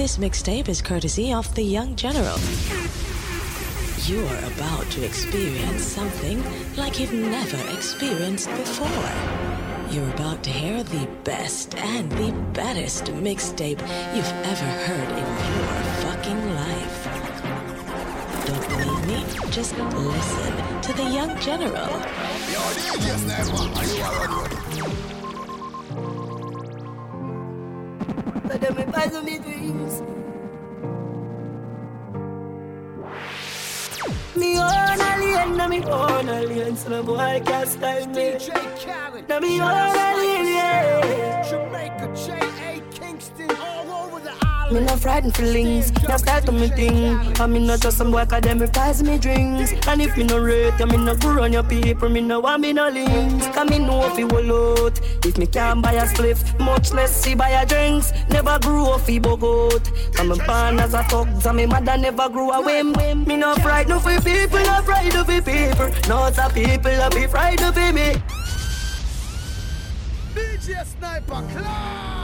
This 0.00 0.16
mixtape 0.16 0.70
is 0.70 0.80
courtesy 0.80 1.30
of 1.30 1.54
the 1.54 1.62
Young 1.62 1.94
General. 1.94 2.38
You 4.06 4.24
are 4.26 4.44
about 4.46 4.90
to 4.92 5.04
experience 5.04 5.82
something 5.82 6.42
like 6.78 6.98
you've 6.98 7.12
never 7.12 7.58
experienced 7.76 8.48
before. 8.48 8.88
You're 9.90 10.08
about 10.14 10.42
to 10.44 10.50
hear 10.50 10.82
the 10.82 11.06
best 11.24 11.74
and 11.74 12.10
the 12.12 12.32
baddest 12.54 13.12
mixtape 13.12 13.82
you've 14.16 14.32
ever 14.48 14.70
heard 14.88 15.10
in 15.10 15.26
your 15.52 15.68
fucking 16.00 16.54
life. 16.54 16.98
Don't 18.46 18.68
believe 18.70 19.06
me? 19.06 19.50
Just 19.50 19.76
listen 19.76 20.80
to 20.80 20.92
the 20.94 21.10
Young 21.10 21.38
General. 21.40 21.90
Yo, 28.50 28.56
DJ 28.56 28.68
Sniper, 28.68 28.98
are 28.98 29.06
you 29.06 29.16
already? 29.16 29.16
But 29.16 29.24
me 29.24 29.38
dreams. 29.38 30.02
Me 34.36 34.58
own 34.58 35.00
alien, 35.00 35.56
na 35.56 35.68
me 35.68 35.84
own 35.84 36.28
alien, 36.28 36.76
so 36.76 36.90
no 36.90 37.02
boy 37.02 37.42
can't 37.44 37.68
style 37.68 38.06
me. 38.08 38.38
Na 39.28 39.40
me 39.40 39.60
own 39.60 39.96
alien, 39.96 40.46
yeah. 40.46 41.29
Me 44.70 44.78
no 44.78 44.96
frightened 44.96 45.36
feelings, 45.36 45.90
no 46.08 46.16
style 46.16 46.40
to 46.42 46.52
me 46.52 46.68
thing. 46.68 47.16
I 47.40 47.46
me 47.46 47.58
not 47.58 47.80
just 47.80 47.98
some 47.98 48.12
boy 48.12 48.18
academic 48.18 48.72
pass 48.72 49.02
me 49.02 49.18
drinks. 49.18 49.72
And 49.88 50.00
if 50.00 50.16
me 50.16 50.22
no 50.22 50.38
rate, 50.38 50.78
you 50.78 50.86
me 50.86 50.96
no 50.96 51.16
go 51.16 51.42
on 51.42 51.52
your 51.52 51.64
people, 51.64 52.08
me 52.08 52.20
no 52.20 52.38
want 52.38 52.62
me 52.62 52.72
no 52.72 52.88
links. 52.88 53.48
Cause 53.48 53.68
me 53.68 53.80
know 53.80 54.06
if 54.06 54.16
you 54.16 54.28
will 54.28 54.84
out. 54.86 55.00
If 55.26 55.38
me 55.38 55.46
can't 55.46 55.82
buy 55.82 55.94
a 55.94 56.06
spliff, 56.06 56.38
much 56.60 56.92
less 56.92 57.10
see 57.10 57.34
buy 57.34 57.48
a 57.48 57.66
drinks. 57.66 58.12
Never 58.28 58.60
grew 58.60 58.86
up 58.90 59.00
fi 59.00 59.18
bogot. 59.18 59.90
Cause 60.14 60.28
me 60.28 60.46
born 60.46 60.78
as 60.78 60.94
a 60.94 61.02
thug, 61.02 61.28
and 61.44 61.56
me 61.56 61.66
mother 61.66 61.98
never 61.98 62.28
grew 62.28 62.52
a 62.52 62.62
whim. 62.62 62.92
Me 63.26 63.36
no 63.36 63.56
frightened 63.56 64.00
for 64.00 64.20
people, 64.20 64.60
no 64.60 64.82
frightened 64.82 65.26
for 65.26 65.42
people. 65.42 65.90
Not 66.08 66.38
a 66.38 66.48
people, 66.54 66.92
I 66.92 67.08
be 67.08 67.26
frightened 67.26 67.74
for 67.74 67.92
me. 67.92 68.22
DJ 70.32 70.86
Sniper, 70.86 71.34
again. 71.34 72.19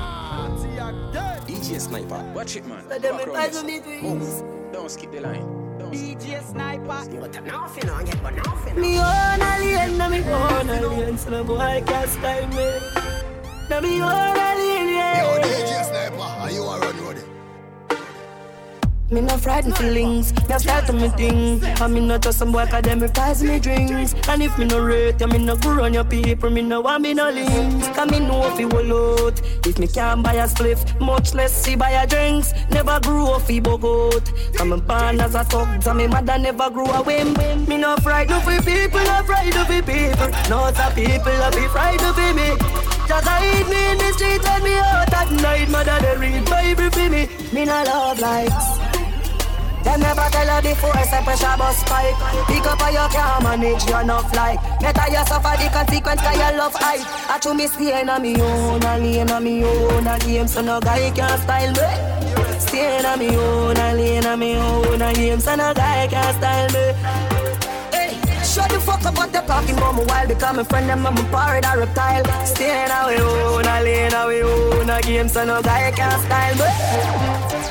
DJ 1.66 1.80
Sniper, 1.80 2.32
watch 2.34 2.54
it 2.56 2.66
man. 2.66 2.84
So 2.88 2.98
them 2.98 3.16
Rock 3.16 3.26
me 3.26 3.32
round 3.32 3.36
pass 3.52 3.62
this. 3.62 3.64
me 3.64 3.80
dreams. 3.80 4.44
Don't 4.72 4.88
skip 4.90 5.10
the 5.10 5.20
line. 5.20 5.78
Don't 5.78 5.94
skip. 5.96 6.18
DJ 6.18 6.42
Sniper. 6.50 7.20
But 7.20 7.44
nothing 7.44 7.90
on 7.90 8.06
yet, 8.06 8.22
but 8.22 8.34
nothing. 8.36 8.80
Me 8.80 8.98
own 9.00 9.42
alien, 9.42 9.98
na 9.98 10.08
me 10.08 10.22
own 10.22 10.70
alien, 10.70 11.18
so 11.18 11.30
no 11.30 11.42
boy 11.42 11.82
can't 11.84 12.08
style 12.10 12.46
me. 12.48 12.70
Na 13.68 13.80
me 13.80 14.00
own 14.00 14.36
alien, 14.36 14.88
Yo, 14.88 14.94
yeah. 14.94 15.42
DJ 15.42 15.84
Sniper, 15.88 16.22
are 16.22 16.50
you 16.52 16.62
already? 16.62 17.00
ready? 17.00 17.20
Me 19.08 19.20
no 19.20 19.38
frightened 19.38 19.76
feelings, 19.76 20.32
me 20.48 20.58
start 20.58 20.84
to 20.86 20.92
me 20.92 21.08
thing. 21.10 21.62
And 21.62 21.94
me 21.94 22.00
not 22.00 22.22
just 22.22 22.38
some 22.38 22.50
boy 22.50 22.62
academic 22.62 23.14
pass 23.14 23.40
me 23.40 23.60
drinks. 23.60 24.14
And 24.28 24.42
if 24.42 24.58
me 24.58 24.64
no 24.64 24.80
rate, 24.80 25.20
you 25.20 25.28
me 25.28 25.38
no 25.38 25.54
go 25.56 25.80
on 25.84 25.94
your 25.94 26.02
people, 26.02 26.50
me 26.50 26.62
no 26.62 26.80
want 26.80 27.02
me 27.02 27.14
no 27.14 27.30
links. 27.30 27.86
Cause 27.88 28.10
me 28.10 28.18
know 28.18 28.52
if 28.52 28.58
you 28.58 28.66
will 28.66 29.26
out. 29.26 29.40
If 29.64 29.78
me 29.78 29.86
can't 29.86 30.24
buy 30.24 30.34
a 30.34 30.48
spliff, 30.48 31.00
much 31.00 31.34
less 31.34 31.52
see 31.52 31.76
buy 31.76 31.90
a 31.90 32.04
drinks. 32.04 32.52
Never 32.72 32.98
grew 32.98 33.26
up 33.26 33.42
fi 33.42 33.60
bogot. 33.60 34.26
Cause 34.56 34.66
me 34.66 34.80
born 34.80 35.20
as 35.20 35.36
a 35.36 35.44
thug, 35.44 35.86
and 35.86 35.98
me 35.98 36.08
mother 36.08 36.36
never 36.36 36.68
grew 36.68 36.86
a 36.86 37.00
whim. 37.00 37.34
Me 37.68 37.76
no 37.76 37.94
frightened 37.98 38.42
for 38.42 38.60
people, 38.62 39.04
no 39.04 39.22
frightened 39.22 39.66
for 39.68 39.82
people. 39.82 40.28
Not 40.50 40.74
a 40.80 40.92
people, 40.96 41.30
I 41.30 41.50
be 41.54 41.68
frightened 41.68 42.14
for 42.16 42.34
me. 42.34 42.96
Just 43.06 43.24
hide 43.24 43.68
me 43.70 43.92
in 43.92 43.98
the 43.98 44.12
street, 44.14 44.42
let 44.42 44.62
me 44.64 44.74
out 44.74 45.14
at 45.14 45.30
night. 45.30 45.68
Mother, 45.70 45.96
they 46.00 46.16
read 46.16 46.44
Bible 46.46 46.90
for 46.90 47.08
me. 47.08 47.28
Me 47.52 47.64
no 47.64 47.84
love 47.84 48.18
likes. 48.18 48.95
Them 49.86 50.00
never 50.00 50.26
tell 50.34 50.48
her 50.50 50.60
before, 50.60 50.98
say 51.04 51.22
pressure 51.22 51.54
bus 51.56 51.78
spike 51.78 52.18
Pick 52.48 52.66
up 52.66 52.82
how 52.82 52.90
you 52.90 53.06
can't 53.14 53.42
manage, 53.44 53.86
you're 53.86 54.02
not 54.02 54.26
like. 54.34 54.58
Better 54.80 55.06
you 55.14 55.22
suffer 55.30 55.54
the 55.62 55.70
consequence, 55.70 56.20
cause 56.20 56.34
you 56.34 56.58
love 56.58 56.74
hype 56.74 57.06
I 57.30 57.38
chew 57.38 57.54
me 57.54 57.68
staying 57.68 58.08
on 58.08 58.20
me 58.20 58.34
own, 58.34 58.82
and 58.82 59.02
lane 59.04 59.30
on 59.30 59.44
me 59.44 59.62
own 59.62 60.06
A 60.08 60.18
game, 60.18 60.48
so 60.48 60.60
no 60.60 60.80
guy 60.80 61.12
can 61.14 61.38
style 61.38 61.70
me. 61.70 62.58
Staying 62.58 63.06
on 63.06 63.16
me 63.20 63.36
own, 63.36 63.76
and 63.76 63.96
lane 63.96 64.26
on 64.26 64.38
me 64.40 64.56
own 64.56 65.02
A 65.02 65.14
game, 65.14 65.38
so 65.38 65.54
no 65.54 65.72
guy 65.72 66.08
can 66.08 66.34
style 66.34 66.68
me. 66.74 66.86
Shut 68.42 68.68
the 68.70 68.80
fuck 68.80 69.04
up 69.04 69.16
what 69.16 69.32
they 69.32 69.38
talking 69.46 69.76
about 69.76 69.94
me 69.94 70.04
while 70.04 70.26
become 70.26 70.58
a 70.58 70.64
friend 70.64 70.88
them 70.88 71.06
I'm 71.06 71.16
a 71.16 71.22
pirate 71.30 71.64
or 71.64 71.78
reptile. 71.78 72.24
Staying 72.44 72.90
on 72.90 73.06
we 73.08 73.20
own, 73.22 73.64
a 73.64 73.82
lane 73.82 74.14
on 74.14 74.28
we 74.28 74.42
own 74.42 74.90
A 74.90 75.00
game, 75.00 75.28
so 75.28 75.44
no 75.44 75.62
guy 75.62 75.92
can 75.92 76.18
style 76.26 76.56
me 76.56 77.65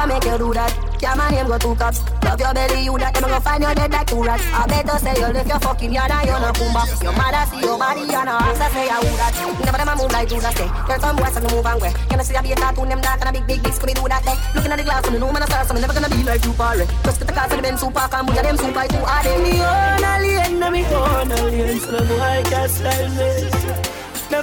what 0.00 0.08
make 0.08 0.24
you 0.24 0.38
do 0.38 0.48
that? 0.54 0.72
Yeah, 1.00 1.14
my 1.14 1.28
name 1.28 1.48
go 1.48 1.58
two 1.58 1.74
cops. 1.76 2.00
Love 2.24 2.40
your 2.40 2.52
belly, 2.54 2.84
you 2.84 2.96
that. 2.96 3.12
Them 3.12 3.28
go 3.28 3.40
find 3.40 3.60
you 3.60 3.74
dead 3.74 3.92
like 3.92 4.06
two 4.08 4.22
rats. 4.22 4.44
I 4.52 4.64
better 4.64 4.96
say 4.96 5.12
you 5.16 5.28
lift 5.28 5.48
your 5.48 5.60
fucking 5.60 5.92
yard 5.92 6.10
and 6.10 6.24
you 6.24 6.36
no 6.40 6.50
kumba. 6.56 6.82
Your 7.04 7.12
mother 7.12 7.44
see 7.52 7.60
your 7.60 7.76
body 7.76 8.04
and 8.08 8.24
no 8.28 8.34
ask 8.40 8.64
say 8.72 8.88
I 8.88 8.96
would 9.00 9.16
that. 9.20 9.36
Never 9.60 9.76
them 9.76 9.88
a 9.88 9.94
move 9.96 10.12
like 10.12 10.28
Judas 10.28 10.56
say. 10.56 10.68
There's 10.88 11.00
some 11.04 11.16
boys 11.16 11.34
that 11.36 11.44
move 11.52 11.66
and 11.66 11.80
way. 11.80 11.92
You 12.10 12.16
know 12.16 12.24
see 12.24 12.36
I 12.36 12.40
be 12.40 12.52
a 12.52 12.56
tattoo 12.56 12.86
them 12.88 13.00
dark 13.00 13.20
and 13.20 13.28
a 13.28 13.32
big 13.44 13.44
big. 13.44 13.60
Could 13.60 13.86
me 13.86 13.94
do 13.94 14.08
that 14.08 14.24
day? 14.24 14.36
Looking 14.56 14.72
at 14.72 14.78
the 14.80 14.84
glass, 14.84 15.04
so 15.04 15.10
me 15.12 15.18
know 15.20 15.32
man 15.32 15.44
a 15.44 15.46
star, 15.46 15.64
so 15.64 15.72
me 15.74 15.80
never 15.80 15.92
gonna 15.92 16.08
be 16.08 16.22
like 16.24 16.44
you, 16.44 16.52
pare. 16.52 16.84
Just 17.04 17.20
get 17.20 17.28
the 17.28 17.34
car 17.36 17.48
for 17.48 17.56
the 17.56 17.62
Benz 17.62 17.80
super 17.80 18.00
car, 18.08 18.24
move 18.24 18.36
them 18.36 18.56
super 18.56 18.84
too 18.88 19.04
hard. 19.04 19.24
Me 19.44 19.60
own 19.60 20.04
alien, 20.04 20.60
me 20.60 20.80
own 20.96 21.32
alien, 21.32 21.76
so 21.80 21.92
the 21.92 22.04
boy 22.08 22.40
can't 22.48 22.72
style 22.72 23.08
me. 23.20 23.52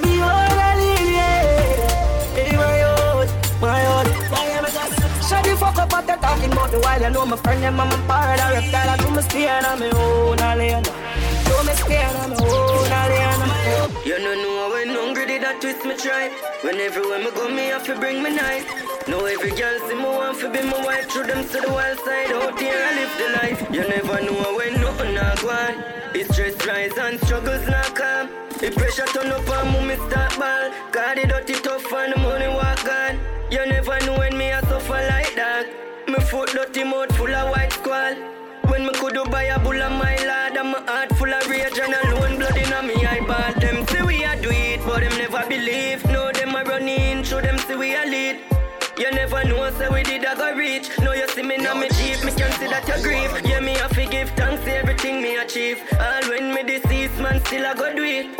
Me 0.06 0.22
own 0.22 0.58
alien, 0.58 1.06
yeah. 1.18 2.34
Hey, 2.34 2.77
Shut 5.28 5.44
the 5.44 5.56
fuck 5.56 5.78
up 5.78 5.92
what 5.92 6.06
they 6.06 6.16
talking 6.16 6.52
about 6.52 6.72
me 6.72 6.78
while 6.78 7.00
you 7.02 7.10
know 7.10 7.26
my 7.26 7.36
friend 7.36 7.62
them 7.62 7.80
I'm 7.80 7.92
a 7.92 8.06
part 8.06 8.40
of 8.40 8.50
reptile 8.52 8.90
I 8.90 8.96
do 8.96 9.10
me 9.10 9.22
stay 9.22 9.48
on 9.48 9.78
my 9.78 9.90
own 9.90 10.40
alien 10.40 10.82
Do 10.82 11.54
me 11.66 11.72
stay 11.74 12.02
on 12.04 12.30
my 12.30 12.36
own 12.40 12.92
alien 13.02 14.06
You 14.06 14.18
no 14.24 14.32
know 14.34 14.70
when 14.72 14.88
hungry 14.88 15.26
did 15.26 15.44
I 15.44 15.58
twist 15.60 15.84
me 15.84 15.96
try. 15.96 16.30
When 16.62 16.76
everywhere 16.76 17.18
me 17.18 17.30
go, 17.30 17.48
me 17.48 17.66
have 17.66 17.84
to 17.86 17.94
bring 17.98 18.22
me 18.22 18.30
knife. 18.30 18.66
Know 19.08 19.24
every 19.26 19.50
girl 19.50 19.78
see 19.86 19.94
me 19.94 20.04
want 20.04 20.38
to 20.40 20.50
be 20.50 20.62
my 20.62 20.84
wife. 20.84 21.10
Through 21.10 21.26
them 21.26 21.44
to 21.46 21.60
the 21.60 21.70
wild 21.70 21.98
side 22.00 22.32
out 22.32 22.58
there, 22.58 22.84
I 22.88 22.90
live 22.98 23.14
the 23.20 23.28
life. 23.40 23.60
You 23.74 23.82
never 23.88 24.20
know 24.24 24.56
when 24.56 24.80
nothing 24.80 25.14
not 25.14 25.40
go 25.42 25.50
on. 25.50 25.74
The 26.12 26.24
stress 26.24 26.66
rise 26.66 26.96
and 26.96 27.20
struggles 27.20 27.66
not 27.68 27.94
calm. 27.94 28.28
The 28.60 28.70
pressure 28.70 29.06
turn 29.06 29.30
up 29.30 29.48
and 29.48 29.70
move 29.72 29.86
me 29.88 29.96
start 30.08 30.38
ball. 30.38 30.70
Cause 30.92 31.14
the 31.16 31.26
dirty 31.28 31.54
tough 31.54 31.92
and 31.92 32.12
the 32.12 32.18
money 32.18 32.48
walk 32.48 32.88
on. 32.88 33.37
You 33.50 33.64
never 33.66 33.98
know 34.04 34.18
when 34.18 34.36
me 34.36 34.50
a 34.50 34.60
suffer 34.66 34.92
like 34.92 35.34
that. 35.34 35.66
Me 36.06 36.16
foot 36.20 36.50
dirty 36.52 36.84
mouth 36.84 37.14
full 37.16 37.34
of 37.34 37.48
white 37.50 37.72
squall. 37.72 38.14
When 38.68 38.84
me 38.84 38.92
could 38.92 39.14
do 39.14 39.24
buy 39.24 39.44
a 39.44 39.58
bull 39.58 39.80
of 39.80 39.92
my 39.92 40.16
lad 40.28 40.54
And 40.54 40.72
my 40.72 40.80
heart 40.84 41.16
full 41.16 41.32
of 41.32 41.48
rage 41.48 41.78
and 41.78 41.94
alone 41.94 42.36
blood 42.36 42.58
in 42.58 42.86
me 42.86 43.06
eyeball 43.06 43.58
Them 43.58 43.86
say 43.86 44.02
we 44.02 44.22
a 44.22 44.36
do 44.42 44.50
it 44.50 44.84
but 44.84 45.00
them 45.00 45.16
never 45.16 45.48
believe. 45.48 46.04
No 46.12 46.30
them 46.30 46.54
a 46.54 46.62
run 46.62 46.86
in 46.86 47.24
show 47.24 47.40
them 47.40 47.56
say 47.60 47.76
we 47.76 47.96
a 47.96 48.04
lead. 48.04 48.40
You 48.98 49.10
never 49.12 49.42
know 49.44 49.70
say 49.78 49.88
we 49.88 50.02
did 50.02 50.24
a 50.24 50.36
go 50.36 50.54
reach. 50.54 50.90
No 51.00 51.14
you 51.14 51.26
see 51.28 51.42
me 51.42 51.56
now 51.56 51.72
me 51.72 51.88
cheap 51.88 52.22
me 52.24 52.32
can 52.32 52.52
see 52.60 52.68
that 52.68 52.86
you 52.86 53.02
grieve 53.02 53.32
Yeah 53.46 53.60
me 53.60 53.72
have 53.78 53.92
forgive, 53.92 54.10
give 54.10 54.30
thanks 54.30 54.66
everything 54.66 55.22
me 55.22 55.36
achieve. 55.36 55.80
All 55.98 56.28
when 56.28 56.52
me 56.52 56.62
deceased 56.64 57.18
man 57.18 57.40
still 57.46 57.64
a 57.64 57.74
go 57.74 57.96
do 57.96 58.04
it 58.04 58.38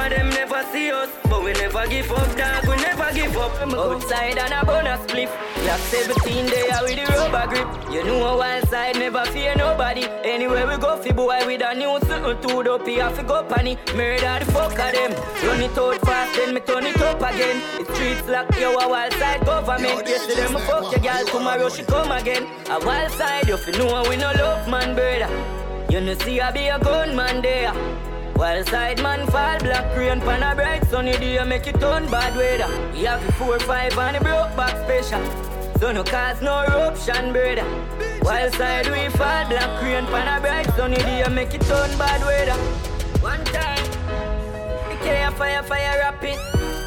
suffer, 0.00 0.14
them 0.14 0.30
never 0.30 0.62
see 0.72 0.90
us. 0.90 1.10
But 1.24 1.44
we 1.44 1.52
never 1.52 1.86
give 1.86 2.10
up, 2.10 2.36
dog, 2.36 2.68
we 2.68 2.76
never 2.76 3.12
give 3.12 3.36
up. 3.36 3.50
Outside 3.60 4.38
and 4.38 4.52
a 4.52 4.64
bonus 4.64 5.00
spliff. 5.06 5.30
Last 5.66 5.84
17 5.90 6.46
there 6.46 6.82
with 6.82 6.96
the 6.96 7.04
rubber 7.16 7.46
grip. 7.48 7.92
You 7.92 8.04
know 8.04 8.26
a 8.26 8.36
wild 8.36 8.68
side, 8.68 8.96
never 8.96 9.24
fear 9.26 9.54
nobody. 9.56 10.04
Anywhere 10.24 10.66
we 10.66 10.76
go, 10.78 10.96
fi 10.96 11.12
boy 11.12 11.46
with 11.46 11.62
a 11.62 11.74
new 11.74 11.98
to 12.00 12.62
the 12.62 12.78
P, 12.84 12.96
have 12.96 13.16
to 13.16 13.22
go 13.22 13.42
panny. 13.44 13.76
Murder 13.94 14.44
the 14.44 14.52
fuck 14.52 14.72
of 14.72 14.92
them. 14.92 15.12
Run 15.44 15.60
it 15.60 15.78
out 15.78 16.00
fast, 16.02 16.36
then 16.36 16.54
me 16.54 16.60
turn 16.60 16.86
it 16.86 17.00
up 17.00 17.18
again. 17.18 17.62
The 17.78 17.94
streets 17.94 18.28
lock, 18.28 18.58
yo, 18.58 18.72
a 18.74 18.88
wild 18.88 19.12
side 19.14 19.44
government. 19.44 20.08
Yesterday 20.08 20.48
me 20.52 20.60
fuck 20.60 20.90
your 20.92 21.00
girl, 21.00 21.24
tomorrow 21.26 21.68
she 21.68 21.82
come 21.84 22.12
again. 22.12 22.46
A 22.70 22.84
wild 22.84 23.12
side, 23.12 23.48
you 23.48 23.56
fi 23.56 23.72
know 23.72 24.04
we 24.08 24.16
no 24.16 24.32
love 24.32 24.68
man, 24.68 24.94
brother. 24.94 25.30
You 25.90 26.00
know 26.00 26.14
see 26.14 26.40
I 26.40 26.52
be 26.52 26.68
a 26.68 26.78
gunman 26.78 27.42
there. 27.42 28.09
While 28.34 28.64
side 28.64 29.02
man 29.02 29.26
fall 29.26 29.58
black 29.60 29.96
rain 29.96 30.20
pan 30.20 30.42
a 30.42 30.54
bright 30.54 30.84
sunny 30.88 31.12
day 31.12 31.42
make 31.44 31.66
it 31.66 31.80
turn 31.80 32.10
bad 32.10 32.36
weather. 32.36 32.68
We 32.92 33.04
have 33.04 33.24
the 33.24 33.32
four 33.32 33.58
five 33.60 33.96
and 33.98 34.16
the 34.16 34.20
broke 34.20 34.56
back 34.56 34.76
special. 34.84 35.22
So 35.78 35.92
no 35.92 36.04
cause 36.04 36.40
no 36.42 36.62
eruption 36.64 37.32
brother. 37.32 37.64
While 38.22 38.50
side 38.52 38.88
we 38.90 39.08
fall 39.16 39.44
black 39.48 39.82
rain 39.82 40.06
pan 40.06 40.28
a 40.28 40.40
bright 40.40 40.66
sunny 40.76 40.96
day 40.96 41.24
make 41.28 41.54
it 41.54 41.62
turn 41.62 41.90
bad 41.98 42.20
weather. 42.24 42.58
One 43.20 43.44
time, 43.44 43.84
the 44.88 44.96
care 45.04 45.30
fire 45.32 45.62
fire 45.62 45.98
rapid. 45.98 46.38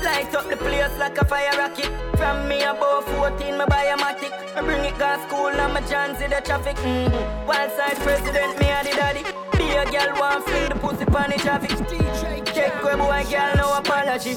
light 0.04 0.36
up 0.36 0.50
the 0.50 0.58
place 0.58 0.98
like 0.98 1.18
a 1.18 1.26
fire 1.26 1.58
rocket. 1.58 1.92
From 2.18 2.48
me 2.48 2.64
above 2.64 3.06
14, 3.06 3.58
my 3.58 3.66
buy 3.66 3.86
a 3.86 3.98
matic. 3.98 4.34
I 4.56 4.62
bring 4.62 4.84
it 4.84 4.98
gas 4.98 5.26
school 5.28 5.48
and 5.48 5.74
my 5.74 5.82
chance 5.82 6.22
in 6.22 6.30
the 6.30 6.42
traffic. 6.42 6.76
Mm-hmm. 6.78 7.34
Side 7.78 7.98
president, 7.98 8.60
me 8.60 8.70
a 8.70 8.84
the 8.84 8.92
daddy. 8.96 9.43
A 9.76 9.86
girl 9.92 10.14
want 10.20 10.46
fling 10.46 10.70
the 10.70 10.76
pussy 10.76 11.06
pan 11.06 11.30
the 11.32 11.38
traffic. 11.38 11.72
Check 12.54 12.84
where 12.84 12.98
boy 12.98 13.26
girl 13.30 13.56
no 13.58 13.74
apology. 13.78 14.36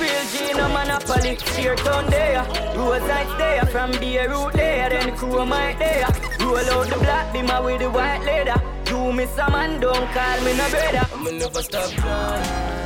Real 0.00 0.24
G 0.32 0.52
no 0.54 0.68
monopoly. 0.68 1.36
Sheer 1.54 1.76
town 1.76 2.06
there, 2.10 2.44
roadside 2.74 3.38
there. 3.38 3.66
From 3.66 3.90
Beirut 3.92 4.52
there, 4.54 4.88
then 4.88 5.10
the 5.10 5.16
crew 5.16 5.44
might 5.44 5.78
there. 5.78 6.06
Roll 6.40 6.56
out 6.56 6.86
the 6.88 6.98
black 6.98 7.32
beamer 7.32 7.62
with 7.62 7.80
the 7.80 7.90
white 7.90 8.22
leather. 8.24 8.60
You 8.88 9.12
miss 9.12 9.36
a 9.36 9.50
man, 9.50 9.80
don't 9.80 10.08
call 10.12 10.40
me 10.40 10.52
no 10.56 10.68
brother. 10.70 11.06
I'ma 11.12 11.30
never 11.30 11.62
stop 11.62 11.90
trying. 11.90 12.78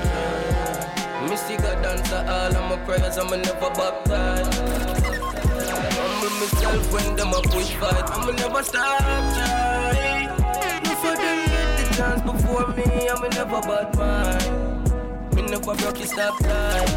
Me 1.30 1.36
still 1.36 1.60
got 1.60 1.82
dance 1.82 2.12
all 2.12 2.56
of 2.56 2.64
my 2.68 2.76
prayers, 2.84 3.16
I'ma 3.16 3.36
never 3.36 3.70
baptize. 3.70 4.48
Humble 5.96 6.30
myself 6.40 6.92
when 6.92 7.16
them 7.16 7.32
a 7.32 7.40
push 7.42 7.70
fight, 7.74 8.10
I'ma 8.10 8.32
never 8.32 8.62
stop 8.64 8.98
trying. 8.98 10.41
Chance 11.92 12.22
before 12.22 12.68
me, 12.68 13.08
I'ma 13.08 13.28
never 13.28 13.60
bad 13.62 13.96
mind. 13.96 15.34
Me 15.34 15.42
never 15.42 15.74
broke 15.74 16.00
it, 16.00 16.08
stop 16.08 16.38
time. 16.42 16.88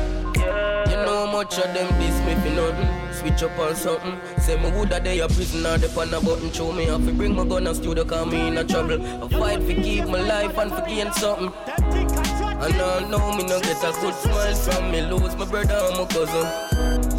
You 0.89 0.97
know 0.97 1.25
how 1.25 1.31
much 1.31 1.57
of 1.57 1.73
them 1.73 1.87
diss 1.99 2.17
me 2.25 2.35
for 2.35 2.55
nothing. 2.55 3.13
Switch 3.13 3.43
up 3.43 3.57
on 3.59 3.75
something. 3.75 4.19
Say 4.39 4.57
me 4.57 4.71
woulda 4.71 4.99
day 4.99 5.19
a 5.19 5.27
prisoner, 5.27 5.77
the 5.77 5.89
pan 5.89 6.13
a 6.13 6.21
button. 6.21 6.51
Show 6.51 6.71
me 6.71 6.85
how 6.85 6.97
to 6.97 7.13
bring 7.13 7.35
my 7.35 7.45
gun 7.45 7.67
and 7.67 7.75
studio, 7.75 8.05
call 8.05 8.25
me 8.25 8.47
in 8.47 8.57
a 8.57 8.63
trouble. 8.63 9.01
I 9.23 9.27
fight 9.29 9.63
for 9.63 9.73
keep 9.81 10.05
my 10.07 10.21
life 10.21 10.57
and 10.57 10.71
for 10.71 10.81
gain 10.81 11.11
something. 11.13 11.51
And 11.67 12.75
I 12.75 13.07
know 13.09 13.35
me 13.35 13.43
no 13.45 13.59
get 13.61 13.83
a 13.83 13.91
good 14.01 14.15
smile 14.15 14.55
from 14.55 14.91
me. 14.91 15.01
Lose 15.01 15.35
my 15.35 15.45
brother 15.45 15.73
and 15.73 15.97
my 15.97 16.05
cousin. 16.05 17.11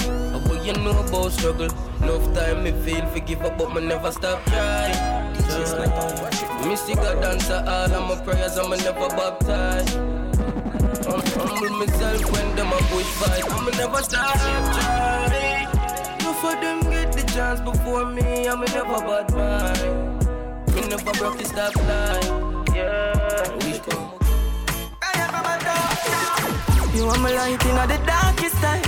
You 0.67 0.73
know 0.73 0.99
about 0.99 1.31
struggle. 1.31 1.69
Enough 2.02 2.34
time 2.34 2.64
me 2.64 2.73
feel 2.73 3.06
for 3.06 3.20
give 3.20 3.40
up, 3.43 3.56
but 3.56 3.73
me 3.73 3.87
never 3.87 4.11
stop 4.11 4.44
trying. 4.46 5.25
Oh, 5.58 6.69
me 6.69 6.76
still 6.76 6.97
got 6.97 7.23
dancer 7.23 7.64
all 7.67 7.93
of 7.94 8.08
my 8.08 8.25
prayers, 8.25 8.56
me 8.56 8.76
never 8.76 9.08
baptize. 9.08 9.97
I'm 11.06 11.23
humble 11.32 11.76
myself 11.79 12.31
when 12.32 12.56
them 12.56 12.73
a 12.73 12.79
push 12.91 13.11
fight, 13.20 13.44
I'ma 13.50 13.70
never 13.70 14.03
stop 14.03 14.35
trying. 14.35 15.69
Enough 16.20 16.44
of 16.44 16.61
them 16.61 16.81
get 16.91 17.12
the 17.12 17.23
chance 17.32 17.61
before 17.61 18.05
me, 18.05 18.47
I'ma 18.47 18.67
never 18.67 19.00
bad 19.00 19.32
mind. 19.32 20.75
Me 20.75 20.81
never 20.88 21.12
broke 21.12 21.38
the 21.38 21.44
stop 21.44 21.75
line. 21.76 22.64
Yeah, 22.75 23.56
we 23.64 23.79
come. 23.79 24.12
You 26.94 27.05
are 27.09 27.19
my 27.19 27.31
light 27.31 27.64
in 27.64 27.76
the 27.76 27.99
darkest 28.06 28.56
time. 28.56 28.82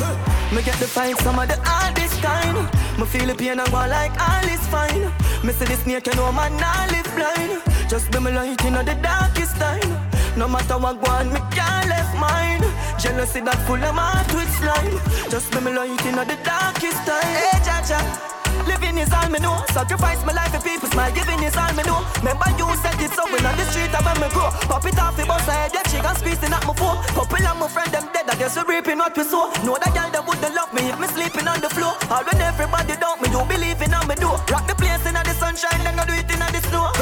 Me 0.55 0.63
get 0.63 0.77
the 0.81 0.87
fight 0.87 1.17
some 1.19 1.39
of 1.39 1.49
the 1.49 1.59
hardest 1.63 2.21
kind. 2.23 2.69
Me 2.99 3.07
feel 3.07 3.27
the 3.27 3.35
pain 3.35 3.59
and 3.59 3.71
go 3.71 3.77
like 3.77 4.13
all 4.21 4.45
is 4.49 4.67
fine. 4.69 5.13
Me 5.45 5.53
see 5.53 5.67
the 5.67 5.77
snake, 5.77 6.07
you 6.07 6.15
know 6.15 6.33
man 6.33 6.57
not 6.57 6.91
live 6.91 7.11
blind. 7.15 7.63
Just 7.89 8.11
be 8.11 8.19
my 8.19 8.31
light 8.31 8.65
in 8.65 8.75
the 8.75 8.99
darkest 9.03 9.57
time. 9.57 9.93
No 10.37 10.49
matter 10.49 10.79
what 10.79 11.03
go 11.03 11.11
on, 11.13 11.33
me 11.33 11.41
can't 11.51 11.89
left 11.89 12.15
mine. 12.17 12.63
Jealousy 12.99 13.41
that 13.41 13.59
full 13.67 13.83
of 13.83 13.95
my 13.95 14.25
with 14.35 14.51
slime. 14.59 15.31
Just 15.31 15.51
be 15.53 15.61
my 15.61 15.71
light 15.71 16.07
in 16.07 16.17
the 16.17 16.39
darkest 16.45 17.01
time. 17.07 17.23
Hey, 17.23 17.59
cha 17.65 17.83
cha. 17.87 18.38
Living 18.69 18.99
is 18.99 19.13
all 19.13 19.29
me 19.33 19.41
know. 19.41 19.57
Sacrifice 19.73 20.21
my 20.29 20.33
life 20.37 20.53
for 20.53 20.61
people. 20.61 20.93
My 20.93 21.11
giving 21.11 21.41
is 21.43 21.57
all 21.57 21.73
me 21.73 21.83
know. 21.89 22.05
Remember 22.21 22.53
you 22.61 22.69
said 22.85 23.01
it 23.01 23.11
so 23.17 23.25
when 23.33 23.41
on 23.49 23.57
the 23.57 23.65
street 23.73 23.89
I 23.97 24.01
when 24.05 24.21
me 24.21 24.29
grow. 24.29 24.53
Pop 24.69 24.85
it 24.85 24.99
off 25.01 25.17
the 25.17 25.25
bus 25.25 25.49
I 25.49 25.65
head 25.65 25.73
yeah, 25.73 25.85
chick 25.89 26.05
and 26.05 26.19
squeezing 26.21 26.53
at 26.53 26.61
my 26.69 26.75
phone. 26.77 27.01
Couple 27.17 27.47
of 27.49 27.57
my 27.57 27.69
friend 27.69 27.91
them 27.91 28.07
dead. 28.13 28.29
I 28.29 28.37
guess 28.37 28.57
we 28.61 28.63
reaping 28.69 28.99
what 28.99 29.17
we 29.17 29.25
sow. 29.25 29.49
Know 29.65 29.81
that 29.81 29.93
girl 29.97 30.11
that 30.13 30.23
wouldn't 30.29 30.55
love 30.55 30.73
me 30.77 30.85
if 30.85 31.01
me 31.01 31.09
sleeping 31.09 31.49
on 31.49 31.61
the 31.65 31.71
floor. 31.73 31.97
All 32.13 32.25
when 32.29 32.41
everybody 32.45 32.95
doubt 33.01 33.25
me, 33.25 33.33
you 33.33 33.41
believe 33.49 33.81
in 33.81 33.97
me 34.05 34.15
do. 34.21 34.29
Rock 34.53 34.69
the 34.69 34.77
place 34.77 35.05
in 35.09 35.17
the 35.17 35.35
sunshine, 35.41 35.81
then 35.81 35.97
I 35.97 36.05
do 36.05 36.13
it 36.13 36.29
in 36.29 36.41
the 36.45 36.61
snow. 36.69 36.93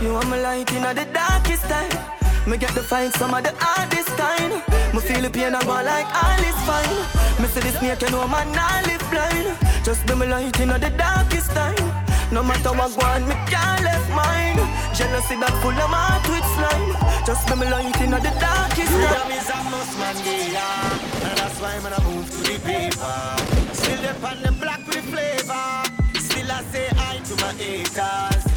You 0.00 0.14
are 0.14 0.26
my 0.30 0.38
light 0.38 0.70
in 0.70 0.86
the 0.86 1.06
darkest 1.10 1.66
time. 1.66 2.17
Me 2.48 2.56
get 2.56 2.72
the 2.74 2.82
fight 2.82 3.12
some 3.12 3.34
of 3.34 3.44
the 3.44 3.52
hardest 3.58 4.08
kind. 4.16 4.54
Me 4.94 5.00
feel 5.00 5.20
the 5.20 5.28
pain 5.28 5.52
and 5.52 5.64
go 5.68 5.76
like 5.84 6.08
all 6.16 6.40
is 6.40 6.56
fine. 6.64 6.96
Me 7.36 7.46
see 7.52 7.60
the 7.60 7.76
snake, 7.76 8.00
you 8.00 8.08
know 8.08 8.26
man, 8.26 8.48
I 8.56 8.80
live 8.88 9.04
blind. 9.12 9.52
Just 9.84 10.06
be 10.06 10.14
my 10.14 10.24
light 10.24 10.58
in 10.58 10.68
the 10.68 10.78
darkest 10.96 11.50
time. 11.52 11.76
No 12.32 12.42
matter 12.42 12.72
what 12.72 12.96
go 12.96 13.04
on, 13.04 13.28
me 13.28 13.36
can't 13.52 13.84
left 13.84 14.08
mine. 14.16 14.56
Jealousy 14.96 15.36
that 15.36 15.52
full 15.60 15.76
of 15.76 15.90
my 15.92 16.16
with 16.24 16.48
slime. 16.56 16.96
Just 17.28 17.44
be 17.48 17.54
my 17.54 17.68
light 17.68 18.00
in 18.00 18.16
the 18.16 18.32
darkest 18.40 18.96
time. 18.96 19.12
Freedom 19.12 19.28
is 19.36 19.50
a 19.52 19.58
must, 19.68 19.92
man, 20.00 20.16
yeah. 20.24 21.28
And 21.28 21.36
that's 21.36 21.60
why 21.60 21.76
I'm 21.76 21.84
gonna 21.84 22.00
move 22.08 22.32
to 22.32 22.40
the 22.48 22.56
paper. 22.64 23.16
Still 23.76 24.08
up 24.08 24.24
on 24.24 24.40
the 24.40 24.52
black 24.56 24.86
with 24.88 25.04
flavor. 25.12 25.68
Still 26.16 26.48
I 26.48 26.64
say 26.72 26.88
hi 26.96 27.20
to 27.28 27.34
my 27.44 27.52
haters. 27.60 28.47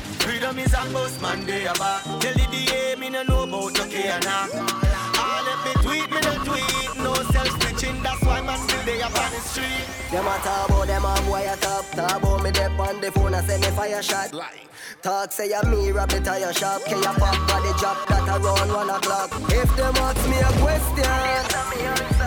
Freedom 0.42 0.58
is 0.58 0.74
a 0.74 0.86
must, 0.90 1.22
man, 1.22 1.42
are 1.44 1.74
back. 1.76 2.04
Tell 2.20 2.34
the 2.34 2.48
DA, 2.50 2.96
me 2.96 3.10
no 3.12 3.22
know 3.22 3.44
about 3.44 3.78
no 3.78 3.86
care 3.86 4.20
now. 4.24 4.50
All 5.22 5.44
let 5.46 5.60
me 5.64 5.74
tweet, 5.84 6.10
me 6.10 6.20
no 6.20 6.34
tweet. 6.44 6.98
No 6.98 7.14
self-snitching, 7.14 8.02
that's 8.02 8.20
why 8.24 8.42
man 8.42 8.58
they 8.84 9.04
up 9.04 9.14
on 9.14 9.30
the 9.30 9.38
street. 9.38 9.86
Them 10.10 10.26
a 10.26 10.40
talk 10.40 10.68
about 10.68 10.88
them 10.88 11.06
a 11.06 11.22
boy 11.30 11.46
a 11.48 11.56
top 11.58 11.86
Talk 11.92 12.24
about 12.24 12.42
me 12.42 12.50
dep 12.50 12.80
on 12.80 13.00
the 13.02 13.12
phone 13.12 13.36
and 13.36 13.48
say 13.48 13.60
me 13.60 13.68
fire 13.68 14.02
shot 14.02 14.34
Talk 15.04 15.32
say 15.32 15.52
a 15.52 15.64
me 15.68 15.92
rabbit 15.92 16.26
tire 16.26 16.52
shop 16.52 16.82
K 16.86 16.94
a 16.94 17.02
pop 17.02 17.48
body 17.48 17.72
drop 17.80 18.08
that 18.08 18.28
around 18.28 18.74
one 18.74 18.90
o'clock 18.90 19.32
If 19.48 19.74
them 19.78 19.96
ask 19.96 20.28
me 20.28 20.38
a 20.40 20.52
question 20.60 22.21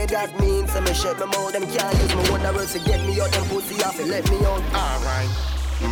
Yeah, 0.00 0.06
that 0.24 0.40
means 0.40 0.72
say 0.72 0.80
me 0.80 0.94
shut 0.94 1.20
my 1.20 1.26
mouth 1.26 1.52
Them 1.52 1.68
can't 1.68 1.92
use 2.00 2.14
me 2.16 2.24
wonder 2.32 2.56
words 2.56 2.72
to 2.72 2.80
get 2.88 3.04
me 3.04 3.20
out 3.20 3.28
Them 3.36 3.44
pussy 3.52 3.84
off 3.84 4.00
and 4.00 4.08
let 4.08 4.24
me 4.32 4.38
out 4.48 4.64
Alright, 4.72 5.28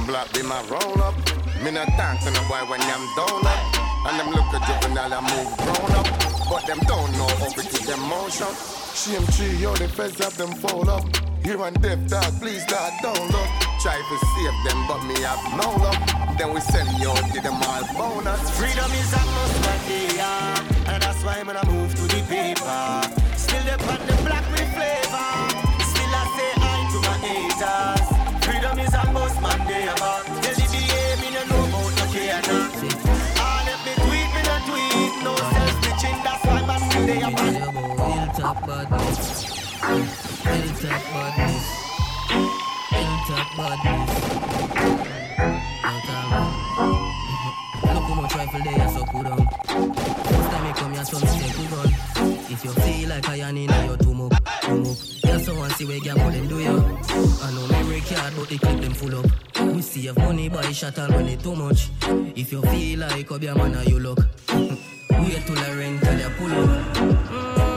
black 0.09 0.33
be 0.33 0.41
my 0.41 0.65
roll 0.65 0.97
up. 1.05 1.13
Me 1.61 1.69
not 1.69 1.93
thank 1.93 2.25
to 2.25 2.33
no 2.33 2.41
boy 2.49 2.65
when 2.73 2.81
I'm 2.81 3.05
down 3.13 3.45
up. 3.45 3.61
And 4.09 4.17
them 4.17 4.33
look 4.33 4.49
at 4.57 4.65
juvenile 4.65 5.13
and 5.13 5.15
I 5.15 5.21
move 5.21 5.53
grown 5.61 5.93
up. 6.01 6.09
But 6.49 6.65
them 6.65 6.81
don't 6.89 7.13
know 7.21 7.29
how 7.37 7.53
to 7.53 7.61
keep 7.61 7.85
them 7.85 8.01
motion. 8.09 8.49
Shame 8.97 9.29
tree, 9.37 9.61
yo, 9.61 9.77
the 9.77 9.89
feds 9.89 10.17
have 10.25 10.39
them 10.39 10.57
fall 10.57 10.89
up. 10.89 11.05
Here 11.45 11.61
and 11.61 11.77
deaf 11.83 12.01
dog, 12.09 12.33
please 12.41 12.65
dog, 12.65 12.93
don't 13.03 13.29
look. 13.29 13.51
Try 13.85 14.01
to 14.01 14.17
save 14.33 14.57
them, 14.65 14.89
but 14.89 15.05
me 15.05 15.21
have 15.21 15.45
no 15.53 15.69
luck. 15.85 16.01
Then 16.39 16.55
we 16.55 16.61
sell 16.61 16.89
you 16.97 17.11
out, 17.11 17.29
give 17.35 17.43
them 17.43 17.61
all 17.61 17.85
bonus. 17.93 18.41
Freedom 18.57 18.89
is 18.89 19.13
a 19.13 19.21
must, 19.21 19.61
man, 19.69 20.17
yeah. 20.17 20.95
And 20.97 21.03
that's 21.03 21.23
why 21.23 21.45
I'm 21.45 21.47
gonna 21.53 21.69
move 21.71 21.95
to 21.95 22.03
the 22.09 22.23
paper. 22.25 23.18
They 37.09 37.23
are 37.23 37.31
back. 37.31 37.49
Hilltop 37.49 38.67
badness. 38.67 39.45
Hilltop 40.45 41.03
badness. 41.13 41.67
Hilltop 42.91 43.49
badness. 43.57 44.11
Look 47.83 48.05
how 48.09 48.15
much 48.21 48.35
rifle 48.35 48.61
they 48.65 48.81
are 48.81 48.91
so 48.91 49.05
put 49.07 49.27
on. 49.27 49.39
First 50.29 50.51
time 50.51 50.75
come 50.75 50.93
here, 50.93 51.05
so 51.05 51.19
me 51.19 51.27
take 51.41 51.57
put. 51.57 51.91
If 52.51 52.65
you 52.65 52.73
feel 52.73 53.09
like 53.09 53.29
I 53.29 53.37
am 53.37 53.57
in 53.57 53.71
your 53.87 53.97
tomb 53.97 54.21
up, 54.21 54.61
tomb 54.61 54.83
up. 54.83 54.97
Yeah, 55.25 55.39
someone 55.39 55.71
see 55.71 55.87
where 55.87 56.01
gang 56.01 56.17
them 56.17 56.47
do 56.47 56.59
you. 56.61 56.77
I 57.43 57.51
know 57.55 57.67
memory 57.69 58.03
card, 58.03 58.35
but 58.37 58.49
the 58.49 58.59
clip 58.59 58.81
them 58.83 58.93
full 58.93 59.15
up. 59.19 59.27
We 59.75 59.81
save 59.81 60.17
money 60.19 60.51
by 60.51 60.73
shot 60.73 60.99
all 60.99 61.09
when 61.09 61.29
it 61.29 61.43
too 61.43 61.57
much. 61.57 61.89
If 62.37 62.53
you 62.53 62.61
feel 62.61 62.99
like 62.99 63.29
be 63.41 63.47
a 63.47 63.55
man, 63.55 63.83
you 63.87 63.99
look. 63.99 64.19
Till 65.09 65.59
I 65.59 65.71
rent 65.73 66.03
till 66.03 66.19
you 66.19 66.31
pull 66.37 66.53
up. 66.53 67.68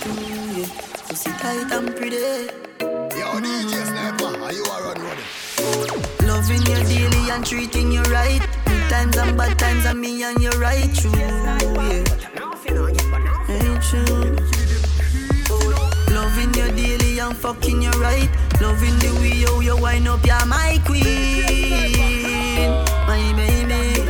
Too, 0.00 0.10
yeah. 0.60 0.66
Pussy 1.08 1.30
tight 1.38 1.72
and 1.72 1.94
pretty. 1.96 2.50
Yo, 3.18 3.26
DJ 3.40 3.74
Sniper, 3.86 4.36
are 4.42 4.52
you 4.52 4.64
are 4.64 4.82
running? 4.82 5.18
Loving 6.26 6.62
you 6.66 6.82
daily 6.84 7.30
and 7.30 7.44
treating 7.46 7.92
you 7.92 8.02
right. 8.02 8.40
Good 8.64 8.90
times 8.90 9.16
and 9.16 9.36
bad 9.36 9.58
times, 9.58 9.84
and 9.86 10.00
me 10.00 10.22
and 10.22 10.42
you 10.42 10.50
right 10.50 10.92
true. 10.94 11.10
Yeah. 11.10 11.58
Ain't 13.48 13.82
true. 13.82 14.36
Oh, 15.50 15.90
loving 16.10 16.54
you 16.54 16.72
daily 16.72 17.18
and 17.18 17.36
fucking 17.36 17.82
you 17.82 17.90
right. 17.92 18.28
Loving 18.60 18.98
the 18.98 19.12
way 19.20 19.34
you, 19.38 19.60
you 19.62 19.76
wind 19.76 20.08
up, 20.08 20.24
you're 20.26 20.46
my 20.46 20.80
queen. 20.84 22.70
My 23.06 23.32
baby. 23.36 24.02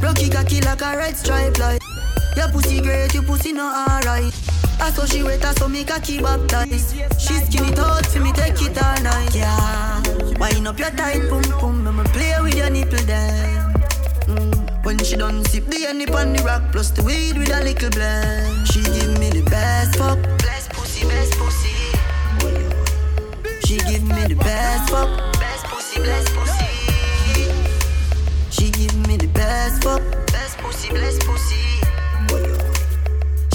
Rocky 0.00 0.30
cocky 0.30 0.60
like 0.60 0.82
a 0.82 0.96
red 0.96 1.16
stripe 1.16 1.58
light. 1.58 1.87
Your 2.38 2.48
pussy 2.50 2.80
great, 2.80 3.12
your 3.14 3.24
pussy 3.24 3.52
not 3.52 3.90
alright. 3.90 4.32
I 4.78 4.92
saw 4.92 5.04
she 5.06 5.24
wet, 5.24 5.44
I 5.44 5.54
saw 5.54 5.66
me 5.66 5.82
cocky 5.82 6.20
baptized. 6.22 6.94
She 7.18 7.34
skin 7.34 7.64
it 7.64 7.78
out 7.80 8.06
for 8.06 8.20
me, 8.20 8.30
take 8.30 8.62
it 8.62 8.80
all 8.80 9.02
night. 9.02 9.34
Yeah, 9.34 10.38
wind 10.38 10.68
up 10.68 10.78
your 10.78 10.90
tight 10.90 11.28
pum 11.28 11.42
pum, 11.58 11.88
I'ma 11.88 12.04
play 12.04 12.36
with 12.40 12.54
your 12.54 12.70
nipple 12.70 13.04
there. 13.06 13.74
Mm. 14.28 14.84
When 14.84 14.98
she 14.98 15.16
done 15.16 15.44
sip 15.46 15.66
the 15.66 15.86
honey 15.86 16.06
on 16.10 16.34
the 16.34 16.44
rock, 16.44 16.62
plus 16.70 16.90
the 16.90 17.02
weed 17.02 17.36
with 17.36 17.50
a 17.50 17.60
little 17.64 17.90
blend. 17.90 18.68
She 18.68 18.82
give 18.82 19.18
me 19.18 19.30
the 19.30 19.42
best 19.50 19.98
fuck, 19.98 20.22
best 20.38 20.70
pussy, 20.70 21.08
best 21.08 21.32
pussy. 21.32 21.74
She 23.66 23.78
give 23.90 24.04
me 24.04 24.22
the 24.28 24.36
best 24.36 24.90
fuck, 24.90 25.10
best 25.40 25.64
pussy, 25.64 26.00
best 26.02 26.32
pussy. 26.36 26.66
She 28.52 28.70
give 28.70 28.94
me 29.08 29.16
the 29.16 29.26
best 29.26 29.82
fuck, 29.82 30.02
best 30.28 30.56
pussy, 30.58 30.90
best 30.90 31.20
pussy. 31.22 31.77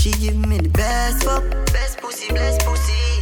She 0.03 0.11
give 0.11 0.35
me 0.35 0.57
the 0.57 0.67
best 0.67 1.23
fuck, 1.23 1.49
best 1.71 1.97
pussy, 1.99 2.27
best 2.33 2.59
pussy. 2.65 3.21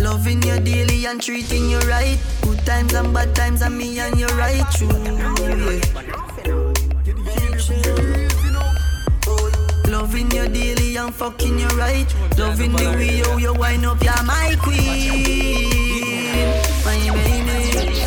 Loving 0.00 0.40
you 0.44 0.60
daily 0.60 1.06
and 1.06 1.20
treating 1.20 1.68
you 1.68 1.80
right. 1.80 2.16
Good 2.42 2.64
times 2.64 2.94
and 2.94 3.12
bad 3.12 3.34
times, 3.34 3.60
and 3.62 3.76
me 3.76 3.98
and 3.98 4.16
you 4.20 4.28
right 4.38 4.62
true. 4.70 4.86
Loving 9.90 10.30
you 10.30 10.48
daily 10.48 10.94
and 10.94 11.12
fucking 11.12 11.58
you 11.58 11.66
right. 11.70 12.06
Loving 12.38 12.70
the 12.70 12.84
way 12.84 13.16
you, 13.16 13.36
you 13.40 13.52
wind 13.52 13.84
up, 13.84 14.00
you're 14.00 14.22
my 14.22 14.54
queen. 14.62 15.26
My 16.84 16.94
baby. 17.24 17.98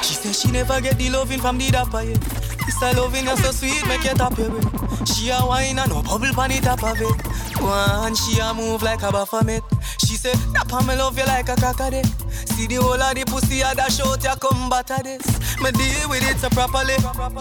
She 0.00 0.14
said 0.14 0.36
she 0.36 0.52
never 0.52 0.80
get 0.80 0.96
the 0.96 1.10
loving 1.10 1.40
from 1.40 1.58
the 1.58 1.70
dapper 1.72 2.02
yeah. 2.02 2.43
A 2.82 2.92
loving 2.92 3.24
you 3.24 3.36
so 3.36 3.50
sweet, 3.50 3.86
make 3.86 4.04
you 4.04 4.10
your 4.10 4.30
breath. 4.30 5.08
She 5.08 5.30
a 5.30 5.38
wine 5.46 5.78
and 5.78 5.88
no 5.88 6.02
bubble 6.02 6.32
pan 6.34 6.50
the 6.50 6.60
top 6.60 6.82
of 6.82 7.00
it. 7.00 7.62
One, 7.62 8.14
she 8.14 8.38
a 8.40 8.52
move 8.52 8.82
like 8.82 9.02
a 9.02 9.10
baphomet. 9.10 9.62
She 9.98 10.16
say, 10.16 10.34
Dapper 10.52 10.84
me 10.84 10.94
love 10.96 11.16
you 11.16 11.24
like 11.24 11.48
a 11.48 11.56
cockade. 11.56 12.04
See 12.30 12.66
the 12.66 12.76
whole 12.76 13.00
of 13.00 13.14
the 13.14 13.24
pussy 13.24 13.62
a 13.62 13.74
dash 13.74 14.00
out, 14.00 14.22
ya 14.22 14.36
come 14.36 14.68
batter 14.68 15.02
this. 15.02 15.24
Me 15.62 15.70
deal 15.72 16.10
with 16.10 16.28
it 16.28 16.36
so 16.38 16.50
properly. 16.50 16.94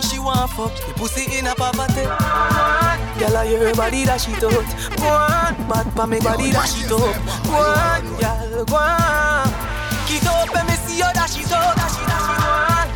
She 0.07 0.19
want 0.19 0.49
fuck 0.51 0.71
the 0.75 0.93
pussy 0.95 1.37
in 1.37 1.47
a 1.47 1.55
poverty. 1.55 2.03
Girl, 3.19 3.35
I 3.35 3.45
hear 3.47 3.73
body 3.75 4.05
that 4.05 4.21
she 4.21 4.31
out. 4.31 4.69
Go 4.95 5.07
on, 5.11 5.67
bad 5.67 5.91
pa 5.93 6.05
me 6.05 6.19
body 6.21 6.51
that 6.51 6.69
she 6.69 6.85
up. 6.85 7.19
Go 7.43 7.57
on, 7.59 8.03
girl, 8.21 8.65
go 8.65 8.75
on. 8.75 9.73
Up, 10.25 10.53
let 10.53 10.67
me 10.67 10.73
see 10.85 11.01
her 11.01 11.11
that 11.11 11.27
she 11.29 11.43
out. 11.51 11.82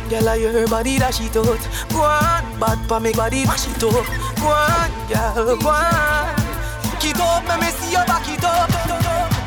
Girl, 0.08 0.26
I 0.26 0.38
hear 0.38 0.66
body 0.66 0.98
that 0.98 1.12
she 1.12 1.28
out. 1.36 1.60
Go 1.92 2.00
on, 2.00 2.40
bad 2.58 2.80
pa 2.88 2.98
me 2.98 3.12
body 3.12 3.44
that 3.44 3.60
she 3.60 3.68
up. 3.76 4.08
Go 4.40 4.48
on, 4.48 4.88
girl, 5.04 5.56
go 5.60 5.68
on. 5.68 6.32
Keep 6.96 7.20
up, 7.20 7.44
let 7.44 7.60
me 7.60 7.68
see 7.68 7.92
her 7.92 8.06
back 8.08 8.24
it 8.24 8.42
up. 8.42 8.72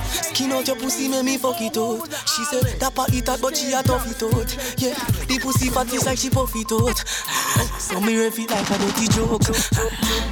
Skin 0.05 0.51
out 0.51 0.67
your 0.67 0.75
pussy, 0.75 1.07
make 1.09 1.25
me 1.25 1.37
fuck 1.37 1.59
it 1.61 1.75
out. 1.77 2.05
She 2.29 2.45
said 2.45 2.77
that 2.79 2.93
part 2.93 3.11
it 3.11 3.27
out, 3.27 3.41
but 3.41 3.57
she 3.57 3.73
a 3.73 3.81
tough 3.81 4.05
it 4.05 4.21
out. 4.21 4.53
Yeah, 4.77 4.93
the 5.25 5.39
pussy 5.41 5.69
fat 5.73 5.91
is 5.91 6.05
like 6.05 6.19
she 6.19 6.29
puff 6.29 6.53
it 6.55 6.71
out. 6.71 6.97
So 7.81 7.99
me 7.99 8.21
ref 8.21 8.37
it 8.37 8.51
like 8.51 8.69
a 8.69 8.77
dirty 8.77 9.07
joke. 9.09 9.41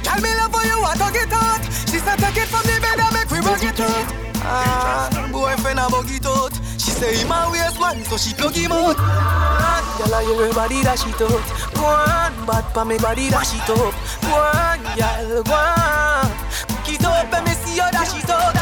Tell 0.06 0.20
me 0.22 0.30
love 0.38 0.54
for 0.54 0.62
you, 0.62 0.78
I 0.78 0.94
talk 0.94 1.18
it 1.18 1.32
out. 1.34 1.64
She 1.90 1.98
said 1.98 2.22
take 2.22 2.38
it 2.38 2.46
from 2.46 2.62
the 2.70 2.78
bed 2.78 3.02
and 3.02 3.12
make 3.18 3.30
we 3.34 3.42
bug 3.42 3.66
it 3.66 3.80
out. 3.82 4.06
Ah, 4.46 5.28
boyfriend 5.32 5.80
a 5.80 5.90
bug 5.90 6.06
it 6.08 6.24
out. 6.24 6.54
She 6.78 6.94
say 6.94 7.18
him 7.18 7.34
a 7.34 7.50
waste 7.50 7.80
man, 7.80 8.04
so 8.04 8.16
she 8.16 8.32
plug 8.32 8.54
him 8.54 8.70
out. 8.70 9.59
Girl, 10.00 10.14
I 10.14 10.24
hear 10.24 10.54
body 10.54 10.80
that 10.80 10.96
she 10.96 11.12
out. 11.12 11.44
Go 11.76 11.84
on, 11.84 12.32
bad 12.48 12.64
pa 12.72 12.84
me 12.88 12.96
body 12.96 13.28
that 13.28 13.44
she 13.44 13.60
up. 13.68 13.92
Go 14.24 14.32
on, 14.32 14.80
girl, 14.96 15.44
go 15.44 15.52
on. 15.52 16.24
Cook 16.72 16.88
it 16.88 17.04
up, 17.04 17.28
let 17.28 17.44
me 17.44 17.52
see 17.52 17.76
her 17.76 17.92
that 17.92 18.08
she 18.08 18.24
on. 18.32 18.56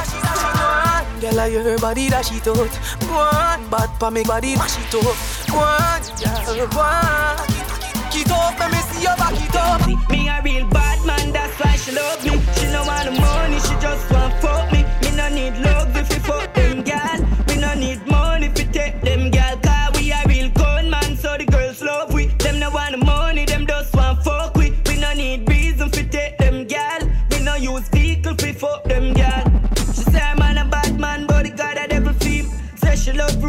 Girl, 1.23 1.38
I 1.38 1.49
hear 1.49 1.62
her 1.62 1.78
body 1.78 2.11
that 2.11 2.26
she 2.26 2.42
out. 2.42 2.75
Go 3.07 3.14
on, 3.14 3.71
bad 3.71 3.87
pa 4.02 4.11
me 4.11 4.25
body 4.25 4.59
that 4.59 4.66
she 4.66 4.83
up. 4.99 5.14
Go 5.47 5.62
on, 5.62 6.02
girl, 6.18 6.66
go 6.75 6.83
on. 6.83 7.38
Cook 7.38 8.18
it 8.18 8.30
up, 8.35 8.59
let 8.59 8.75
me 8.75 8.83
see 8.90 9.07
her 9.07 9.14
back 9.14 9.38
it 9.38 9.54
up. 9.54 10.11
Me 10.11 10.26
a 10.26 10.42
real 10.42 10.66
bad 10.75 10.99
man, 11.07 11.30
that's 11.30 11.54
why 11.62 11.78
she 11.78 11.95
love 11.95 12.18
me. 12.26 12.35
She 12.59 12.66
no 12.75 12.83
want 12.83 13.07
the 13.07 13.14
money, 13.14 13.62
she 13.62 13.78
just 13.78 14.11
want 14.11 14.35
fuck 14.42 14.66
me. 14.75 14.83
Me 15.07 15.14
no 15.14 15.30
need 15.30 15.54
love 15.62 15.95
if 15.95 16.11
we 16.11 16.18
fuck 16.18 16.52
them 16.52 16.83
gal. 16.83 17.23
We 17.47 17.62
no 17.62 17.75
need 17.78 18.02
money 18.11 18.17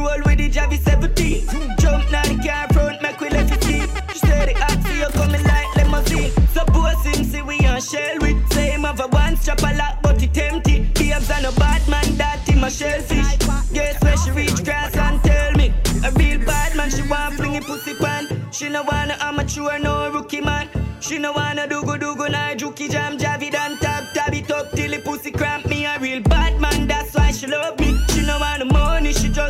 roll 0.10 0.22
with 0.26 0.38
the 0.38 0.50
Javi 0.50 0.78
17. 0.78 1.48
Jump 1.80 2.04
the 2.10 2.42
car 2.46 2.68
front, 2.74 3.02
make 3.02 3.20
we 3.20 3.30
left 3.30 3.54
it 3.54 3.62
deep. 3.62 3.90
Say 4.16 4.54
the 4.54 4.56
oxy 4.62 4.96
you 4.98 5.10
coming 5.20 5.44
like 5.44 5.76
limousine. 5.76 6.32
Suppose 6.54 7.04
him 7.06 7.24
see 7.24 7.42
we 7.42 7.60
on 7.66 7.82
shell 7.82 8.18
we. 8.22 8.38
Say 8.52 8.72
him 8.72 8.84
have 8.84 9.00
a 9.00 9.08
one 9.08 9.36
strap 9.38 9.62
a 9.62 9.76
lot, 9.76 10.02
but 10.02 10.22
it 10.22 10.38
empty. 10.38 10.90
Babes 10.96 11.30
and 11.30 11.46
a 11.46 11.52
bad 11.54 11.88
man, 11.88 12.18
that 12.18 12.40
him 12.48 12.64
a 12.64 12.70
shellfish. 12.70 13.38
Guess 13.74 14.02
where 14.04 14.18
she 14.18 14.32
reach 14.32 14.64
grass 14.64 14.96
and 14.96 15.22
tell 15.24 15.52
me. 15.54 15.74
A 16.04 16.12
real 16.12 16.40
bad 16.46 16.76
man, 16.76 16.90
she 16.90 17.02
want 17.04 17.36
fling 17.36 17.56
it 17.56 17.64
pussy 17.64 17.94
pan. 17.96 18.28
She 18.52 18.70
no 18.70 18.84
wanna 18.84 19.18
amateur, 19.20 19.78
no 19.80 20.12
rookie 20.12 20.42
man. 20.42 20.70
She 21.00 21.18
no 21.18 21.32
wanna 21.32 21.68
do 21.68 21.84
go 21.84 21.98
do 21.98 22.16
go 22.16 22.28
na 22.28 22.56
juki 22.56 22.90
jam 22.90 23.18
javi 23.18 23.52
dan 23.52 23.78
tab 23.78 24.04
tab 24.14 24.34
it 24.34 24.52
up 24.52 24.72
till 24.72 24.92
the 24.92 25.00
pussy 25.00 25.32
cramp 25.32 25.69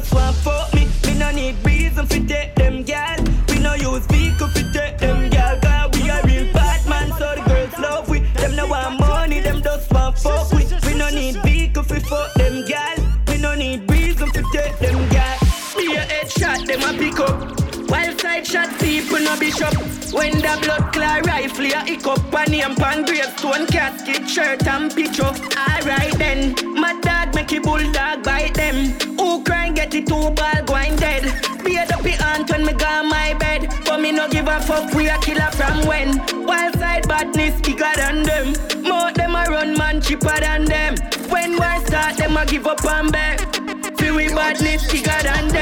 just 0.09 0.15
want 0.15 0.35
fuck 0.37 0.73
me. 0.73 0.87
Me 1.05 1.19
no 1.19 1.31
need 1.31 1.55
reason 1.65 2.05
fi 2.07 2.19
take 2.19 2.55
them 2.55 2.83
gal 2.83 3.17
we 3.49 3.59
no 3.59 3.73
use 3.73 4.05
vehicle 4.07 4.47
fi 4.49 4.63
take 4.71 4.97
them 4.97 5.29
gal 5.29 5.59
cause 5.59 5.99
we 5.99 6.09
a 6.09 6.21
real 6.23 6.53
bad 6.53 6.87
man. 6.87 7.09
So 7.17 7.35
the 7.35 7.43
girls 7.47 7.79
love 7.79 8.09
we. 8.09 8.19
Them 8.35 8.55
no 8.55 8.67
want 8.67 8.99
money 8.99 9.39
them 9.39 9.61
just 9.61 9.91
want 9.91 10.17
fuck 10.17 10.51
we. 10.51 10.65
We 10.85 10.97
no 10.97 11.09
need 11.09 11.35
vehicle 11.43 11.83
fi 11.83 11.99
fuck 11.99 12.33
them 12.35 12.65
gal 12.65 12.97
we 13.27 13.37
no 13.37 13.55
need 13.55 13.89
reason 13.89 14.29
fi 14.29 14.41
take 14.51 14.77
them 14.79 15.09
gal 15.09 15.37
be 15.77 15.95
a 15.95 16.05
headshot 16.05 16.65
them 16.65 16.81
a 16.83 16.97
pick 16.97 17.19
up 17.19 17.58
while 17.89 18.17
side 18.19 18.45
shot 18.45 18.69
people 18.79 19.19
no 19.19 19.37
bishop 19.39 19.73
When 20.13 20.33
the 20.33 20.53
blood 20.61 20.93
clot 20.93 21.25
rifle 21.25 21.65
ya 21.65 21.83
hiccup 21.85 22.33
And 22.33 22.51
name 22.51 22.75
pan 22.75 23.05
gravestone 23.05 23.65
casket 23.67 24.29
shirt 24.29 24.65
and 24.67 24.93
picture. 24.93 25.33
Alright 25.57 26.17
then 26.17 26.55
My 26.75 26.93
dog 27.01 27.35
make 27.35 27.51
a 27.51 27.59
bulldog 27.59 28.23
bite 28.23 28.53
them. 28.53 28.91
Who 29.17 29.43
cry 29.43 29.71
get 29.71 29.93
it 29.93 30.07
two 30.07 30.29
ball 30.31 30.61
going 30.65 30.95
dead. 30.95 31.23
Beard 31.63 31.91
up 31.91 32.03
your 32.03 32.21
aunt 32.23 32.49
when 32.49 32.65
me 32.65 32.73
go 32.73 33.03
my 33.03 33.33
bed. 33.39 33.67
But 33.85 34.01
me 34.01 34.11
no 34.11 34.29
give 34.29 34.47
a 34.47 34.59
fuck 34.61 34.93
we 34.93 35.09
a 35.09 35.17
killer 35.19 35.51
from 35.51 35.85
when. 35.87 36.17
Wild 36.45 36.77
side 36.79 37.07
badness 37.07 37.59
bigger 37.61 37.93
than 37.95 38.23
them. 38.23 38.47
More 38.83 39.11
them 39.13 39.35
a 39.35 39.43
run 39.49 39.77
man 39.77 40.01
cheaper 40.01 40.39
than 40.39 40.65
them. 40.65 40.95
When 41.29 41.57
war 41.57 41.79
start 41.85 42.17
them 42.17 42.37
a 42.37 42.45
give 42.45 42.67
up 42.67 42.83
and 42.85 43.11
beg. 43.11 43.39
Feel 43.97 44.15
we 44.15 44.27
badness 44.29 44.91
bigger 44.91 45.19
than 45.23 45.47
them. 45.49 45.58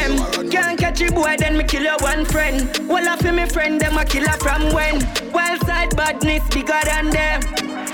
Can't 0.58 0.80
catch 0.80 1.00
you 1.00 1.12
boy, 1.12 1.36
then 1.38 1.56
me 1.56 1.64
kill 1.64 1.84
your 1.84 1.98
one 2.00 2.26
friend. 2.26 2.58
Well, 2.90 3.08
I 3.08 3.16
feel 3.18 3.34
me 3.34 3.46
friend, 3.46 3.80
them 3.80 3.96
a 3.98 4.04
killer 4.04 4.38
from 4.40 4.74
when. 4.74 4.96
Wild 5.32 5.62
side 5.68 5.96
badness 5.96 6.44
bigger 6.50 6.82
than 6.84 7.12
them. 7.12 7.42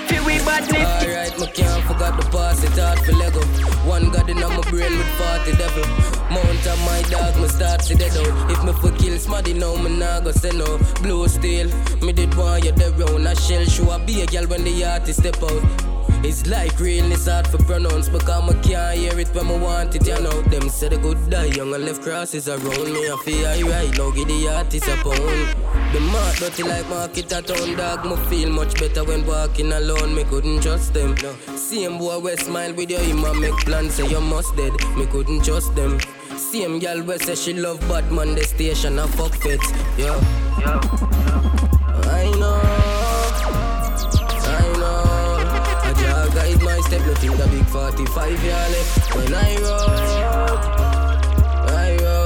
Feel 0.08 0.24
we 0.24 0.38
badness. 0.48 0.88
Alright, 1.04 1.38
me 1.38 1.46
can't 1.48 1.84
forget 1.84 2.16
the 2.18 2.26
past, 2.32 2.64
it 2.64 2.78
hard 2.80 2.98
for 3.00 3.12
Lego. 3.12 3.42
One 3.86 4.10
god 4.10 4.30
in 4.30 4.38
my 4.40 4.60
brain 4.70 4.96
with 4.96 5.12
40 5.20 5.52
devil. 5.60 5.86
Mount 6.32 6.66
up 6.66 6.78
my 6.88 7.02
dog, 7.10 7.36
me 7.38 7.48
start 7.48 7.82
to 7.82 7.94
dead 7.94 8.16
out. 8.16 8.50
If 8.50 8.64
me 8.64 8.72
for 8.72 8.96
kill 8.96 9.18
smarty 9.18 9.52
now, 9.52 9.76
me 9.76 9.98
nah 9.98 10.20
go 10.20 10.32
say 10.32 10.50
no. 10.50 10.78
Blue 11.02 11.28
steel, 11.28 11.68
me 12.00 12.12
did 12.12 12.34
want 12.34 12.64
you 12.64 12.72
there 12.72 12.92
round. 12.92 13.26
A 13.26 13.36
shell 13.36 13.64
show 13.66 13.90
a 13.90 13.98
be 13.98 14.22
a 14.22 14.26
girl 14.26 14.46
when 14.46 14.64
the 14.64 14.84
artist 14.86 15.20
step 15.20 15.42
out. 15.42 15.93
It's 16.22 16.46
like 16.46 16.78
realness 16.80 17.26
hard 17.26 17.46
for 17.46 17.58
pronounce 17.58 18.08
because 18.08 18.28
I 18.28 18.52
can't 18.62 18.98
hear 18.98 19.18
it 19.18 19.28
when 19.34 19.46
I 19.46 19.56
want 19.56 19.94
it. 19.94 20.06
You 20.06 20.20
know, 20.20 20.42
them 20.42 20.68
say 20.68 20.88
the 20.88 20.96
good 20.96 21.30
die 21.30 21.46
young 21.46 21.74
and 21.74 21.84
left 21.84 22.02
crosses 22.02 22.48
around 22.48 22.92
me. 22.92 23.10
I 23.10 23.16
feel 23.24 23.46
I 23.46 23.62
right 23.62 23.98
now, 23.98 24.10
give 24.10 24.28
the 24.28 24.48
artist 24.48 24.88
a 24.88 24.96
pound. 24.96 25.74
The 25.94 26.00
mark 26.00 26.36
dirty 26.36 26.62
like 26.64 26.88
market 26.88 27.32
at 27.32 27.46
town 27.46 27.76
dog. 27.76 28.04
Me 28.04 28.16
feel 28.28 28.50
much 28.50 28.74
better 28.80 29.04
when 29.04 29.24
walking 29.26 29.72
alone. 29.72 30.14
Me 30.14 30.24
couldn't 30.24 30.62
trust 30.62 30.94
them. 30.94 31.14
No. 31.22 31.36
Same 31.56 31.98
boy 31.98 32.18
we 32.18 32.36
smile 32.36 32.74
with 32.74 32.90
your 32.90 33.00
him 33.00 33.24
and 33.24 33.40
make 33.40 33.56
plans 33.58 33.94
say 33.94 34.08
you 34.08 34.20
must 34.20 34.56
dead. 34.56 34.72
Me 34.96 35.06
couldn't 35.06 35.44
trust 35.44 35.74
them. 35.76 36.00
Same 36.36 36.80
girl 36.80 37.02
we 37.02 37.18
say 37.18 37.34
she 37.34 37.52
love 37.52 37.80
bad 37.88 38.10
man 38.10 38.34
the 38.34 38.42
station 38.44 38.98
a 38.98 39.06
fuck 39.06 39.34
fits. 39.34 39.70
Yeah. 39.96 40.18
yeah. 40.58 40.80
I 42.06 42.30
know. 42.38 42.73
Step, 46.84 47.06
nothing 47.06 47.36
the 47.36 47.46
big 47.48 47.66
45 47.66 48.44
year 48.44 48.54
left. 48.54 49.14
When 49.14 49.34
I 49.34 49.56
roll, 49.56 50.58
I 51.68 51.96
roll. 52.02 52.24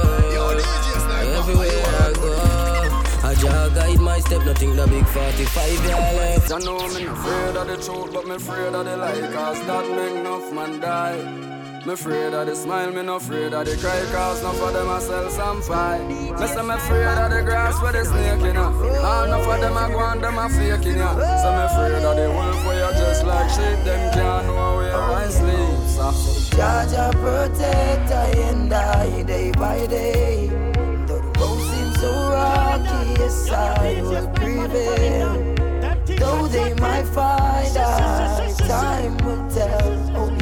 Everywhere 1.39 1.69
I 2.05 2.13
go 2.13 3.27
I 3.27 3.33
just 3.35 3.75
guide 3.75 3.99
my 3.99 4.19
step, 4.19 4.45
nothing 4.45 4.75
the 4.75 4.87
big 4.87 5.05
45 5.07 5.85
year 5.85 5.95
left. 5.95 6.49
You 6.49 6.59
know 6.59 6.77
not 6.77 7.01
afraid 7.01 7.55
of 7.55 7.67
the 7.67 7.77
truth, 7.77 8.13
but 8.13 8.27
me 8.27 8.35
afraid 8.35 8.73
of 8.73 8.85
the 8.85 8.97
lie 8.97 9.31
Cause 9.33 9.59
that 9.67 9.85
make 9.95 10.19
enough 10.19 10.53
man 10.53 10.79
die 10.79 11.58
me 11.85 11.93
afraid 11.93 12.33
of 12.33 12.45
the 12.47 12.55
smile, 12.55 12.91
me 12.91 13.03
no 13.03 13.15
afraid 13.15 13.53
of 13.53 13.65
the 13.65 13.77
cry 13.77 14.03
Cause 14.11 14.43
none 14.43 14.55
of 14.55 14.73
them 14.73 14.89
a 14.89 14.99
sell 14.99 15.29
some 15.29 15.61
fight 15.61 16.05
Me 16.07 16.31
say 16.47 16.61
me 16.61 16.73
afraid 16.73 17.17
of 17.17 17.31
the 17.31 17.41
grass 17.43 17.81
where 17.81 17.91
the 17.93 18.05
snake 18.05 18.41
in 18.41 18.55
ya. 18.55 18.67
All 18.67 19.25
enough 19.25 19.47
of 19.47 19.61
them 19.61 19.77
a 19.77 19.87
go 19.89 19.99
on, 19.99 20.19
them 20.19 20.37
a 20.37 20.49
fake 20.49 20.85
in 20.85 20.97
ya. 20.97 21.13
So 21.13 21.49
me 21.55 21.63
afraid 21.69 22.03
of 22.03 22.15
the 22.15 22.29
wolf 22.31 22.65
where 22.65 22.91
you 22.91 22.97
just 22.97 23.23
like 23.25 23.49
sheep 23.49 23.85
Them 23.85 24.13
can't 24.13 24.47
know 24.47 24.77
where 24.77 24.95
I 24.95 25.29
sleep. 25.29 25.87
So. 25.95 26.11
Jaja 26.57 27.11
protect 27.11 28.11
I 28.11 28.29
and 28.49 28.73
I 28.73 29.23
day 29.23 29.51
by 29.51 29.85
day. 29.87 30.47
The 31.07 31.21
road 31.37 31.61
seems 31.71 31.99
so 32.01 32.11
rocky, 32.11 33.19
yes 33.19 33.49
I 33.51 34.01
will 34.01 34.27
prevail. 34.29 35.55
Though 36.17 36.47
they 36.47 36.73
might 36.73 37.05
find 37.05 37.77
out, 37.77 38.57
time 38.57 39.17
will 39.17 39.49
tell 39.51 40.38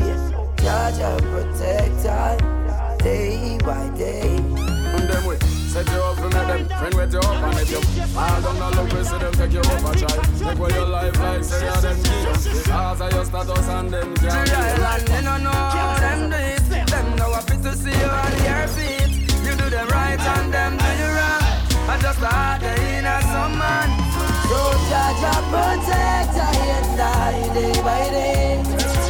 Yes 0.68 1.00
Jaja 1.00 1.18
protect 1.32 2.06
I 2.08 2.98
day 2.98 3.58
by 3.64 3.88
day. 3.98 4.36
And 4.36 5.08
them 5.08 5.26
way, 5.26 5.40
set 5.40 5.88
you 5.88 6.02
up 6.04 6.18
and 6.18 6.34
make 6.34 6.68
them 6.68 6.68
friend 6.78 6.94
with 6.94 7.14
you 7.14 7.20
up 7.20 7.44
and 7.44 7.60
if 7.60 7.72
you 7.72 7.82
fall 8.12 8.42
down 8.42 8.56
the 8.60 8.68
love, 8.76 9.08
see 9.08 9.18
them 9.18 9.34
take 9.40 9.54
you 9.54 9.62
up 9.62 9.88
a 9.88 9.98
try. 9.98 10.16
Take 10.36 10.60
away 10.60 10.72
your 10.72 10.88
life 10.88 11.18
like 11.20 11.44
say 11.46 11.64
you're 11.64 11.80
them 11.80 11.96
key. 12.04 12.60
Because 12.60 13.00
of 13.00 13.14
your 13.14 13.24
status 13.24 13.68
and 13.70 13.90
them 13.94 14.16
can't. 14.16 14.50
The 14.50 14.56
island, 14.58 15.08
they 15.08 15.22
don't 15.24 15.44
know 15.44 15.96
them 16.04 16.30
do 16.32 16.36
it. 16.36 16.88
Them 16.92 17.16
know 17.16 17.30
what 17.30 17.48
to 17.48 17.72
see 17.74 17.96
you 17.96 18.12
on 18.20 18.36
your 18.44 18.68
feet. 18.76 19.12
You 19.48 19.56
do 19.56 19.70
them 19.70 19.88
right 19.88 20.20
and 20.20 20.52
them 20.52 20.76
do 20.76 20.90
you 21.00 21.10
wrong. 21.16 21.48
I 21.88 21.98
just 22.02 22.20
a 22.20 22.28
heart 22.28 22.64
in 22.64 23.06
a 23.08 23.22
some 23.32 23.56
man. 23.56 23.88
So 24.52 24.60
Jaja 24.92 25.34
protect 25.48 26.36
I 26.36 26.52
and 26.76 27.00
I 27.00 27.54
day 27.56 27.82
by 27.82 28.10
day. 28.12 29.07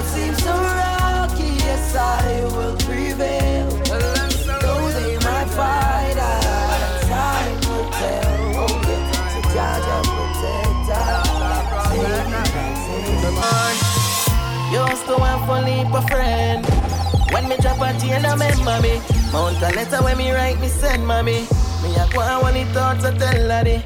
Road 0.00 0.08
seems 0.08 0.42
so 0.42 0.52
rocky, 0.52 1.50
yes, 1.60 1.94
I 1.94 2.44
will 2.56 2.76
prevail. 2.76 3.68
Though 4.62 4.88
they 4.96 5.14
might 5.16 5.48
fight, 5.52 6.16
I, 6.16 6.24
time 7.04 7.60
will 7.68 7.90
tell. 8.00 8.64
Oh, 8.64 8.74
yeah, 8.88 9.12
so 9.32 9.40
Jaja 9.52 9.96
Used 14.72 15.04
to 15.06 15.14
have 15.18 15.44
for 15.46 15.60
leap 15.66 15.92
a 15.92 16.02
friend. 16.08 16.64
When 17.32 17.48
me 17.48 17.56
drop 17.56 17.80
a 17.80 17.92
chain, 18.00 18.24
I 18.24 18.32
remember 18.32 18.80
me. 18.80 19.00
Mount 19.32 19.62
a 19.62 19.68
letter 19.74 20.02
when 20.02 20.16
me 20.16 20.30
write, 20.30 20.60
me 20.60 20.68
send 20.68 21.06
mommy. 21.06 21.46
Me 21.82 21.94
a 21.96 22.08
go 22.10 22.20
on 22.20 22.42
when 22.44 22.54
he 22.54 22.64
thoughts 22.72 23.04
I 23.04 23.16
tell 23.18 23.48
daddy. 23.48 23.84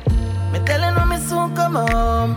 Me 0.52 0.60
telling 0.64 0.94
him 0.94 1.08
me 1.08 1.16
soon 1.16 1.56
come 1.56 1.74
home. 1.74 2.36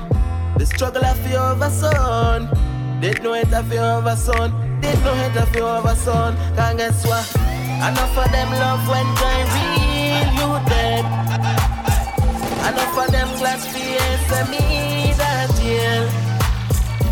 The 0.58 0.66
struggle 0.66 1.06
I 1.06 1.14
feel 1.14 1.42
over 1.42 1.70
son. 1.70 2.67
Did 3.00 3.22
know 3.22 3.34
it 3.34 3.54
I 3.54 3.62
feel 3.62 3.84
over 3.84 4.16
son. 4.16 4.50
Did 4.82 5.00
no 5.04 5.14
hate 5.14 5.36
if 5.36 5.56
you 5.56 5.64
have 5.64 5.86
a 5.86 5.96
son, 5.96 6.36
Can't 6.56 6.78
guess 6.78 7.06
what? 7.06 7.30
Enough 7.78 8.18
of 8.18 8.32
them 8.32 8.50
love 8.50 8.88
when 8.90 9.06
joy 9.22 9.42
real, 9.54 10.28
you 10.34 10.50
dead. 10.66 11.06
Enough 12.66 12.98
of 12.98 13.12
them 13.12 13.30
class 13.38 13.68
fears 13.68 14.50
me 14.50 15.14
that 15.14 15.48
deal. 15.58 16.10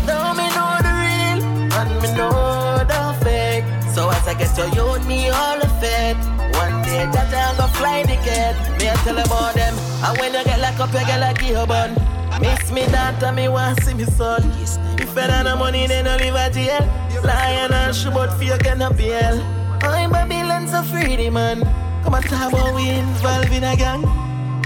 Now 0.06 0.34
me 0.34 0.50
know 0.58 0.74
the 0.82 0.92
real, 1.02 1.38
and 1.78 2.02
me 2.02 2.08
know 2.18 2.82
the 2.82 3.24
fake. 3.24 3.64
So 3.94 4.10
as 4.10 4.26
I 4.26 4.34
get 4.34 4.54
to 4.56 4.66
you, 4.74 5.06
me 5.06 5.30
all 5.30 5.58
the 5.60 5.68
fate. 5.78 6.18
One 6.58 6.82
day 6.82 7.06
that 7.14 7.30
I'm 7.30 7.56
gonna 7.56 7.72
fly 7.74 8.02
the 8.02 8.16
cat. 8.26 8.56
Me 8.80 8.88
I 8.90 8.94
tell 9.04 9.18
about 9.18 9.54
them, 9.54 9.74
and 10.02 10.18
when 10.18 10.34
you 10.34 10.42
get 10.44 10.58
locked 10.58 10.80
up, 10.80 10.92
you 10.92 11.06
get 11.06 11.20
like 11.20 11.42
a 11.42 11.64
bun. 11.64 11.94
Miss 12.40 12.72
me 12.72 12.86
daughter, 12.86 13.30
me 13.32 13.48
want 13.48 13.80
see 13.84 13.94
me 13.94 14.04
son. 14.04 14.42
If 14.60 14.85
I 15.14 15.26
don't 15.26 15.46
have 15.46 15.58
money, 15.58 15.86
then 15.86 16.06
I 16.06 16.16
live 16.16 16.34
at 16.34 16.52
jail. 16.52 16.84
Lion 17.22 17.72
and 17.72 17.94
shoot 17.94 18.30
fear 18.38 18.58
can 18.58 18.82
appeal. 18.82 19.40
I'm 19.82 20.10
Babylon's 20.10 20.72
a 20.72 20.82
freedy 20.82 21.30
man. 21.30 21.62
Come 22.02 22.14
on, 22.14 22.22
talk 22.22 22.52
about 22.52 22.74
we 22.74 22.88
involved 22.90 23.52
in 23.52 23.64
a 23.64 23.76
gang. 23.76 24.02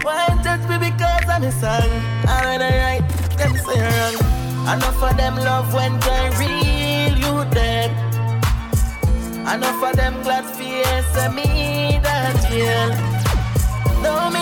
Why 0.02 0.26
touch 0.42 0.68
me 0.68 0.78
because 0.78 1.28
I'm 1.28 1.42
a 1.42 1.52
song? 1.52 1.90
I 2.26 2.56
I 2.56 2.72
write, 2.80 3.08
them 3.38 3.54
say 3.56 3.80
wrong. 3.80 4.40
Enough 4.72 5.02
of 5.02 5.16
them 5.16 5.36
love 5.36 5.72
when 5.74 6.00
joy 6.00 6.30
real, 6.38 7.14
you 7.16 7.44
dead. 7.50 7.90
Enough 9.54 9.82
of 9.82 9.96
them 9.96 10.22
glad 10.22 10.44
fear, 10.56 10.84
say 11.12 11.28
me 11.28 11.98
that 12.02 12.36
deal. 12.48 12.90
Know 14.02 14.30
me 14.30 14.39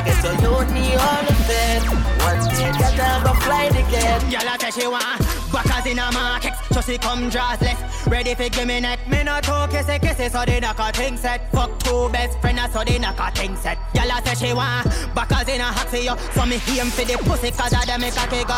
I 0.00 0.02
get 0.02 0.24
to 0.24 0.42
know 0.42 0.64
me 0.72 0.94
all 0.94 1.22
the 1.28 1.34
fame. 1.44 1.84
One 2.24 2.40
day 2.48 2.72
that 2.72 2.96
I'm 2.96 3.22
gonna 3.22 3.40
fly 3.40 3.68
the 3.68 3.84
gate. 3.92 4.32
Girl, 4.32 4.48
I 4.48 4.56
tell 4.56 4.72
she 4.72 4.86
want 4.86 5.20
backers 5.52 5.92
in 5.92 5.98
a 5.98 6.10
market. 6.10 6.54
So 6.72 6.80
she 6.80 6.96
come 6.96 7.30
dressless, 7.30 7.76
ready 8.10 8.34
for 8.34 8.48
give 8.48 8.66
me 8.66 8.80
neck. 8.80 9.06
Me 9.10 9.22
not 9.22 9.42
talk 9.42 9.70
kissy 9.70 10.00
kissy, 10.00 10.30
so 10.30 10.42
they 10.46 10.58
knock 10.58 10.78
a 10.78 10.90
thing 10.90 11.18
set. 11.18 11.52
Fuck 11.52 11.78
two 11.80 12.08
best 12.08 12.40
friends, 12.40 12.72
so 12.72 12.82
they 12.82 12.98
knock 12.98 13.20
a 13.20 13.30
thing 13.30 13.54
set. 13.56 13.76
Girl, 13.92 14.10
I 14.10 14.22
say 14.22 14.46
she 14.46 14.54
want 14.54 14.88
backers 15.14 15.48
in 15.48 15.60
a 15.60 15.68
yo. 16.02 16.16
So 16.32 16.46
me 16.46 16.56
aim 16.80 16.88
for 16.88 17.04
the 17.04 17.18
pussy, 17.18 17.50
cause 17.50 17.74
I 17.74 17.84
them 17.84 18.00
make 18.00 18.16
a 18.16 18.26
kick 18.26 18.48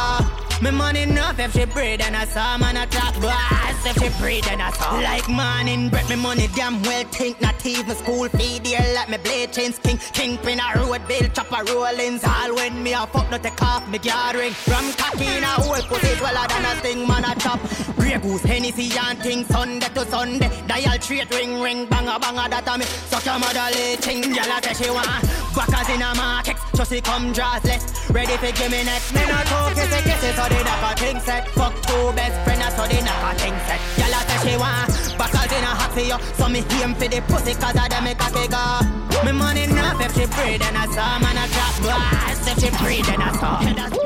me 0.62 0.70
money 0.70 1.02
enough 1.02 1.38
if 1.38 1.52
she 1.52 1.64
breathe 1.64 2.00
and 2.00 2.16
I 2.16 2.24
saw 2.24 2.56
man 2.56 2.76
a 2.76 2.86
talk. 2.86 3.20
Boss 3.20 3.84
if 3.84 3.96
she 4.00 4.08
breathe 4.20 4.46
and 4.48 4.62
I 4.62 4.70
saw. 4.70 4.94
Like 4.94 5.28
man 5.28 5.66
in 5.66 5.88
bread 5.88 6.08
me 6.08 6.16
money 6.16 6.48
damn 6.54 6.80
well 6.82 7.04
think. 7.04 7.40
Not 7.40 7.64
even 7.66 7.96
school 7.96 8.28
fee 8.28 8.60
dear 8.60 8.84
like 8.94 9.08
me 9.08 9.18
blade 9.18 9.52
chains 9.52 9.78
king. 9.78 9.98
Kingpin 10.12 10.60
a 10.60 10.78
road 10.78 11.02
bill 11.08 11.28
chopper 11.30 11.64
rollings. 11.72 12.22
All 12.24 12.54
when 12.54 12.82
me 12.82 12.92
a 12.92 13.06
fuck 13.06 13.28
not 13.30 13.42
take 13.42 13.60
off 13.62 13.88
me 13.88 13.98
gathering 13.98 14.52
from 14.52 14.92
cocky 14.92 15.26
in 15.26 15.42
a 15.42 15.46
whole 15.46 15.82
pussy 15.82 16.20
well 16.20 16.46
than 16.48 16.64
a 16.64 16.80
thing 16.80 17.08
man 17.08 17.24
a 17.24 17.34
chop. 17.40 17.60
Grey 17.96 18.18
goose 18.18 18.42
Hennessy 18.42 18.90
and 18.98 19.18
thing 19.18 19.44
Sunday 19.44 19.88
to 19.88 20.04
Sunday. 20.06 20.50
Dial 20.68 21.00
straight 21.00 21.30
ring 21.30 21.60
ring 21.60 21.86
banga 21.86 22.18
banga 22.20 22.48
that 22.48 22.68
a 22.68 22.78
me. 22.78 22.84
Suck 22.84 23.24
your 23.24 23.38
mother 23.38 23.66
leeching 23.74 24.22
gyal 24.22 24.58
a 24.58 24.74
say 24.74 24.84
she 24.84 24.90
want 24.90 25.41
backers 25.54 25.88
in 25.94 26.02
a 26.02 26.14
market 26.14 26.56
she 26.92 27.00
come 27.00 27.32
dressless 27.32 28.12
ready 28.12 28.36
for 28.36 28.52
give 28.52 28.70
me 28.70 28.84
neck 28.84 29.00
me 29.14 29.24
not 29.26 29.46
talk 29.46 29.72
kiss 29.74 29.86
it 29.86 30.04
kiss 30.04 30.22
it 30.24 30.34
so 30.36 30.44
they 30.48 30.62
knock 30.64 30.92
a 30.92 30.96
thing 30.96 31.20
set. 31.20 31.48
Fuck 31.48 31.74
two 31.86 32.12
best 32.12 32.36
friends, 32.44 32.74
so 32.76 32.86
they 32.86 33.00
knock 33.00 33.32
a 33.32 33.38
thing 33.38 33.56
set. 33.66 33.80
Y'all 33.96 34.12
say 34.28 34.50
she 34.50 34.56
want 34.56 34.92
backers 35.16 35.52
in 35.56 35.64
a 35.64 35.72
hot 35.72 35.92
for 35.92 36.00
you. 36.00 36.18
So 36.36 36.48
me 36.48 36.60
aim 36.82 36.94
for 36.94 37.08
the 37.08 37.20
pussy 37.28 37.54
cause 37.54 37.76
I 37.76 37.88
them 37.88 38.04
make 38.04 38.20
a 38.20 38.28
figure. 38.28 39.24
Me 39.24 39.32
money 39.32 39.64
enough 39.64 40.00
if 40.00 40.12
she 40.14 40.26
breathe 40.26 40.62
and 40.62 40.76
I 40.76 40.86
saw 40.92 41.18
man 41.18 41.38
a 41.38 41.46
drop 41.48 41.74
blast 41.80 42.48
if 42.50 42.58
she 42.60 42.70
breathe 42.82 43.08
and 43.08 43.22
I 43.22 43.32
saw. 43.40 44.02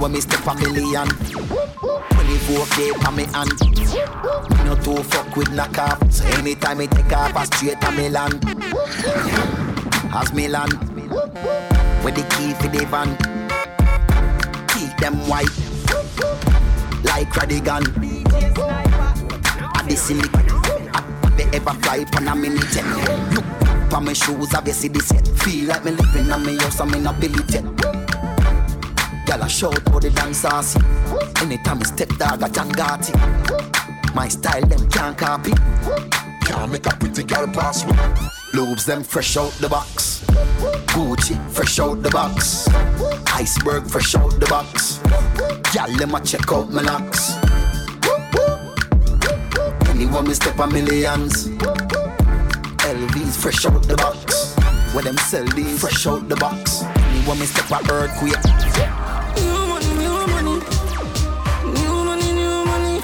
When 0.00 0.12
me 0.12 0.20
step 0.20 0.46
a 0.46 0.54
million 0.54 1.08
24k 2.16 3.02
pa 3.02 3.10
me 3.10 3.24
hand 3.34 3.52
Me 4.50 4.64
no 4.64 4.74
too 4.76 5.02
fuck 5.02 5.36
with 5.36 5.50
knock 5.52 5.76
off 5.76 6.10
So 6.10 6.24
anytime 6.38 6.78
me 6.78 6.86
take 6.86 7.12
off 7.12 7.36
I 7.36 7.44
straight 7.44 7.78
to 7.82 7.90
me 7.92 8.08
land 8.08 8.40
As 10.12 10.32
me 10.32 10.48
land 10.48 10.72
With 12.04 12.14
the 12.14 12.26
key 12.30 12.54
for 12.54 12.68
the 12.68 12.86
van 12.86 13.16
Keep 14.68 14.96
them 14.98 15.14
white 15.28 15.70
like 17.04 17.28
Radigan. 17.30 17.84
And 19.78 19.90
the 19.90 19.96
silly, 19.96 20.28
they 21.36 21.44
ever 21.56 21.74
fly 21.80 22.04
on 22.16 22.28
a 22.28 22.36
mini 22.36 22.60
jet. 22.72 22.84
Look 23.34 23.44
for 23.90 24.00
my 24.00 24.12
shoes, 24.12 24.54
I 24.54 24.64
see 24.70 24.88
this 24.88 25.12
yet. 25.12 25.26
Feel 25.28 25.68
like 25.68 25.84
me 25.84 25.92
living 25.92 26.30
on 26.32 26.44
me 26.44 26.56
house, 26.56 26.80
I'm 26.80 26.94
in 26.94 27.06
a 27.06 27.12
billy 27.12 27.42
jet. 27.44 27.64
Girl, 29.26 29.42
I 29.42 29.48
shout 29.48 29.82
for 29.90 30.00
the 30.00 30.10
dance 30.10 30.38
saucy. 30.38 30.80
Anytime 31.42 31.80
I 31.80 31.84
step 31.84 32.08
dog, 32.16 32.42
I 32.42 32.48
Jangati. 32.48 34.14
My 34.14 34.28
style, 34.28 34.66
them 34.66 34.88
can't 34.88 35.16
copy. 35.16 35.52
Can't 36.46 36.72
make 36.72 36.86
a 36.86 36.96
pretty 36.96 37.22
girl 37.24 37.46
pass 37.48 37.84
me. 37.84 38.39
Lobes 38.52 38.84
them 38.84 39.04
fresh 39.04 39.36
out 39.36 39.52
the 39.60 39.68
box. 39.68 40.24
Gucci, 40.88 41.38
fresh 41.50 41.78
out 41.78 42.02
the 42.02 42.10
box. 42.10 42.68
Iceberg, 43.32 43.86
fresh 43.86 44.14
out 44.16 44.30
the 44.40 44.46
box. 44.46 45.00
Y'all 45.72 45.90
let 45.96 46.08
me 46.08 46.20
check 46.26 46.50
out 46.52 46.68
my 46.70 46.82
locks. 46.82 47.36
Anyone 49.88 50.26
me 50.26 50.34
step 50.34 50.58
a 50.58 50.66
millions. 50.66 51.48
LVs, 52.82 53.36
fresh 53.36 53.64
out 53.66 53.82
the 53.84 53.96
box. 53.96 54.56
Where 54.94 55.04
them 55.04 55.16
sell 55.18 55.44
these, 55.54 55.80
fresh 55.80 56.06
out 56.08 56.28
the 56.28 56.36
box. 56.36 56.82
Anyone 56.82 57.38
me 57.38 57.46
step 57.46 57.70
a 57.70 57.92
earthquake. 57.92 58.34
New 59.36 59.66
money, 59.70 59.94
new 59.94 60.26
money, 60.26 60.58
new 61.70 62.04
money, 62.04 62.32
new 62.32 62.64
money. 62.66 63.00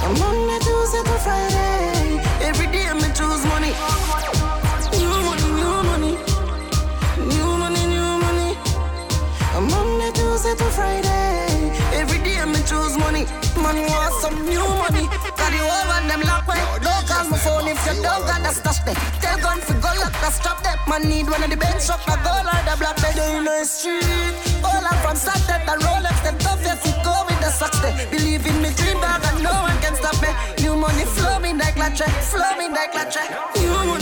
From 0.00 0.12
Monday, 0.20 0.58
Tuesday 0.60 1.02
to 1.02 1.16
Friday, 1.24 2.20
every 2.42 2.66
day 2.66 2.92
me 2.92 3.08
choose 3.14 3.44
money, 3.46 3.72
want 13.92 14.14
some 14.20 14.36
new 14.44 14.64
money. 14.82 15.06
Got 15.36 15.52
whole 15.54 15.86
one 15.88 16.06
them 16.08 16.22
lock 16.22 16.46
way. 16.48 16.60
Don't 16.82 17.04
call 17.06 17.24
my 17.30 17.38
phone 17.38 17.68
if 17.68 17.80
you 17.86 18.02
don't 18.02 18.24
got 18.26 18.40
the 18.42 18.52
stash 18.52 18.80
there. 18.84 18.98
Tell 19.20 19.38
gun 19.38 19.60
for 19.60 19.74
go 19.74 19.90
lock 20.00 20.12
the 20.12 20.30
stop 20.30 20.62
them. 20.62 20.78
Man 20.88 21.08
need 21.08 21.28
one 21.28 21.42
of 21.42 21.50
the 21.50 21.56
bench 21.56 21.88
up 21.90 22.02
the 22.04 22.16
goal 22.26 22.46
or 22.52 22.62
the 22.66 22.74
black 22.78 22.96
bed 23.00 23.18
in 23.18 23.44
the 23.44 23.64
street. 23.64 24.34
All 24.64 24.82
I'm 24.82 24.98
from 25.02 25.16
Saturday, 25.16 25.64
the 25.66 25.74
Rolex, 25.84 26.16
them 26.24 26.38
tough, 26.38 26.60
yes, 26.62 26.84
you 26.86 26.94
go 27.04 27.14
with 27.28 27.40
the 27.40 27.50
socks 27.50 27.78
there. 27.80 27.94
Believe 28.10 28.46
in 28.46 28.56
me, 28.62 28.70
dream 28.74 28.98
dog, 29.00 29.24
and 29.24 29.42
no 29.42 29.52
one 29.52 29.78
can 29.80 29.94
stop 29.96 30.16
me. 30.22 30.30
New 30.62 30.76
money 30.76 31.04
flow 31.04 31.38
me 31.40 31.52
like 31.54 31.76
latte, 31.76 32.06
flow 32.30 32.52
me 32.58 32.68
like 32.68 32.94
latte. 32.94 33.24
New 33.56 33.68
new 33.68 33.86
money. 33.86 34.01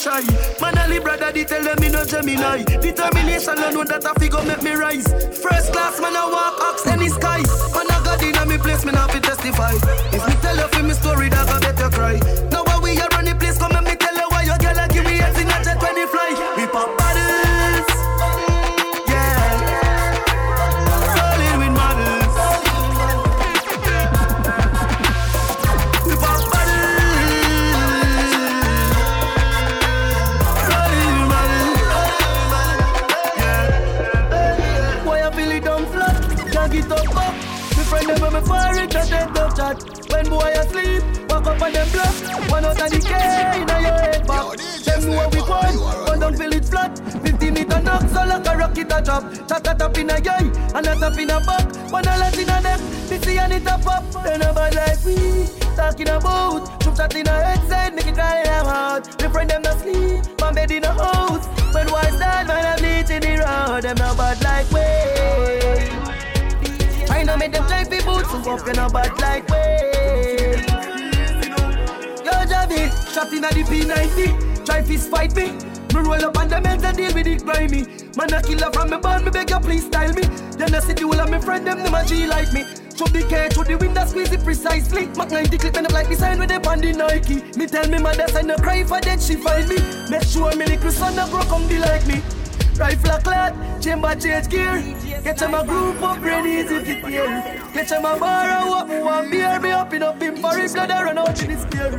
shy. 0.00 0.22
Man, 0.60 0.78
Ali 0.78 0.98
brother, 0.98 1.30
they 1.32 1.44
tell 1.44 1.62
them 1.62 1.78
me 1.80 1.90
no 1.90 2.04
Gemini. 2.04 2.64
Determination, 2.64 3.58
I 3.58 3.70
know 3.70 3.84
that 3.84 4.06
I 4.06 4.12
figure 4.14 4.42
make 4.44 4.62
me 4.62 4.72
rise. 4.72 5.06
First 5.38 5.72
class, 5.72 6.00
man, 6.00 6.16
I 6.16 6.24
walk 6.24 6.60
ox 6.60 6.86
any 6.86 7.08
sky 7.08 7.42
me 8.50 8.58
place, 8.58 8.84
me 8.84 8.92
not 8.92 9.10
fi 9.12 9.20
testify. 9.20 9.74
If 10.12 10.26
me 10.26 10.34
tell 10.42 10.56
you 10.56 10.68
fi 10.68 10.82
me 10.82 10.94
story, 10.94 11.28
that 11.28 11.48
I 11.48 11.60
bet 11.60 11.78
you 11.78 11.90
cry. 11.90 12.39
Walk 41.60 41.72
them 41.72 41.88
bluff. 41.90 42.50
One 42.50 42.64
out 42.64 42.80
of 42.80 42.90
the 42.90 42.98
K 42.98 43.12
in 43.60 43.68
your 43.68 43.80
head 44.00 44.26
back. 44.26 44.56
Them 44.84 45.00
know 45.10 45.28
we 45.28 45.40
want, 45.42 45.76
but 46.06 46.18
don't 46.18 46.36
feel 46.36 46.52
it 46.52 46.64
flat. 46.64 46.98
50 46.98 47.50
meter 47.50 47.80
knock, 47.82 48.08
so 48.08 48.24
like 48.24 48.46
a 48.46 48.56
rocket 48.56 48.92
a 48.92 49.02
drop. 49.02 49.24
Chat 49.48 49.66
a 49.66 49.74
tap 49.74 49.98
in 49.98 50.10
a 50.10 50.14
eye, 50.14 50.50
and 50.74 50.86
a 50.86 50.94
tap 50.96 51.18
in 51.18 51.30
a 51.30 51.40
back. 51.40 51.66
One 51.92 52.06
a 52.06 52.16
lot 52.18 52.38
in 52.38 52.48
a 52.48 52.60
neck, 52.60 52.80
busy 53.08 53.38
and 53.38 53.52
it 53.52 53.66
a 53.66 53.78
pop. 53.78 54.04
Then 54.24 54.42
a 54.42 54.52
bad 54.52 54.74
like 54.74 55.04
we 55.04 55.46
talking 55.76 56.08
about. 56.08 56.82
Shoot 56.82 56.96
shot 56.96 57.14
in 57.14 57.26
a 57.26 57.30
head 57.30 57.68
side, 57.68 57.94
make 57.94 58.06
it 58.06 58.14
cry 58.14 58.42
them 58.42 58.66
out. 58.66 59.22
Me 59.22 59.28
friend 59.28 59.50
them 59.50 59.62
not 59.62 59.78
sleep, 59.80 60.24
my 60.40 60.52
bed 60.52 60.70
in 60.70 60.84
a 60.84 60.92
house. 60.92 61.46
When 61.74 61.88
why 61.90 62.10
stand, 62.16 62.48
man, 62.48 62.66
I'm 62.66 62.78
bleaching 62.78 63.20
the 63.20 63.36
road. 63.44 63.82
Them 63.82 63.96
not 63.96 64.16
bad 64.16 64.42
like 64.42 64.70
we. 64.72 64.80
I 67.10 67.22
know 67.22 67.36
make 67.36 67.52
them 67.52 67.66
try 67.66 67.84
fi 67.84 68.00
boots 68.04 68.32
and 68.32 68.46
walk 68.46 68.66
in 68.66 68.78
a 68.78 68.88
bad 68.88 69.20
like 69.20 69.48
way. 69.48 70.39
Javi, 72.50 72.90
shot 73.14 73.32
in 73.32 73.44
a 73.44 73.48
the 73.48 73.62
P90, 73.62 74.66
try 74.66 74.82
fist 74.82 75.08
fight 75.08 75.34
me. 75.36 75.52
Me 75.94 76.00
roll 76.00 76.24
up 76.24 76.36
on 76.36 76.48
the 76.48 76.56
meds 76.56 76.82
and 76.82 76.96
deal 76.96 77.14
with 77.14 77.26
it 77.26 77.44
grimy. 77.44 77.86
Man 78.16 78.32
a 78.34 78.42
killer 78.42 78.70
from 78.72 78.90
me 78.90 78.98
band, 78.98 79.24
me 79.24 79.30
beg 79.30 79.50
you 79.50 79.60
please 79.60 79.86
style 79.86 80.12
me. 80.12 80.22
Then 80.58 80.74
I 80.74 80.80
see 80.80 80.94
the 80.94 81.02
whole 81.02 81.20
of 81.20 81.30
my 81.30 81.40
friend 81.40 81.66
them, 81.66 81.94
a 81.94 82.04
G 82.04 82.26
like 82.26 82.52
me. 82.52 82.64
Through 82.64 83.14
the 83.14 83.22
cage, 83.28 83.54
through 83.54 83.64
the 83.64 83.78
window, 83.78 84.04
squeeze 84.04 84.32
it 84.32 84.42
precisely. 84.42 85.06
Mac 85.16 85.30
90 85.30 85.58
clip 85.58 85.76
and 85.76 85.86
up 85.86 85.92
like 85.92 86.08
me 86.08 86.16
sign 86.16 86.38
with 86.38 86.48
them 86.48 86.62
on 86.66 86.80
the 86.80 86.92
Nike. 86.92 87.42
Me 87.56 87.66
tell 87.66 87.88
me 87.88 87.98
mother 87.98 88.26
sign 88.28 88.48
no 88.48 88.56
cry 88.56 88.82
for 88.84 89.00
that 89.00 89.22
she 89.22 89.36
find 89.36 89.68
me. 89.68 89.78
Make 90.10 90.24
sure 90.24 90.54
me 90.56 90.66
little 90.66 90.90
son 90.90 91.16
no 91.16 91.26
grow 91.30 91.42
come 91.44 91.66
be 91.68 91.78
like 91.78 92.06
me. 92.06 92.20
Rifle 92.76 93.10
a 93.10 93.20
clad, 93.20 93.82
chamber 93.82 94.14
change 94.14 94.48
gear. 94.48 94.82
Get 95.22 95.36
them 95.36 95.54
a 95.54 95.64
group 95.66 96.00
up, 96.02 96.18
brain 96.20 96.46
easy 96.46 96.82
to 96.82 97.00
tear. 97.02 97.70
Get 97.74 97.88
them 97.88 98.04
a 98.04 98.18
borrow 98.18 98.72
up, 98.72 98.88
me 98.88 99.02
want 99.02 99.30
beer. 99.30 99.60
Me 99.60 99.70
up 99.70 99.92
in 99.92 100.02
up 100.02 100.22
in 100.22 100.36
for 100.36 100.58
it, 100.58 100.72
blood 100.72 100.90
I 100.90 101.04
run 101.04 101.18
out 101.18 101.42
in 101.42 101.50
this 101.50 101.62
spear. 101.62 101.90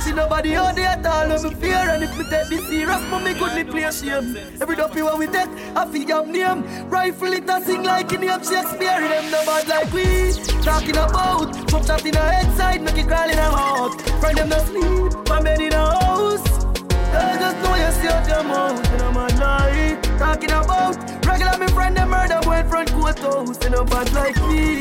See 0.00 0.12
nobody 0.12 0.54
out 0.54 0.74
there 0.74 0.86
at 0.86 1.04
all, 1.04 1.28
no 1.28 1.42
me 1.42 1.54
fear. 1.56 1.76
And 1.76 2.02
if 2.04 2.16
me 2.16 2.24
take 2.24 2.48
this 2.48 2.66
serious, 2.68 3.02
me 3.02 3.34
couldn't 3.34 3.68
play 3.68 3.90
shame. 3.90 4.36
Every 4.60 4.76
dopey 4.76 5.02
what 5.02 5.18
we 5.18 5.26
take, 5.26 5.50
I 5.76 5.86
feel 5.86 6.12
up 6.12 6.26
name. 6.26 6.88
Rifle 6.88 7.32
it 7.34 7.50
and 7.50 7.64
sing 7.64 7.82
like 7.82 8.12
in 8.12 8.22
the 8.22 8.32
Shakespeare. 8.42 9.00
Them 9.00 9.30
no 9.30 9.44
bad 9.44 9.68
like 9.68 9.92
we. 9.92 10.32
Talking 10.62 10.96
about, 10.96 11.68
chop 11.68 11.84
shot 11.84 12.06
in 12.06 12.16
a 12.16 12.18
head 12.18 12.56
side, 12.56 12.82
make 12.82 12.96
it 12.96 13.06
crawl 13.06 13.28
in 13.28 13.38
a 13.38 13.50
mouth. 13.50 14.20
Friend 14.20 14.38
them 14.38 14.48
no 14.48 14.58
sleep, 14.64 15.28
my 15.28 15.42
bed 15.42 15.60
in 15.60 15.72
a 15.72 16.00
house. 16.00 16.60
I 17.12 17.36
just 17.38 17.56
know 17.62 17.74
you 17.74 17.90
see 17.90 18.08
out 18.08 18.28
your 18.28 18.44
mouth 18.44 18.92
And 18.92 19.02
I'm 19.02 19.16
a 19.16 19.26
night 19.34 20.09
Talking 20.20 20.50
about. 20.50 20.96
Regular 21.24 21.56
me 21.56 21.66
friend 21.68 21.96
them 21.96 22.10
murder 22.10 22.40
boy 22.42 22.62
front 22.68 22.92
court 22.92 23.18
house. 23.20 23.56
And 23.64 23.74
a 23.74 23.82
bad 23.82 24.12
like 24.12 24.36
me. 24.48 24.76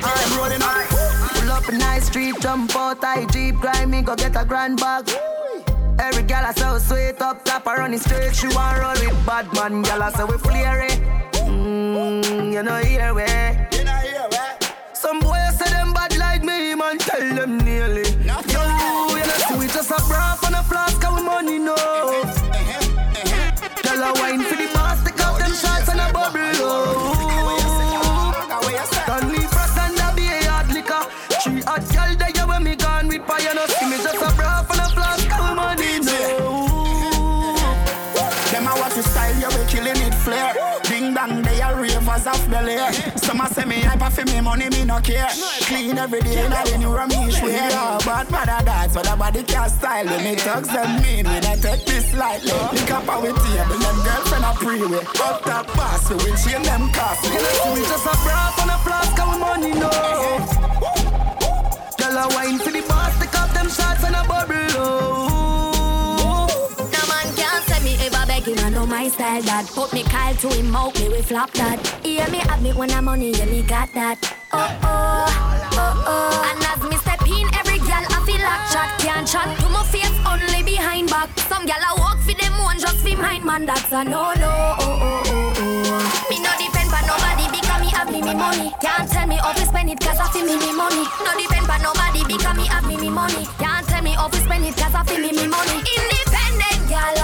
I'm 0.00 0.38
rolling 0.38 0.62
up. 0.62 0.86
Pull 1.34 1.50
up 1.50 1.68
a 1.68 1.72
nice 1.72 2.06
street 2.06 2.36
Jump 2.40 2.76
out 2.76 3.02
I 3.02 3.26
Jeep 3.26 3.56
Grind 3.56 3.90
me 3.90 4.02
go 4.02 4.14
get 4.14 4.36
a 4.36 4.44
grand 4.44 4.78
bag. 4.78 5.10
Every 5.98 6.22
gal 6.22 6.46
I 6.46 6.52
so 6.52 6.78
sweet 6.78 7.20
up 7.20 7.44
top 7.44 7.66
I 7.66 7.78
run 7.78 7.92
it 7.94 8.00
straight 8.00 8.32
She 8.32 8.46
want 8.46 8.78
roll 8.78 8.92
with 8.92 9.26
bad 9.26 9.52
man 9.54 9.82
Gal 9.82 10.00
I 10.00 10.12
say 10.12 10.22
we 10.22 10.38
flare 10.38 10.82
eh? 10.82 10.86
it 10.92 11.00
Mmm, 11.32 12.52
you 12.52 12.62
know 12.62 12.76
here 12.76 13.12
eh? 13.18 13.66
we 13.72 13.78
You 13.78 13.84
know 13.84 13.92
here 13.96 14.28
eh? 14.32 14.56
we. 14.60 14.66
Some 14.94 15.18
boys 15.18 15.58
say 15.58 15.68
them 15.70 15.92
bad 15.92 16.16
like 16.16 16.44
me 16.44 16.76
Man 16.76 16.98
tell 16.98 17.34
them 17.34 17.58
nearly 17.58 18.07
just 19.88 20.04
a 20.04 20.08
bra 20.08 20.36
and 20.44 20.54
a 20.54 20.62
flask 20.62 21.04
of 21.06 21.24
money, 21.24 21.58
no. 21.58 21.74
Tell 23.82 24.02
a 24.02 24.12
wine 24.20 24.42
for 24.42 24.56
the 24.56 24.70
boss, 24.74 25.02
take 25.04 25.20
off 25.24 25.38
them 25.38 25.52
shots 25.52 25.88
and 25.88 26.00
a 26.00 26.12
bubble, 26.12 26.40
oh. 26.60 27.14
Stanley 28.90 29.40
Frost 29.46 29.78
and 29.78 29.98
a 29.98 30.14
beer 30.14 30.40
yard 30.42 30.68
liquor. 30.72 31.02
She 31.42 31.60
hot 31.60 31.84
girl 31.92 32.14
there 32.16 32.46
when 32.46 32.62
me 32.64 32.76
gone 32.76 33.08
with 33.08 33.26
fire, 33.26 33.54
no 33.54 33.66
see 33.66 33.86
me 33.86 33.96
just 33.96 34.16
a 34.16 34.34
bra 34.36 34.64
and 34.70 34.80
a 34.80 34.88
flask 34.90 35.32
of 35.38 35.56
money, 35.56 36.00
no. 36.00 36.16
Them 38.52 38.66
a 38.66 38.72
watch 38.80 38.94
the 38.94 39.02
style, 39.02 39.36
you 39.36 39.48
be 39.48 39.64
killing 39.70 40.02
it 40.02 40.14
flare. 40.14 40.54
Ding 40.84 41.14
dong, 41.14 41.42
they 41.42 41.60
are 41.62 41.80
ravers 41.80 42.26
of 42.26 42.50
Bel 42.50 42.68
Air. 42.68 42.92
Some 43.28 43.42
a 43.42 43.48
say 43.52 43.66
me 43.66 43.82
hyper 43.82 44.08
for 44.08 44.24
me 44.24 44.40
money, 44.40 44.70
me 44.70 44.84
no 44.86 45.00
care. 45.00 45.28
Clean 45.68 45.98
every 45.98 46.20
day, 46.20 46.48
now 46.48 46.64
the 46.64 46.78
new 46.78 46.88
Ramesh 46.88 47.42
wear. 47.42 47.52
Yeah, 47.52 47.98
but 48.02 48.30
mother 48.30 48.64
dance, 48.64 48.94
but 48.94 49.04
the 49.04 49.16
body 49.16 49.42
can't 49.42 49.70
style. 49.70 50.06
When 50.06 50.24
me 50.24 50.34
thugs 50.34 50.68
them 50.68 51.02
mean, 51.02 51.26
when 51.26 51.44
I 51.44 51.56
take 51.56 51.84
this 51.84 52.14
lightly. 52.14 52.56
Pick 52.72 52.90
up 52.90 53.06
our 53.06 53.20
table, 53.20 53.78
them 53.84 54.00
girlfriend 54.00 54.44
a 54.48 54.52
pre-way. 54.56 55.04
Up 55.20 55.44
top 55.44 55.66
pass, 55.76 56.08
we 56.08 56.16
will 56.16 56.36
chain 56.40 56.62
them 56.62 56.88
cost. 56.88 57.22
You 57.28 57.36
know, 57.36 57.52
see 57.52 57.74
me 57.76 57.82
just 57.84 58.06
a 58.08 58.16
bra 58.24 58.48
and 58.64 58.70
a 58.70 58.78
flask 58.80 59.20
of 59.20 59.38
money, 59.38 59.72
no. 59.76 59.90
Tell 62.00 62.16
a 62.16 62.28
wine 62.32 62.58
for 62.58 62.70
the 62.72 62.80
boss, 62.88 63.12
take 63.20 63.36
off 63.38 63.52
them 63.52 63.68
shots 63.68 64.04
and 64.04 64.16
a 64.16 64.24
bubble, 64.24 64.72
oh. 64.80 65.28
No 66.80 67.00
man 67.12 67.28
can't 67.36 67.62
say 67.68 67.84
me 67.84 67.92
ever 68.06 68.24
beg 68.26 68.38
begging, 68.48 68.58
I 68.64 68.70
know 68.70 68.86
my 68.86 69.08
style 69.08 69.42
that. 69.42 69.66
Put 69.74 69.92
me 69.92 70.02
Kyle 70.04 70.34
to 70.34 70.48
him 70.48 70.74
out, 70.74 70.98
me 70.98 71.08
we 71.08 71.20
flop 71.22 71.50
that. 71.52 71.78
Hear 72.18 72.30
me 72.30 72.38
have 72.50 72.60
me 72.60 72.72
when 72.72 72.90
I'm 72.90 73.04
money, 73.04 73.30
yeah 73.30 73.44
me 73.46 73.62
got 73.62 73.94
that. 73.94 74.18
Oh 74.50 74.58
oh, 74.58 75.30
oh 75.78 76.02
oh. 76.10 76.50
And 76.50 76.58
as 76.66 76.82
me 76.82 76.98
step 76.98 77.22
in, 77.22 77.46
every 77.54 77.78
girl 77.78 78.02
I 78.10 78.18
feel 78.26 78.42
like 78.42 78.64
chat 78.74 78.90
can't 78.98 79.22
chat 79.22 79.46
to 79.62 79.68
my 79.70 79.86
face 79.86 80.10
only 80.26 80.66
behind 80.66 81.06
back. 81.14 81.30
Some 81.46 81.62
girl 81.62 81.78
I 81.78 81.94
walk 81.94 82.18
for 82.26 82.34
them 82.34 82.58
one 82.58 82.74
just 82.82 83.06
for 83.06 83.14
mine, 83.22 83.46
man. 83.46 83.66
That's 83.70 83.86
a 83.94 84.02
no 84.02 84.34
no. 84.34 84.50
Oh 84.50 84.82
oh 84.82 85.30
oh 85.30 85.62
oh. 85.62 86.26
Me 86.26 86.42
no 86.42 86.50
depend 86.58 86.90
on 86.90 87.06
nobody 87.06 87.46
because 87.54 87.80
me 87.86 87.88
have 87.94 88.10
me 88.10 88.18
me 88.26 88.34
money. 88.34 88.74
Can't 88.82 89.06
tell 89.06 89.26
me 89.30 89.38
to 89.38 89.62
spend 89.62 89.86
it 89.94 90.00
cause 90.02 90.18
I 90.18 90.26
feel 90.34 90.42
me 90.42 90.58
me 90.58 90.74
money. 90.74 91.06
No 91.22 91.30
depend 91.38 91.70
on 91.70 91.78
nobody 91.86 92.26
because 92.26 92.56
me 92.58 92.66
have 92.66 92.82
me 92.90 92.98
me 92.98 93.10
money. 93.14 93.46
Can't 93.62 93.86
tell 93.86 94.02
me 94.02 94.18
to 94.18 94.38
spend 94.42 94.66
it 94.66 94.74
cause 94.74 94.90
I 94.90 95.06
feel 95.06 95.22
me 95.22 95.30
me 95.38 95.46
money. 95.46 95.86
Independent 95.86 96.82
gal, 96.90 97.14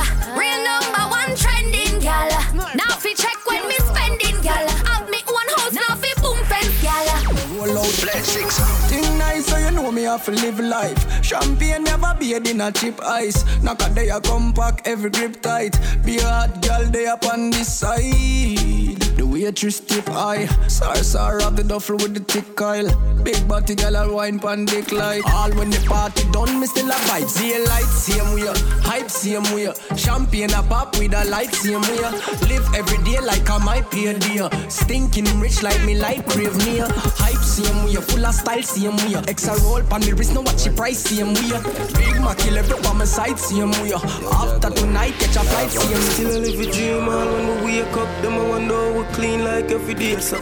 to 10.19 10.31
live 10.31 10.61
life. 10.61 11.23
Champagne 11.23 11.83
never 11.85 12.15
be 12.19 12.35
in 12.35 12.61
a 12.61 12.71
cheap 12.73 13.01
ice. 13.03 13.45
Knock 13.63 13.83
a 13.83 13.91
day 13.91 14.11
I 14.11 14.21
come 14.21 14.53
back 14.53 14.83
every 14.87 15.11
grip 15.11 15.41
tight. 15.43 15.79
Be 16.05 16.19
a 16.19 16.23
hot 16.23 16.63
girl 16.63 16.91
day 16.91 17.07
up 17.07 17.25
on 17.27 17.51
this 17.51 17.73
side. 17.73 19.01
The 19.17 19.27
waitress 19.27 19.81
tip 19.81 20.07
high. 20.07 20.47
Sar 20.69 20.97
sar 20.97 21.43
of 21.43 21.57
the 21.57 21.65
duffel 21.65 21.97
with 21.97 22.15
the 22.15 22.21
thick 22.21 22.57
coil. 22.57 22.89
Big 23.23 23.49
body 23.49 23.75
girl 23.75 23.97
a 23.97 24.13
wine 24.13 24.39
pan 24.39 24.65
dick 24.65 24.93
like. 24.93 25.25
All 25.27 25.51
when 25.53 25.71
the 25.71 25.85
party 25.87 26.25
done, 26.31 26.61
me 26.61 26.67
still 26.67 26.91
a 26.91 26.95
vibe. 27.09 27.25
A 27.45 27.59
light, 27.69 27.85
same 27.85 28.35
way. 28.35 28.53
Hype, 28.83 29.11
same 29.11 29.43
way. 29.55 29.73
Champagne 29.97 30.53
a 30.53 30.63
pop 30.63 30.97
with 30.99 31.15
a 31.15 31.25
light, 31.27 31.53
same 31.55 31.81
way. 31.83 32.03
Live 32.49 32.67
every 32.75 33.03
day 33.05 33.21
like 33.21 33.49
I'm 33.51 33.65
my 33.65 33.81
peer 33.83 34.15
dear. 34.19 34.49
Stinking 34.69 35.41
rich 35.41 35.63
like 35.63 35.83
me 35.85 35.97
like 35.97 36.29
crave 36.29 36.57
near. 36.67 36.87
Hype, 36.91 37.43
same 37.43 37.85
way. 37.85 37.95
Full 37.95 38.25
of 38.25 38.35
style, 38.35 38.63
same 38.63 38.97
way. 38.97 39.21
Extra 39.27 39.59
roll 39.63 39.83
pan 39.83 40.03
me 40.05 40.13
wrist, 40.13 40.35
no 40.35 40.41
watch 40.43 40.65
your 40.67 40.75
price, 40.75 40.99
same 40.99 41.35
way. 41.35 41.51
Big 41.95 42.21
Mac, 42.21 42.39
kill 42.39 42.59
every 42.59 42.79
on 42.89 42.99
my 42.99 43.05
side, 43.05 43.39
same 43.39 43.71
way. 43.83 43.93
After 43.93 44.71
tonight, 44.71 45.15
catch 45.19 45.37
a 45.37 45.41
flight, 45.41 45.71
same 45.71 45.91
way. 45.91 46.01
Still 46.01 46.37
I 46.37 46.39
live 46.39 46.61
a 46.61 46.73
dream 46.73 47.09
all 47.09 47.27
when 47.27 47.65
we 47.65 47.83
wake 47.83 47.97
up. 47.97 48.23
Them 48.23 48.35
I 48.35 48.49
wonder 48.49 48.75
how 48.75 48.99
we 48.99 49.05
clean 49.15 49.45
like 49.45 49.71
every 49.71 49.95
day. 49.95 50.19
So 50.21 50.39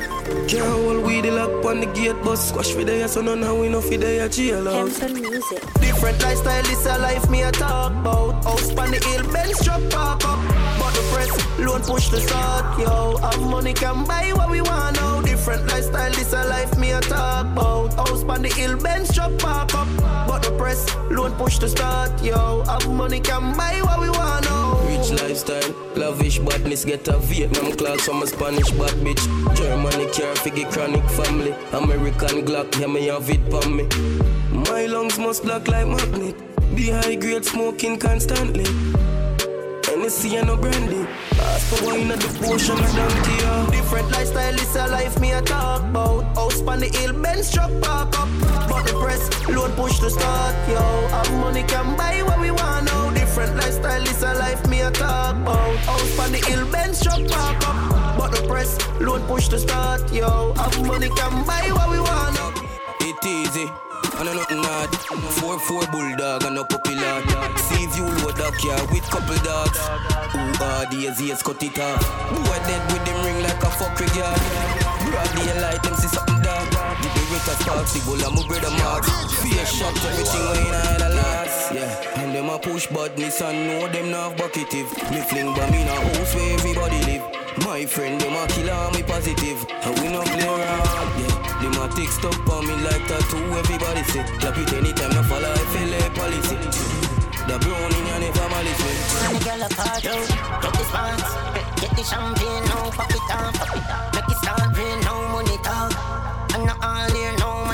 can't 0.48 0.66
hold 0.66 1.04
weed 1.04 1.26
lock 1.26 1.64
on 1.64 1.80
the 1.80 1.86
gate, 1.86 2.16
but 2.24 2.36
squash 2.36 2.72
for 2.72 2.84
the 2.84 3.08
so 3.08 3.20
none 3.20 3.42
how 3.42 3.60
we 3.60 3.68
know 3.68 3.80
for 3.80 3.96
the 3.96 4.28
jail 4.28 4.64
house. 4.64 4.98
Different 4.98 6.22
lifestyle, 6.22 6.62
this 6.62 6.86
a 6.86 6.98
life 6.98 7.30
me 7.30 7.42
a 7.42 7.52
talk 7.52 7.92
about. 7.92 8.44
House 8.44 8.70
on 8.70 8.90
the 8.90 8.98
hill, 9.06 9.32
Benz 9.32 9.62
truck 9.64 9.82
park 9.90 10.24
up. 10.24 10.38
But 10.78 10.92
the 10.94 11.02
press, 11.12 11.58
loan 11.58 11.82
push 11.82 12.08
the 12.08 12.20
start, 12.20 12.78
yo. 12.78 13.16
Have 13.18 13.40
money 13.40 13.72
can 13.72 14.04
buy 14.04 14.32
what 14.34 14.50
we 14.50 14.60
want 14.60 14.96
now. 14.96 15.21
Different 15.42 15.66
lifestyle, 15.72 16.12
this 16.12 16.32
a 16.32 16.44
life 16.44 16.78
me 16.78 16.92
a 16.92 17.00
talk 17.00 17.46
about. 17.46 17.94
House 17.94 18.22
on 18.22 18.42
the 18.42 18.48
hill, 18.48 18.76
Benz 18.76 19.12
truck 19.12 19.36
park 19.40 19.74
up. 19.74 19.88
But 20.28 20.44
the 20.44 20.52
press, 20.56 20.86
loan 21.10 21.32
push 21.32 21.58
the 21.58 21.68
start, 21.68 22.22
yo. 22.22 22.62
Have 22.62 22.88
money 22.88 23.18
can 23.18 23.56
buy 23.56 23.80
what 23.82 24.00
we 24.00 24.08
want 24.10 24.44
now. 24.44 24.78
Rich 24.86 25.10
lifestyle, 25.20 25.74
lavish 25.96 26.38
badness, 26.38 26.84
get 26.84 27.08
a 27.08 27.18
Vietnam 27.18 27.72
class 27.72 28.02
from 28.02 28.22
a 28.22 28.26
Spanish 28.28 28.70
bad 28.70 28.94
bitch. 29.02 29.56
Germany 29.56 30.06
care 30.12 30.36
figure 30.36 30.70
chronic 30.70 31.02
family. 31.10 31.52
American 31.72 32.46
Glock, 32.46 32.78
yeah, 32.78 32.86
me 32.86 33.06
have 33.06 33.28
it 33.28 33.52
on 33.52 33.76
me. 33.76 33.88
My 34.70 34.86
lungs 34.86 35.18
must 35.18 35.42
block 35.42 35.66
like 35.66 35.88
magnet. 35.88 36.36
Be 36.76 36.90
high 36.90 37.16
grade 37.16 37.44
smoking 37.44 37.98
constantly. 37.98 38.66
Hennessy 40.02 40.34
and 40.34 40.48
no 40.48 40.56
brandy. 40.56 41.06
Ask 41.38 41.76
for 41.76 41.86
wine 41.86 42.08
the 42.08 42.16
potion 42.42 42.76
of 42.76 42.92
donkey. 42.92 43.70
Different 43.70 44.10
lifestyle, 44.10 44.52
this 44.52 44.74
a 44.74 44.88
life 44.88 45.20
me 45.20 45.30
a 45.30 45.40
talk 45.40 45.82
about. 45.84 46.24
House 46.34 46.60
on 46.62 46.80
the 46.80 46.88
hill, 46.88 47.12
Benz 47.12 47.52
truck 47.52 47.70
park 47.80 48.08
up. 48.18 48.28
But 48.68 48.82
the 48.84 48.98
press, 48.98 49.30
load 49.48 49.70
push 49.76 50.00
to 50.00 50.10
start, 50.10 50.56
yo. 50.68 51.06
Have 51.06 51.32
money 51.34 51.62
can 51.62 51.96
buy 51.96 52.20
what 52.24 52.40
we 52.40 52.50
want 52.50 52.86
now. 52.86 53.10
Different 53.10 53.54
lifestyle, 53.54 54.02
this 54.02 54.24
a 54.24 54.34
life 54.34 54.68
me 54.68 54.80
a 54.80 54.90
talk 54.90 55.36
about. 55.36 55.76
House 55.86 56.18
on 56.18 56.32
the 56.32 56.38
hill, 56.38 56.66
Benz 56.72 57.00
truck 57.00 57.24
park 57.28 57.62
up. 57.68 58.18
But 58.18 58.32
the 58.32 58.42
press, 58.48 58.76
load 59.00 59.24
push 59.28 59.46
to 59.48 59.58
start, 59.60 60.12
yo. 60.12 60.52
Have 60.54 60.84
money 60.84 61.10
can 61.10 61.46
buy 61.46 61.70
what 61.70 61.88
we 61.88 62.00
want 62.00 62.34
now. 62.34 62.52
It 63.02 63.24
easy. 63.24 63.70
I 64.14 64.24
know 64.24 64.34
nothing 64.34 64.62
hard. 64.62 64.90
Four 65.40 65.58
four 65.58 65.86
bulldog 65.88 66.44
and 66.44 66.54
no 66.54 66.64
puppy 66.64 66.94
lad. 66.94 67.24
See 67.58 67.86
view 67.86 68.06
load 68.22 68.40
up 68.40 68.54
yeah 68.62 68.80
with 68.92 69.04
couple 69.08 69.36
dogs. 69.40 69.78
Who 70.32 70.40
are 70.62 70.86
the 70.92 71.06
Aziz 71.08 71.42
cut 71.42 71.62
it 71.62 71.78
off? 71.78 72.02
Boy 72.30 72.58
dead 72.68 72.82
with 72.92 73.04
them 73.04 73.18
ring 73.24 73.42
like 73.42 73.62
a 73.62 73.70
fuck 73.72 73.98
regard. 73.98 74.40
Broad 75.08 75.30
daylight 75.36 75.82
them 75.82 75.94
see 75.96 76.08
something 76.08 76.40
dark. 76.42 76.68
The 76.70 77.08
beretta 77.08 77.54
sparks 77.62 77.92
the 77.94 78.00
bull 78.04 78.20
and 78.20 78.34
my 78.36 78.42
brother 78.46 78.72
mark. 78.78 79.04
Fear 79.40 79.64
shot 79.66 79.96
everything 80.04 80.44
when 80.44 80.74
I 80.74 80.84
had 80.86 81.02
a 81.02 81.08
last. 81.16 81.72
Yeah, 81.72 82.22
and 82.22 82.34
them 82.34 82.50
a 82.50 82.58
push 82.58 82.86
badness 82.88 83.40
and 83.40 83.66
know 83.66 83.88
them 83.88 84.10
not 84.10 84.36
bucketive. 84.36 84.88
Me 85.10 85.20
fling 85.24 85.54
bomb 85.54 85.72
in 85.72 85.88
a 85.88 85.96
house 85.96 86.34
where 86.34 86.52
everybody 86.54 87.00
live. 87.08 87.24
My 87.64 87.86
friend, 87.86 88.20
them 88.20 88.36
a 88.36 88.46
killer, 88.48 88.90
me 88.92 89.02
positive. 89.02 89.64
And 89.82 89.98
we 90.00 90.08
no 90.08 90.22
play 90.22 90.46
around, 90.46 91.20
yeah. 91.20 91.41
Them 91.62 91.78
a 91.78 91.88
take 91.94 92.10
stop 92.10 92.34
on 92.50 92.66
me 92.66 92.74
like 92.82 93.06
tattoo, 93.06 93.38
everybody 93.54 94.02
say. 94.10 94.24
Clap 94.40 94.58
it 94.58 94.72
anytime, 94.72 95.14
I 95.14 95.22
follow 95.30 95.54
FLA 95.70 96.10
policy. 96.10 96.58
The 97.46 97.54
brown 97.58 97.92
in 97.94 98.06
your 98.06 98.18
never 98.18 98.48
malice 98.50 98.82
me. 98.82 98.92
The 99.30 99.44
girl 99.46 99.62
a 99.62 99.68
out, 99.78 100.02
get 100.02 100.72
the 100.74 100.84
sponsor, 100.90 101.38
get 101.78 101.92
the 101.94 102.02
champagne 102.02 102.64
now, 102.66 102.90
pop 102.90 103.10
it 103.14 103.30
on. 103.30 103.54
Make 104.10 104.26
it 104.26 104.38
start 104.42 104.76
rain 104.76 104.98
now, 105.06 105.30
money 105.30 105.56
talk. 105.62 105.94
And 106.54 106.66
not 106.66 106.82
all 106.82 107.10
here, 107.14 107.34
no 107.38 107.64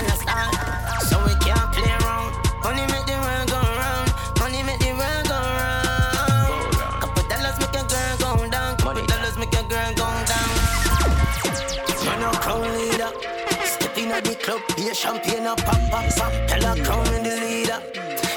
a 14.90 14.94
champagne 14.94 15.46
a 15.46 15.54
pop, 15.54 15.80
pop, 15.90 16.04
pop. 16.16 16.32
Tell 16.48 16.62
her 16.62 16.82
crown 16.82 17.04
me 17.12 17.18
the 17.28 17.36
leader. 17.36 17.80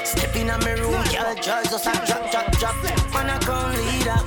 Step 0.04 0.36
in 0.36 0.48
me 0.48 0.72
room, 0.80 1.02
girl, 1.08 1.34
just 1.40 1.86
a 1.86 1.92
drop, 2.04 2.30
drop, 2.30 2.52
drop. 2.58 2.76
Man 3.14 3.30
a 3.30 3.38
crown 3.40 3.72
leader. 3.72 4.18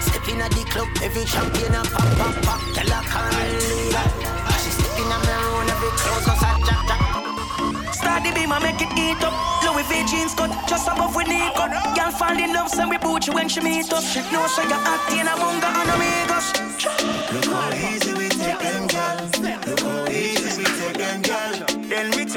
Step 0.00 0.26
in 0.28 0.38
the 0.38 0.64
club, 0.70 0.88
every 1.02 1.24
champagne 1.26 1.74
a 1.74 1.82
pop, 1.84 2.08
pop, 2.18 2.34
pop. 2.42 2.60
Tell 2.74 2.90
her 2.90 3.02
crown 3.06 3.30
me 3.38 3.44
the 3.54 3.70
leader. 3.70 4.06
She 4.62 4.70
step 4.74 4.98
in 4.98 5.06
me 5.06 5.34
room, 5.46 5.68
every 5.70 5.90
clothes 5.94 6.26
just 6.26 6.42
a 6.42 6.50
drop, 6.66 6.82
drop. 6.90 7.94
Start 7.94 8.24
the 8.24 8.32
beam 8.34 8.50
and 8.50 8.62
make 8.64 8.82
it 8.82 8.90
eat 8.98 9.22
up. 9.22 9.34
Louis 9.62 9.86
V 9.86 9.92
jeans 10.10 10.34
cut, 10.34 10.50
just 10.66 10.88
above 10.88 11.14
we 11.14 11.24
knee 11.24 11.50
cut. 11.54 11.70
Girl 11.94 12.10
fall 12.10 12.36
in 12.36 12.52
love, 12.52 12.68
send 12.70 12.90
we 12.90 12.98
boot 12.98 13.26
you 13.26 13.32
when 13.32 13.48
she 13.48 13.60
meet 13.60 13.92
up. 13.92 14.02
No 14.32 14.46
say 14.48 14.66
you 14.66 14.74
hot 14.74 15.06
in 15.12 15.28
a 15.28 15.34
munga 15.38 15.70
and 15.70 15.90
amigos. 15.94 16.46
Look 17.30 17.44
how 17.54 17.70
easy 17.74 18.14
we 18.14 18.39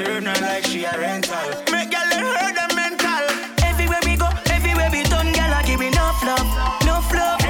Turn 0.04 0.26
her 0.26 0.40
like 0.42 0.66
she 0.66 0.84
a 0.84 0.92
rental. 0.98 1.34
Make 1.72 1.90
girl 1.90 2.06
let 2.10 2.36
her 2.36 2.52
them 2.52 2.76
mental. 2.76 3.24
Everywhere 3.64 4.00
we 4.04 4.16
go, 4.16 4.28
everywhere 4.52 4.90
we 4.92 5.02
done, 5.04 5.32
girl, 5.32 5.54
I 5.54 5.62
give 5.64 5.80
me 5.80 5.88
enough 5.88 6.22
love, 6.22 6.44
enough 6.82 7.08
love. 7.10 7.40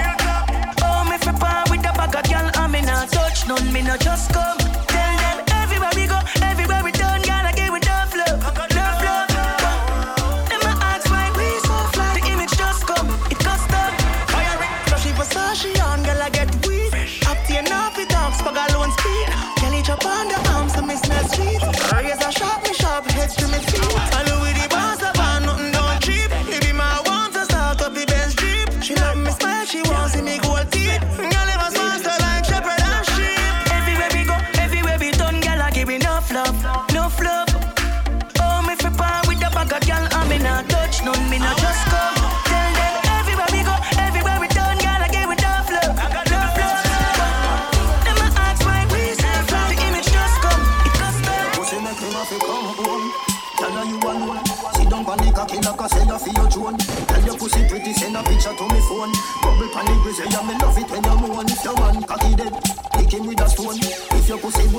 Oh, 0.87 1.03
me 1.11 1.19
fi 1.19 1.33
par 1.33 1.65
with 1.69 1.83
the 1.83 1.91
bag 1.99 2.15
of 2.15 2.23
girl, 2.31 2.47
and 2.55 2.73
me 2.73 2.81
not 2.83 3.11
touch 3.11 3.49
none, 3.49 3.73
me 3.73 3.83
not 3.83 3.99
just 3.99 4.31
come. 4.33 4.57
Tell 4.87 5.15
them 5.19 5.39
everywhere 5.51 5.91
we 5.99 6.07
go, 6.07 6.19
everywhere 6.47 6.83
we 6.85 6.93
done, 6.93 7.23
girl, 7.27 7.43
I 7.43 7.53
give 7.59 7.75
enough 7.75 8.15
love, 8.15 8.39
enough 8.71 9.03
love. 9.03 9.31
Them 10.47 10.63
a 10.63 10.73
ask 10.95 11.11
why 11.11 11.27
we 11.35 11.49
so 11.67 11.75
fly, 11.91 12.15
the 12.15 12.23
image 12.31 12.55
just 12.55 12.87
come, 12.87 13.11
it 13.35 13.39
cost 13.43 13.67
custom. 13.67 13.91
Fire 14.31 14.63
it, 14.63 14.71
flashy 14.87 15.11
Versace 15.19 15.75
on, 15.91 16.07
girl, 16.07 16.23
I 16.23 16.31
get 16.31 16.55
weak. 16.63 16.95
Obtain 17.27 17.67
off 17.75 17.99
it 17.99 18.15
off, 18.15 18.39
spag 18.39 18.55
alone 18.71 18.95
speed. 18.95 19.27
Kelly 19.59 19.83
chop 19.83 20.07
on 20.07 20.29
the 20.31 20.39
arms, 20.55 20.75
and 20.79 20.87
me 20.87 20.95
smell 20.95 21.27
sweet. 21.35 21.74
Sharp, 23.37 23.74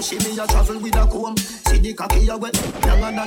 bushy, 0.05 0.29
me 0.29 0.39
a 0.39 0.47
travel 0.47 0.79
with 0.79 0.95
a 0.95 1.05
comb. 1.07 1.37
See 1.37 1.79
the 1.79 1.93
cocky 1.93 2.27
a 2.27 2.37
wet, 2.37 2.55
younger 2.85 3.11
than 3.11 3.24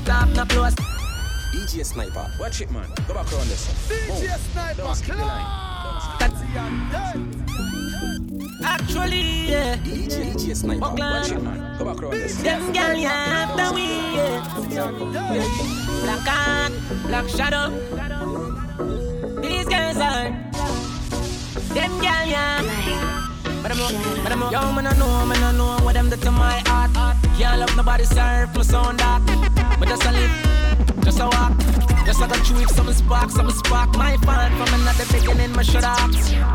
cut 0.00 0.10
off, 0.10 0.36
no 0.36 0.44
close. 0.44 0.74
DJ 1.52 1.84
Sniper, 1.84 2.30
watch 2.38 2.60
it, 2.60 2.70
man. 2.70 2.88
Go 3.06 3.14
back 3.14 3.32
around 3.32 3.48
this. 3.48 3.66
DJ 3.88 4.36
Sniper, 4.38 4.82
don't 4.82 4.94
skip 4.94 5.16
the 5.16 5.24
line. 5.24 5.46
Actually, 8.64 9.50
yeah. 9.50 9.76
DJ, 9.76 10.34
DJ 10.34 10.56
Sniper, 10.56 10.94
watch 10.94 11.30
it, 11.30 11.42
man. 11.42 11.78
Go 11.78 11.84
back 11.84 12.02
around 12.02 12.12
this. 12.12 12.36
Them 12.42 12.72
girl, 12.72 12.94
you 12.94 13.08
have 13.08 13.56
the 13.56 13.74
way, 13.74 14.14
yeah. 14.14 14.54
Black 16.02 16.24
cat, 16.24 16.72
black 17.06 17.28
shadow. 17.28 17.70
These 19.40 19.66
girls 19.66 19.96
are 19.96 20.30
them 21.74 21.92
girl, 21.98 22.26
yeah. 22.26 22.62
But 23.62 23.72
I'm, 23.72 24.22
but 24.22 24.32
I'm, 24.32 24.52
yo, 24.52 24.72
man, 24.72 24.86
I 24.86 24.96
know, 24.96 25.26
man, 25.26 25.42
I 25.42 25.52
know 25.56 25.84
what 25.84 25.94
them 25.94 26.08
do 26.10 26.16
to 26.16 26.30
my 26.30 26.62
heart. 26.66 27.16
Can't 27.36 27.60
love 27.60 27.76
nobody, 27.76 28.04
serve 28.04 28.54
my 28.54 28.62
sound 28.62 28.98
that. 29.00 29.37
But 29.78 29.88
just 29.88 30.04
a 30.04 30.12
live, 30.12 31.04
just 31.04 31.20
a 31.20 31.26
walk. 31.26 31.52
Just 32.04 32.20
like 32.20 32.34
a 32.34 32.42
chew 32.42 32.64
some 32.68 32.92
spark, 32.92 33.30
some 33.30 33.50
spark. 33.50 33.94
My 33.96 34.16
fan 34.18 34.50
from 34.56 34.80
another 34.80 35.04
beginning, 35.12 35.52
my 35.52 35.62
shut 35.62 35.84
up. 35.84 36.10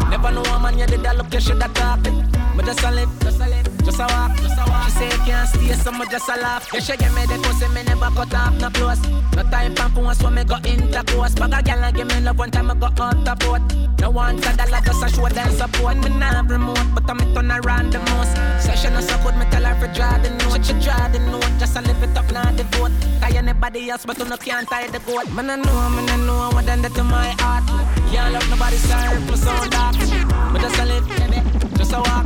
Never 0.10 0.32
know 0.32 0.42
a 0.42 0.60
man, 0.60 0.80
you 0.80 0.86
did 0.86 1.04
that 1.04 1.16
look, 1.16 1.32
you 1.34 1.40
should 1.40 1.62
have 1.62 1.74
talked. 1.74 2.10
But 2.56 2.66
just 2.66 2.82
a 2.84 2.92
live, 2.92 3.10
just 3.20 3.40
a 3.40 3.48
live, 3.48 3.68
a 3.68 4.08
walk. 4.14 4.36
Just 4.38 4.58
a 4.58 4.66
walk. 4.68 4.86
She 4.86 4.92
say 4.92 5.12
can't 5.43 5.62
stay, 5.62 5.73
so 5.73 5.91
much 5.91 6.10
just 6.10 6.29
a 6.29 6.36
laugh. 6.39 6.71
You 6.73 6.82
should 6.82 6.99
get 6.99 7.13
me 7.13 7.25
the 7.25 7.39
pussy, 7.43 7.67
me 7.73 7.84
never 7.84 8.10
cut 8.15 8.34
off, 8.34 8.53
no 8.60 8.69
close. 8.69 9.01
No 9.36 9.43
time 9.43 9.75
for 9.75 9.89
phone, 9.89 10.15
so 10.15 10.29
me 10.29 10.43
go 10.43 10.58
intercourse. 10.63 11.36
Bag 11.36 11.53
a 11.53 11.62
girl 11.63 11.84
and 11.84 11.95
give 11.95 12.08
me 12.08 12.19
love 12.21 12.38
one 12.38 12.51
time, 12.51 12.71
I 12.71 12.75
go 12.75 12.88
out 12.88 13.25
the 13.25 13.36
boat. 13.39 13.62
No 13.99 14.10
one 14.12 14.41
said 14.41 14.58
that 14.58 14.71
like 14.71 14.86
just 14.86 15.03
a 15.03 15.10
show 15.10 15.27
them 15.27 15.51
support. 15.51 15.97
Me 15.97 16.10
not 16.10 16.49
remote, 16.49 16.88
but 16.93 17.10
I'm 17.10 17.19
it 17.19 17.38
on 17.38 17.51
around 17.51 17.93
the 17.93 17.99
most. 17.99 18.36
Session 18.63 18.93
is 18.93 19.08
so 19.08 19.17
good, 19.23 19.36
me 19.38 19.45
tell 19.51 19.63
her 19.63 19.75
for 19.79 19.91
draw 19.93 20.17
the 20.17 20.29
note. 20.29 20.65
She 20.65 20.73
draw 20.79 21.08
the 21.10 21.19
note, 21.19 21.51
just 21.60 21.75
a 21.75 21.82
live 21.82 22.03
it 22.03 22.17
up, 22.17 22.32
not 22.32 22.56
the 22.58 22.63
vote. 22.75 22.91
Tie 23.21 23.38
anybody 23.38 23.89
else, 23.89 24.06
but 24.06 24.17
you 24.17 24.25
no 24.25 24.38
can't 24.38 24.67
tie 24.67 24.88
the 24.88 24.99
goat. 24.99 25.29
Man, 25.32 25.49
I 25.49 25.56
know, 25.56 25.89
man, 25.89 26.10
I 26.10 26.17
know 26.25 26.49
what 26.53 26.65
done 26.65 26.84
to 26.84 27.03
my 27.03 27.36
heart. 27.39 27.63
Can't 28.12 28.34
love 28.34 28.49
nobody, 28.49 28.77
sir, 28.77 29.21
plus 29.27 29.47
all 29.47 29.67
that. 29.69 30.51
But 30.53 30.62
just 30.62 30.79
a 30.79 30.86
live, 30.86 31.08
just 31.08 31.73
a 31.93 31.99
walk. 31.99 32.25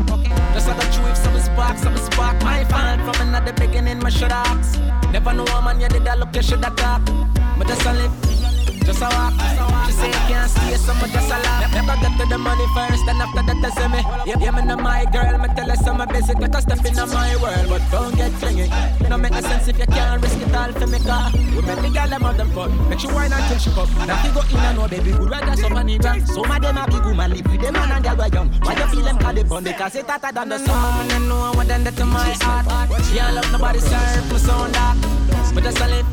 Just 0.54 0.68
like 0.68 0.84
a 0.84 0.92
chew 0.92 1.06
if 1.08 1.18
some 1.18 1.40
spark, 1.40 1.78
some 1.78 1.98
spark. 1.98 2.42
My 2.44 2.64
fan 2.66 3.00
from 3.06 3.28
another 3.28 3.54
beginning, 3.54 4.00
my 4.00 4.10
shut 4.10 4.32
ups. 4.32 4.78
Never 5.12 5.34
know 5.34 5.46
a 5.46 5.62
man, 5.62 5.80
you 5.80 5.88
did 5.88 6.06
that 6.06 6.20
look, 6.20 6.36
you 6.36 6.42
should 6.42 6.64
have 6.64 6.76
talk. 6.76 7.06
But 7.58 7.68
just 7.68 7.86
a 7.86 7.94
live. 7.94 8.47
Just 8.88 9.02
a 9.02 9.10
walk, 9.12 9.34
she 9.86 9.92
say 9.92 10.08
you 10.08 10.24
can't 10.32 10.50
stay, 10.50 10.78
so 10.78 10.94
much 10.94 11.12
just 11.12 11.28
a 11.28 11.36
laugh. 11.44 11.74
Never 11.76 12.00
get 12.00 12.18
to 12.20 12.26
the 12.26 12.38
money 12.38 12.64
first, 12.74 13.06
then 13.06 13.20
after 13.20 13.44
that 13.44 13.60
they 13.60 13.72
say 13.76 13.88
me. 13.92 14.00
Yeah, 14.24 14.40
yeah, 14.40 14.52
me 14.56 14.64
know 14.64 14.78
my 14.78 15.04
girl, 15.12 15.38
me 15.38 15.50
tell 15.60 15.68
her 15.68 15.76
some 15.76 16.00
basic, 16.08 16.40
take 16.40 16.56
a 16.56 16.62
step 16.62 16.86
in 16.86 16.96
my 16.96 17.36
world, 17.36 17.68
but 17.68 17.84
don't 17.92 18.16
get 18.16 18.32
clingy. 18.40 18.72
It 18.72 19.10
don't 19.10 19.20
make 19.20 19.34
no 19.34 19.42
sense 19.42 19.68
if 19.68 19.78
you 19.78 19.88
can't 19.88 20.24
risk 20.24 20.40
it 20.40 20.56
all 20.56 20.72
for 20.72 20.88
me 20.88 21.00
car. 21.00 21.30
We 21.36 21.62
make 21.68 21.84
the 21.84 21.90
girl 21.92 22.08
them 22.08 22.24
on 22.24 22.38
them 22.38 22.50
fuck, 22.56 22.72
make 22.88 23.00
she 23.04 23.08
wine 23.12 23.34
until 23.34 23.58
she 23.60 23.70
come. 23.76 23.92
Now 24.08 24.24
you 24.24 24.32
go 24.32 24.40
in 24.40 24.56
and 24.56 24.78
know 24.80 24.88
baby, 24.88 25.12
good 25.12 25.30
rather 25.30 25.58
some 25.60 25.74
money 25.74 25.98
drunk. 26.00 26.26
Some 26.26 26.50
of 26.50 26.62
them 26.62 26.78
a 26.78 26.88
big 26.88 27.04
woman, 27.04 27.28
live 27.36 27.44
with 27.44 27.60
them 27.60 27.74
man 27.74 27.92
and 27.92 28.04
girl 28.08 28.16
were 28.16 28.32
young. 28.32 28.48
Why 28.64 28.72
you 28.72 28.88
feel 28.88 29.04
them 29.04 29.18
call 29.20 29.44
bun 29.44 29.64
because 29.66 29.96
it 30.00 30.08
hotter 30.08 30.32
than 30.32 30.48
the 30.48 30.60
sun. 30.64 31.12
I 31.12 31.20
know 31.28 31.52
what 31.60 31.68
done 31.68 31.84
that 31.84 31.98
to 31.98 32.06
my 32.06 32.24
heart. 32.40 32.88
Can't 33.12 33.36
love 33.36 33.52
nobody, 33.52 33.80
serve 33.84 34.32
my 34.32 34.38
sound 34.40 34.72
dark, 34.72 34.96
but 35.54 35.64
just 35.64 35.76
a 35.76 35.88
live, 35.92 36.08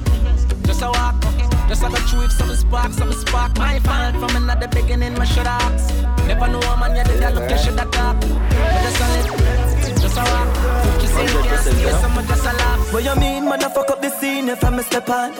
just 0.66 0.82
a 0.82 0.90
walk. 0.90 1.43
Just 1.74 1.90
like 1.90 2.00
a 2.00 2.06
chew 2.06 2.22
if 2.22 2.30
some 2.30 2.54
spark, 2.54 2.92
some 2.92 3.12
spark. 3.12 3.58
My 3.58 3.80
fan 3.80 4.14
from 4.20 4.36
another 4.36 4.68
beginning, 4.68 5.14
my 5.14 5.24
shut 5.24 5.44
ups. 5.44 5.92
Never 6.24 6.46
know 6.46 6.60
a 6.60 6.76
man, 6.78 6.94
you 6.94 7.02
did 7.02 7.20
that 7.20 7.34
look, 7.34 7.50
you 7.50 7.58
should 7.58 7.76
have 7.76 7.90
talk. 7.90 8.20
But 8.20 8.82
just 8.84 9.00
a 9.00 9.06
live, 9.10 10.00
just 10.00 10.16
a 10.16 10.22
walk. 10.22 11.00
She 11.00 11.06
say 11.08 11.24
you 11.24 11.42
can't 11.42 12.28
just 12.28 12.46
a 12.46 12.52
laugh. 12.52 12.92
What 12.92 13.02
you 13.02 13.16
mean, 13.16 13.46
man, 13.46 13.64
I 13.64 13.68
fuck 13.70 13.90
up 13.90 14.00
the 14.00 14.10
scene 14.10 14.48
if 14.50 14.62
I'm 14.62 14.78
a 14.78 14.84
step 14.84 15.10
on? 15.10 15.32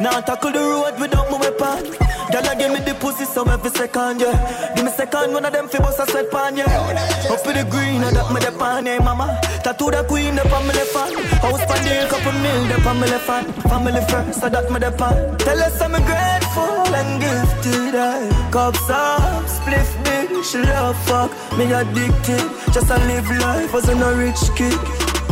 Now 0.00 0.18
tackle 0.22 0.52
the 0.52 0.60
road 0.60 0.98
without 0.98 1.30
my 1.30 1.36
weapon. 1.36 2.01
I 2.30 2.54
give 2.54 2.72
me 2.72 2.80
the 2.80 2.94
pussy 2.94 3.24
so 3.24 3.44
every 3.44 3.70
second, 3.70 4.20
yeah. 4.20 4.74
Give 4.76 4.84
me 4.84 4.90
second, 4.92 5.32
one 5.32 5.44
of 5.44 5.52
them 5.52 5.68
fi 5.68 5.78
bust 5.78 5.98
a 5.98 6.06
sweat 6.06 6.30
pan, 6.30 6.56
yeah. 6.56 7.30
Up 7.30 7.46
with 7.46 7.56
the 7.56 7.64
green, 7.70 8.02
and 8.04 8.14
that 8.14 8.32
me 8.32 8.40
the 8.40 8.52
pan, 8.58 8.86
hey 8.86 8.98
mama. 8.98 9.40
Tattoo 9.64 9.90
the 9.90 10.04
queen, 10.04 10.36
the 10.36 10.42
family 10.42 10.84
fan. 10.92 11.12
House 11.40 11.64
pan 11.66 11.80
deal, 11.84 12.06
couple 12.08 12.32
mil, 12.40 12.62
the 12.68 12.78
family 12.82 13.18
fan. 13.26 13.52
Family 13.70 14.02
first, 14.08 14.40
so 14.40 14.48
that 14.48 14.70
me 14.70 14.78
the 14.78 14.92
pan. 14.92 15.38
Tell 15.38 15.60
us 15.60 15.80
I'm 15.80 15.92
grateful 15.92 16.94
and 16.94 17.20
gifted, 17.20 17.94
I 17.94 18.50
Cups 18.52 18.90
up, 18.90 19.44
spliff 19.46 19.90
big, 20.04 20.44
she 20.44 20.58
love 20.58 20.96
fuck. 21.06 21.30
Me 21.56 21.72
addicted, 21.72 22.44
just 22.72 22.90
a 22.90 22.98
live 23.08 23.30
life 23.40 23.74
as 23.74 23.88
a 23.88 24.14
rich 24.14 24.42
kid. 24.54 24.78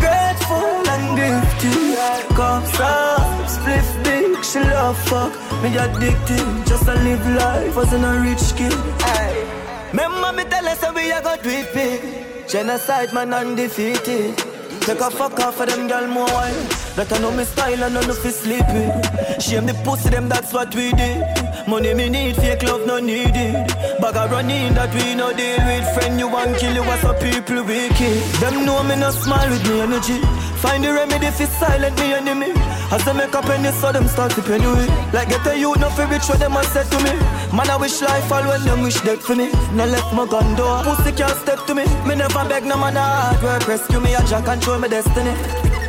Grateful 0.01 0.90
gifted, 1.17 2.37
cups 2.37 2.81
up, 2.81 3.49
spliff 3.49 4.05
big, 4.05 4.45
she 4.45 4.61
love 4.61 4.99
fuck. 5.09 5.33
Me 5.63 5.77
addicted, 5.77 6.67
just 6.67 6.85
to 6.85 6.95
live 6.95 7.27
life 7.37 7.77
as 7.77 7.93
a 7.93 8.21
rich 8.21 8.57
kid. 8.57 8.73
Aye. 9.01 9.91
Remember 9.93 10.33
me 10.33 10.45
tell 10.45 10.67
us 10.69 10.81
that 10.81 10.95
we 10.95 11.11
a 11.11 11.21
got 11.21 11.43
drip 11.43 11.73
big. 11.75 12.49
Genocide 12.49 13.13
man 13.13 13.35
undefeated. 13.35 14.37
Take 14.81 15.01
a 15.01 15.11
fuck 15.11 15.39
off 15.41 15.57
for 15.57 15.67
them 15.67 15.89
girl 15.89 16.07
more 16.07 16.27
wine. 16.27 16.55
That 16.97 17.13
I 17.13 17.19
know 17.19 17.31
me 17.31 17.45
style 17.45 17.85
and 17.85 17.99
I 17.99 18.07
know 18.07 18.15
fi 18.15 18.31
sleeping. 18.31 18.91
Shame 19.39 19.67
the 19.67 19.75
pussy 19.85 20.09
them, 20.09 20.29
that's 20.29 20.53
what 20.53 20.75
we 20.75 20.91
did. 20.93 21.23
Money 21.69 21.93
me 21.95 22.09
need, 22.09 22.37
fake 22.37 22.63
love 22.63 22.87
no 22.87 22.99
needed. 22.99 23.55
Bag 24.01 24.17
a 24.17 24.27
running 24.33 24.75
that 24.75 24.93
we 24.95 25.15
no 25.15 25.33
deal 25.37 25.59
with. 25.67 25.87
Friend 25.95 26.19
you 26.19 26.29
want 26.29 26.57
kill 26.57 26.75
you, 26.75 26.83
what's 26.83 27.05
up 27.05 27.21
people 27.21 27.63
wicked. 27.63 28.23
Them 28.41 28.65
know 28.65 28.83
me 28.83 28.97
no 28.97 29.11
smile 29.11 29.51
with 29.51 29.63
me 29.69 29.81
energy. 29.81 30.19
Find 30.61 30.85
the 30.85 30.93
remedy 30.93 31.31
fi 31.31 31.47
silent 31.47 31.99
me 31.99 32.13
enemy. 32.13 32.53
As 32.93 33.05
they 33.05 33.15
make 33.15 33.35
up 33.35 33.45
penny, 33.45 33.71
so 33.73 33.93
them 33.93 34.07
start 34.09 34.33
to 34.33 34.43
penny 34.43 34.67
with. 34.67 34.91
Like 35.15 35.29
get 35.31 35.47
a 35.47 35.59
youth, 35.59 35.81
no 35.81 35.89
fi 35.91 36.05
rich 36.11 36.29
what 36.29 36.39
them 36.39 36.57
a 36.57 36.63
said 36.65 36.87
to 36.93 36.99
me. 37.01 37.13
Man 37.57 37.71
I 37.71 37.77
wish 37.77 38.01
life 38.03 38.31
all 38.31 38.45
when 38.45 38.63
them 38.65 38.83
wish 38.83 39.01
death 39.01 39.23
for 39.23 39.35
me. 39.35 39.51
No 39.73 39.87
left 39.87 40.13
my 40.13 40.27
gun 40.27 40.55
door, 40.57 40.83
pussy 40.85 41.13
can't 41.13 41.37
step 41.39 41.65
to 41.67 41.75
me. 41.75 41.85
Me 42.07 42.15
never 42.15 42.45
beg 42.49 42.65
no 42.65 42.77
man 42.77 42.97
hard 42.97 43.43
work 43.43 43.67
rescue 43.67 44.01
me. 44.01 44.15
I 44.15 44.21
just 44.27 44.45
control 44.45 44.79
my 44.79 44.89
destiny. 44.89 45.35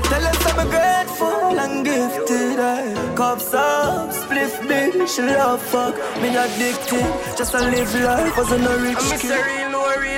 Tell 0.08 0.28
us 0.28 0.46
I'm 0.46 0.70
grateful 0.70 1.60
and 1.60 1.86
gifted. 1.86 2.60
I 2.60 3.14
cups 3.16 3.54
up, 3.54 4.12
spliff 4.12 4.56
big, 4.68 5.08
she 5.08 5.22
love 5.22 5.62
fuck. 5.62 5.96
Me 6.22 6.36
addicted, 6.36 7.38
just 7.38 7.52
to 7.52 7.60
live 7.60 7.94
life 7.96 8.38
as 8.38 8.52
a 8.52 8.58
rich 8.80 8.98
I'm 9.00 9.20
kid. 9.20 9.61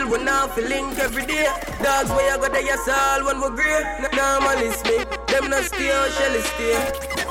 We 0.09 0.23
now 0.23 0.47
feel 0.47 0.67
link 0.67 0.99
every 0.99 1.25
day. 1.25 1.47
Dogs 1.81 2.09
where 2.09 2.35
you 2.35 2.41
got 2.41 2.53
yes 2.63 2.87
all 2.87 3.25
when 3.25 3.41
we 3.41 3.49
great. 3.55 3.85
N- 3.85 4.09
Normally 4.13 4.71
speak, 4.71 5.07
them 5.27 5.49
not 5.49 5.63
stay, 5.63 5.89
shall 5.89 6.41
stay. 6.41 6.75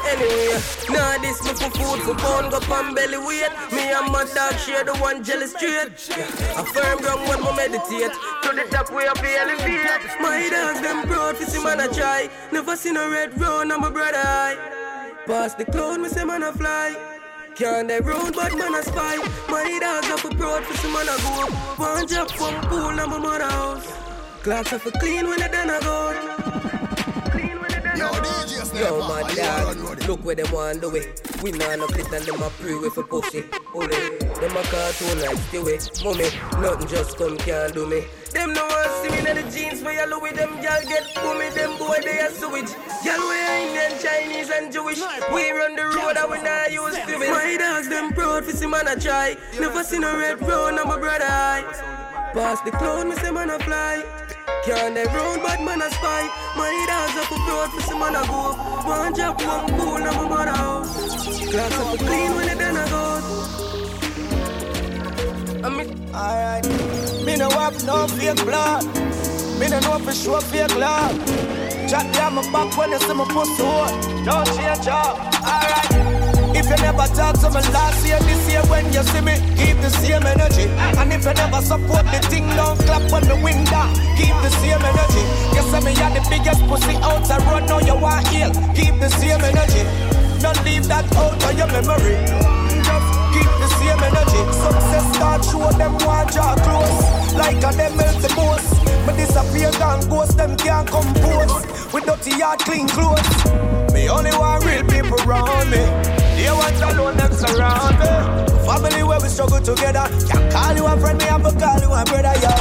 Anyway, 0.08 0.58
nah, 0.90 1.18
this 1.18 1.42
me 1.44 1.50
for 1.54 1.70
food 1.70 2.00
for 2.02 2.14
bone, 2.14 2.50
go 2.50 2.58
pan 2.60 2.94
belly 2.94 3.18
weight. 3.18 3.50
Me 3.72 3.92
and 3.92 4.10
my 4.10 4.24
dog 4.34 4.54
share 4.58 4.84
the 4.84 4.94
one 4.96 5.22
jelly 5.22 5.46
straight. 5.46 5.92
A 6.56 6.64
firm 6.64 6.98
ground 6.98 7.28
when 7.28 7.40
me 7.40 7.52
meditate. 7.56 8.12
To 8.42 8.48
the 8.52 8.66
top 8.70 8.90
way 8.92 9.06
up 9.06 9.18
elevate. 9.22 10.20
My 10.20 10.48
dogs 10.50 10.80
them 10.80 11.02
proud 11.06 11.36
for 11.36 11.44
see 11.44 11.62
man 11.62 11.80
a 11.80 11.88
try. 11.92 12.28
Never 12.52 12.74
seen 12.76 12.96
a 12.96 13.08
red 13.08 13.38
road, 13.40 13.70
on 13.70 13.80
my 13.80 13.90
brother 13.90 14.18
eye. 14.18 14.56
Pass 15.26 15.54
the 15.54 15.64
cloud, 15.66 16.00
me 16.00 16.08
say 16.08 16.24
man 16.24 16.42
a 16.42 16.52
fly. 16.52 17.11
Can't 17.54 17.86
they 17.86 18.00
road, 18.00 18.34
but 18.34 18.56
man 18.56 18.74
a 18.74 18.82
spy. 18.82 19.16
My 19.48 19.78
dogs 19.78 20.10
up 20.10 20.24
a 20.24 20.34
proud 20.34 20.64
for 20.64 20.76
see 20.78 20.92
man 20.92 21.06
a 21.06 21.16
go. 21.22 21.46
One 21.76 22.06
drop, 22.06 22.30
one 22.40 22.54
pool, 22.68 23.00
I'm 23.00 23.12
a 23.12 23.18
mother 23.18 23.44
house. 23.44 23.92
Clocks 24.42 24.72
are 24.72 24.78
for 24.78 24.90
clean 24.92 25.28
when 25.28 25.38
they 25.38 25.48
done 25.48 25.68
a 25.68 25.80
go. 25.80 26.61
Yo, 27.94 28.08
Yo, 28.74 29.06
my 29.06 29.22
dad, 29.34 29.76
look 30.08 30.24
where 30.24 30.34
they 30.34 30.50
want 30.50 30.80
do 30.80 30.94
it. 30.96 31.20
We 31.42 31.52
man 31.52 31.82
up 31.82 31.90
it 31.90 32.10
and 32.10 32.24
them 32.24 32.40
a 32.42 32.48
pray 32.50 32.74
with 32.74 32.96
a 32.96 33.02
pussy. 33.02 33.44
Only 33.74 33.96
them 34.18 34.56
a 34.56 34.62
cartoon 34.72 35.20
like 35.20 35.36
Stewie. 35.48 35.76
Mommy, 36.02 36.28
nothing 36.62 36.88
just 36.88 37.18
come 37.18 37.36
can't 37.36 37.74
do 37.74 37.86
me. 37.86 38.04
Them 38.32 38.54
no 38.54 38.66
one 38.66 38.88
see 39.02 39.10
me 39.10 39.28
in 39.28 39.36
the 39.36 39.50
jeans 39.50 39.82
for 39.82 39.92
yellow 39.92 40.20
with 40.20 40.36
them 40.36 40.50
gal 40.62 40.80
get 40.82 41.04
boomy. 41.16 41.52
Them 41.52 41.76
boy 41.78 41.98
they 42.02 42.20
a 42.20 42.30
sewage. 42.30 42.72
Gal 43.04 43.20
we 43.28 43.68
Indian, 43.68 43.92
Chinese 44.00 44.50
and 44.50 44.72
Jewish. 44.72 45.00
We 45.32 45.50
run 45.50 45.76
the 45.76 45.84
road 45.84 46.16
and 46.16 46.30
we 46.30 46.40
not 46.40 46.72
use 46.72 46.94
to 46.94 47.20
it. 47.20 47.30
My 47.30 47.56
dogs 47.58 47.90
them 47.90 48.12
proud 48.14 48.44
for 48.46 48.52
see 48.52 48.66
man 48.66 48.88
a 48.88 48.98
try. 48.98 49.36
Never 49.60 49.84
seen 49.84 50.02
a 50.02 50.16
red 50.16 50.40
road, 50.40 50.78
I'm 50.78 50.90
a 50.90 50.98
brother 50.98 51.26
eye. 51.28 51.64
Pass 52.32 52.62
the 52.62 52.70
cloud, 52.70 53.06
me 53.06 53.16
say 53.16 53.30
man 53.30 53.50
a 53.50 53.58
fly. 53.58 54.21
Can't 54.64 54.94
they 54.94 55.04
round, 55.06 55.42
but 55.42 55.60
man 55.60 55.82
a 55.82 55.90
spy. 55.90 56.28
My 56.56 56.70
dogs 56.86 57.16
up 57.18 57.30
a 57.32 57.36
broad 57.44 57.70
for 57.72 57.80
some 57.82 57.98
man 57.98 58.14
a 58.14 58.22
go. 58.26 58.54
One 58.88 59.12
drop, 59.12 59.42
one 59.44 59.66
pool, 59.78 59.96
I'm 59.96 60.24
a 60.24 60.28
mother 60.28 60.50
house. 60.52 61.50
Glass 61.50 61.78
up 61.78 61.94
a 61.94 61.96
clean 61.98 62.34
when 62.36 62.46
they 62.46 62.54
done 62.54 62.76
a 62.76 62.88
go. 62.88 63.02
Alright, 66.14 66.66
me 67.24 67.36
no 67.36 67.48
have 67.50 67.84
no 67.86 68.06
fake 68.06 68.44
blood. 68.44 68.84
Me 69.58 69.68
no 69.68 69.80
know 69.80 69.98
for 69.98 70.12
sure 70.12 70.40
fake 70.40 70.76
love. 70.76 71.16
Chat 71.88 72.12
down 72.14 72.34
my 72.34 72.42
back 72.52 72.76
when 72.76 72.90
you 72.90 72.98
see 73.00 73.14
my 73.14 73.24
pussy 73.24 73.62
hole. 73.62 73.86
Don't 74.24 74.46
change 74.54 74.88
up. 74.88 75.18
Alright. 75.42 76.21
If 76.54 76.68
you 76.68 76.76
never 76.84 77.08
talk 77.16 77.40
to 77.40 77.48
me 77.48 77.64
last 77.72 78.04
year, 78.06 78.20
this 78.20 78.44
year 78.52 78.60
when 78.68 78.84
you 78.92 79.02
see 79.02 79.20
me, 79.24 79.40
keep 79.56 79.80
the 79.80 79.88
same 79.88 80.20
energy. 80.20 80.68
And 81.00 81.12
if 81.12 81.24
you 81.24 81.32
never 81.32 81.62
support 81.64 82.04
the 82.12 82.20
thing, 82.28 82.46
don't 82.56 82.78
clap 82.84 83.10
when 83.10 83.24
the 83.24 83.36
wind 83.40 83.66
down. 83.72 83.88
Keep 84.20 84.36
the 84.44 84.50
same 84.60 84.84
energy. 84.84 85.24
You 85.56 85.62
say 85.72 85.80
me 85.80 85.92
are 85.96 86.12
the 86.12 86.20
biggest 86.28 86.60
pussy 86.68 86.96
out 87.00 87.24
the 87.24 87.40
road, 87.48 87.64
now 87.72 87.80
you 87.80 87.96
want 87.96 88.28
heal. 88.28 88.52
Keep 88.76 89.00
the 89.00 89.08
same 89.08 89.40
energy. 89.40 89.80
Don't 90.44 90.60
leave 90.64 90.86
that 90.92 91.08
out 91.16 91.40
of 91.40 91.56
your 91.56 91.72
memory. 91.72 92.20
Just 92.84 93.08
keep 93.32 93.48
the 93.56 93.68
same 93.80 94.02
energy. 94.04 94.42
Success 94.52 95.04
start 95.16 95.40
show 95.48 95.72
them 95.80 95.96
want 96.04 96.32
draw 96.36 96.52
close. 96.60 97.32
Like 97.32 97.64
a 97.64 97.72
them 97.72 97.96
melt 97.96 98.20
the 98.20 98.28
most. 98.36 98.76
But 99.06 99.16
disappear 99.16 99.72
gone 99.80 100.04
ghost, 100.08 100.36
them 100.36 100.56
can't 100.58 100.86
compose. 100.86 101.64
With 101.92 102.04
dirty 102.04 102.36
yard, 102.36 102.60
clean 102.60 102.88
clothes. 102.88 103.24
Me 103.92 104.08
only 104.08 104.30
want 104.36 104.64
real 104.64 104.84
people 104.84 105.16
around 105.24 105.70
me. 105.70 106.21
The 106.36 106.54
ones 106.54 106.80
alone 106.80 107.16
them 107.16 107.32
surround 107.32 107.98
me. 108.00 108.10
Family 108.66 109.02
where 109.02 109.20
we 109.20 109.28
struggle 109.28 109.60
together. 109.60 110.06
Can't 110.28 110.52
call 110.52 110.74
you 110.74 110.86
a 110.86 110.96
friend, 110.98 111.18
me 111.18 111.26
to 111.26 111.52
call 111.58 111.80
you 111.80 111.92
a 111.92 112.02
brother, 112.04 112.34
yo. 112.40 112.52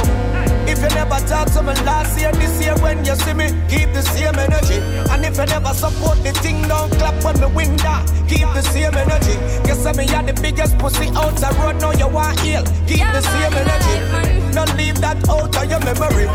If 0.66 0.78
you 0.78 0.88
never 0.94 1.18
talk 1.26 1.50
to 1.52 1.62
me 1.62 1.74
last 1.84 2.18
year, 2.18 2.32
this 2.32 2.60
year 2.62 2.74
when 2.78 3.04
you 3.04 3.14
see 3.16 3.34
me, 3.34 3.48
keep 3.68 3.92
the 3.92 4.02
same 4.02 4.36
energy. 4.38 4.78
And 5.10 5.24
if 5.24 5.36
you 5.36 5.46
never 5.46 5.74
support 5.74 6.22
the 6.22 6.32
thing, 6.32 6.62
don't 6.68 6.90
clap 6.98 7.22
when 7.24 7.40
the 7.40 7.48
wind 7.48 7.78
down. 7.78 8.06
Keep 8.28 8.48
the 8.54 8.62
same 8.62 8.94
energy. 8.94 9.36
You 9.68 9.74
say 9.74 9.92
me 9.92 10.12
are 10.14 10.22
the 10.22 10.34
biggest 10.40 10.78
pussy 10.78 11.08
out 11.14 11.36
the 11.36 11.50
road, 11.60 11.80
now 11.80 11.92
you 11.92 12.08
want 12.08 12.38
heal. 12.40 12.64
Keep 12.86 13.06
the 13.12 13.22
same 13.22 13.52
energy. 13.52 14.52
Don't 14.54 14.76
leave 14.76 15.00
that 15.00 15.28
out 15.28 15.54
of 15.56 15.70
your 15.70 15.80
memory. 15.80 16.26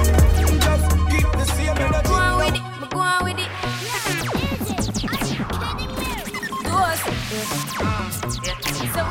Just 0.62 0.86
keep 1.10 1.30
the 1.34 1.46
same 1.56 1.78
energy. 1.78 2.07
So 7.28 7.34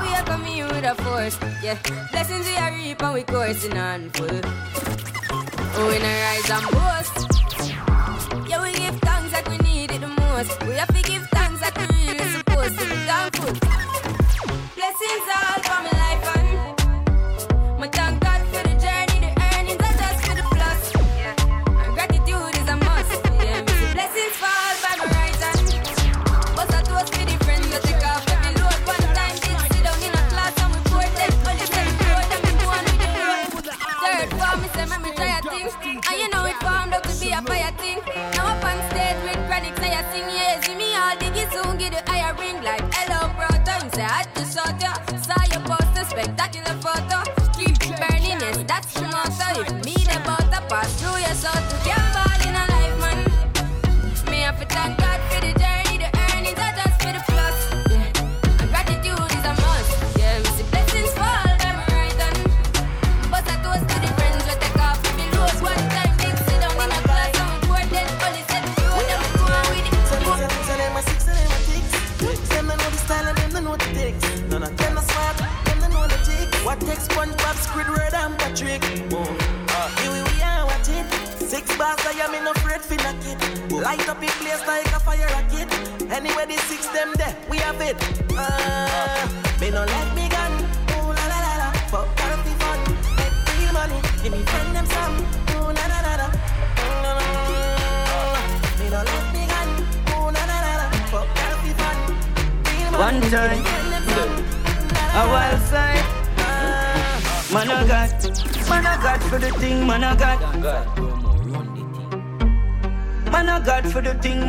we 0.00 0.08
are 0.14 0.24
coming 0.24 0.64
with 0.64 0.84
a 0.84 0.94
force, 1.04 1.38
yeah. 1.62 1.76
Blessings 2.12 2.46
we 2.46 2.56
are 2.56 2.72
reap 2.72 3.02
and 3.02 3.12
we 3.12 3.22
coursing 3.24 3.76
on 3.76 4.08
full. 4.08 4.40
Oh, 5.76 5.86
we 5.86 5.98
rise 6.00 6.48
and 6.48 6.66
boast. 6.72 8.48
Yeah, 8.48 8.62
we 8.62 8.72
give 8.72 8.98
thanks 9.00 9.32
like 9.34 9.46
we 9.50 9.58
need 9.58 9.90
it 9.90 10.00
the 10.00 10.08
most. 10.08 10.62
We 10.64 10.72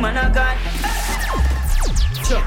man 0.00 0.16
of 0.16 0.32
God. 0.34 0.56
Sure. 2.26 2.42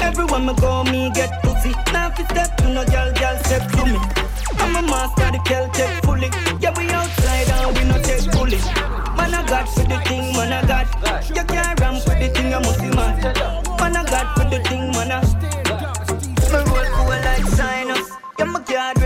Everywhere 0.00 0.40
me 0.40 0.54
go, 0.54 0.84
me 0.84 1.10
get 1.14 1.42
pussy. 1.42 1.72
Now 1.92 2.08
if 2.08 2.18
you 2.18 2.24
step 2.26 2.56
to 2.58 2.68
no 2.68 2.84
girl, 2.84 3.12
girl 3.12 3.36
step 3.44 3.70
to 3.72 3.84
me. 3.86 3.98
I'm 4.58 4.76
a 4.76 4.82
master, 4.82 5.30
the 5.32 5.40
girl 5.48 5.68
take 5.72 6.04
fully. 6.04 6.30
Yeah, 6.60 6.76
we 6.76 6.90
outside 6.90 7.48
and 7.48 7.76
we 7.76 7.84
no 7.84 7.96
take 8.02 8.30
bully. 8.32 8.58
Man 9.16 9.34
of 9.34 9.46
God 9.48 9.68
for 9.68 9.84
the 9.84 9.98
thing, 10.06 10.32
man 10.36 10.52
of 10.52 10.68
God. 10.68 10.86
You 11.28 11.44
can't 11.44 11.80
ram 11.80 12.00
for 12.00 12.14
the 12.14 12.28
thing, 12.28 12.50
you 12.50 12.60
must 12.60 12.80
be 12.80 12.90
mad. 12.90 13.22
Man 13.78 13.96
of 13.96 14.06
God 14.06 14.26
for 14.36 14.44
the 14.50 14.62
thing, 14.64 14.90
man 14.92 15.12
of 15.12 15.34
Me 16.52 16.58
roll 16.68 16.86
cool 16.94 17.08
like 17.08 17.46
sinus. 17.56 18.10
Yeah, 18.38 18.44
my 18.46 18.60
card 18.60 18.99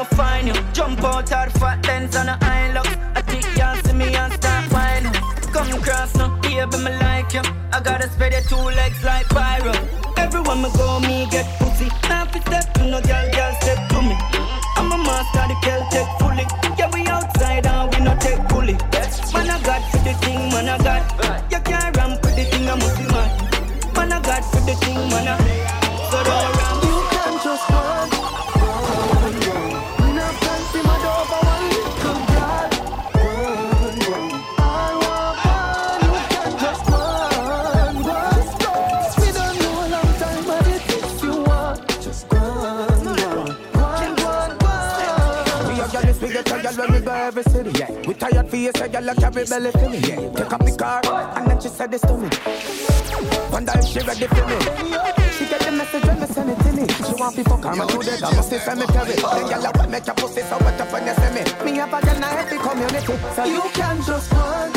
clot 0.00 0.10
bush, 0.10 0.16
them 0.16 0.16
a 0.16 0.16
find 0.16 0.48
you. 0.48 0.54
Jump 0.72 1.04
out 1.04 1.32
our 1.32 1.50
fat 1.50 1.86
lens 1.86 2.16
on 2.16 2.28
eye 2.28 2.72
lock. 2.72 2.86
I 3.14 3.22
think 3.22 3.44
y'all 3.56 3.76
see 3.84 3.92
me 3.92 4.14
and 4.14 4.32
start 4.32 4.72
whining. 4.72 5.12
Come 5.52 5.82
cross 5.82 6.14
now, 6.14 6.36
baby, 6.40 6.76
me 6.78 6.90
like 7.00 7.32
you. 7.32 7.42
I 7.72 7.80
gotta 7.82 8.08
spread 8.10 8.32
your 8.32 8.42
two 8.42 8.56
legs 8.56 9.02
like 9.04 9.28
pyro. 9.28 9.72
Everywhere 10.16 10.56
me 10.56 10.70
go, 10.76 11.00
me 11.00 11.26
get 11.30 11.59
you, 48.72 48.80
say 48.80 48.88
girl, 48.88 49.14
carry 49.14 49.44
belly 49.44 49.70
for 49.72 49.88
me, 49.88 49.98
yeah. 49.98 50.30
Take 50.34 50.52
up 50.52 50.64
the 50.64 50.76
car, 50.76 51.00
and 51.36 51.46
then 51.50 51.60
she 51.60 51.68
said 51.68 51.90
this 51.90 52.00
to 52.02 52.14
me. 52.16 52.28
Wonder 53.52 53.72
if 53.76 53.84
she 53.86 54.00
ready 54.00 54.26
for 54.26 54.46
me. 54.46 54.58
She 55.36 55.46
get 55.46 55.60
the 55.60 55.72
message 55.72 56.04
when 56.04 56.20
me 56.20 56.26
send 56.26 56.50
it 56.50 56.58
to 56.58 56.72
me. 56.72 56.86
She 56.88 57.14
want 57.14 57.36
me 57.36 57.42
fuck 57.44 57.64
her, 57.64 57.76
man, 57.76 57.86
do 57.88 57.98
that, 58.02 58.22
I'ma 58.22 58.42
say 58.42 58.58
cemetery. 58.58 59.14
Then 59.16 59.46
girl, 59.48 59.66
I 59.66 59.70
want 59.76 59.90
make 59.90 60.06
your 60.06 60.14
pussy 60.14 60.42
so 60.42 60.58
wet 60.60 60.80
up 60.80 60.92
when 60.92 61.06
you 61.06 61.14
see 61.14 61.30
me. 61.34 61.42
Me 61.72 61.78
have 61.78 61.92
a 61.92 62.00
girl, 62.04 62.18
now 62.20 62.28
happy 62.30 62.58
community. 62.58 63.14
So 63.34 63.44
You 63.44 63.62
can't 63.72 64.04
just 64.06 64.32
run, 64.32 64.72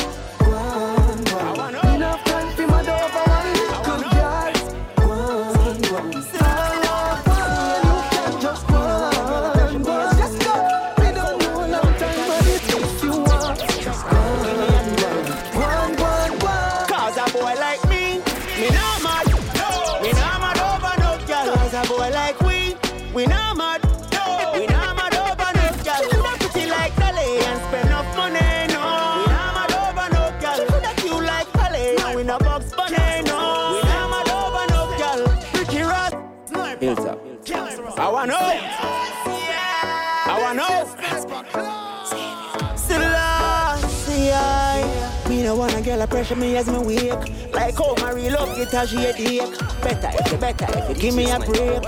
girl 45.94 46.02
a 46.02 46.08
pressure 46.08 46.36
me 46.36 46.58
as 46.58 46.68
me 46.68 46.78
wake 46.80 47.54
Like 47.54 47.78
how 47.78 47.96
my 47.96 48.12
real 48.12 48.34
love 48.34 48.56
get 48.56 48.74
a 48.74 48.88
shade 48.88 49.16
ache 49.18 49.58
Better 49.82 50.10
if 50.14 50.32
you 50.32 50.38
better 50.38 50.68
if 50.70 50.90
you 50.90 50.96
give 50.96 51.16
me 51.16 51.30
a 51.30 51.40
break. 51.40 51.84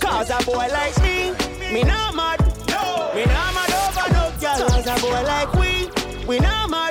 Cause 0.00 0.30
a 0.30 0.44
boy 0.44 0.68
like 0.72 0.96
me, 1.02 1.32
me 1.72 1.82
not 1.82 2.14
mad. 2.14 2.40
Me 3.14 3.24
not 3.26 3.54
mad 3.54 3.70
over 3.70 4.12
no 4.14 4.32
girl. 4.40 4.68
Cause 4.68 4.86
a 4.86 5.00
boy 5.00 5.22
like 5.22 5.52
we, 5.54 6.26
we 6.26 6.38
not 6.38 6.70
mad 6.70 6.89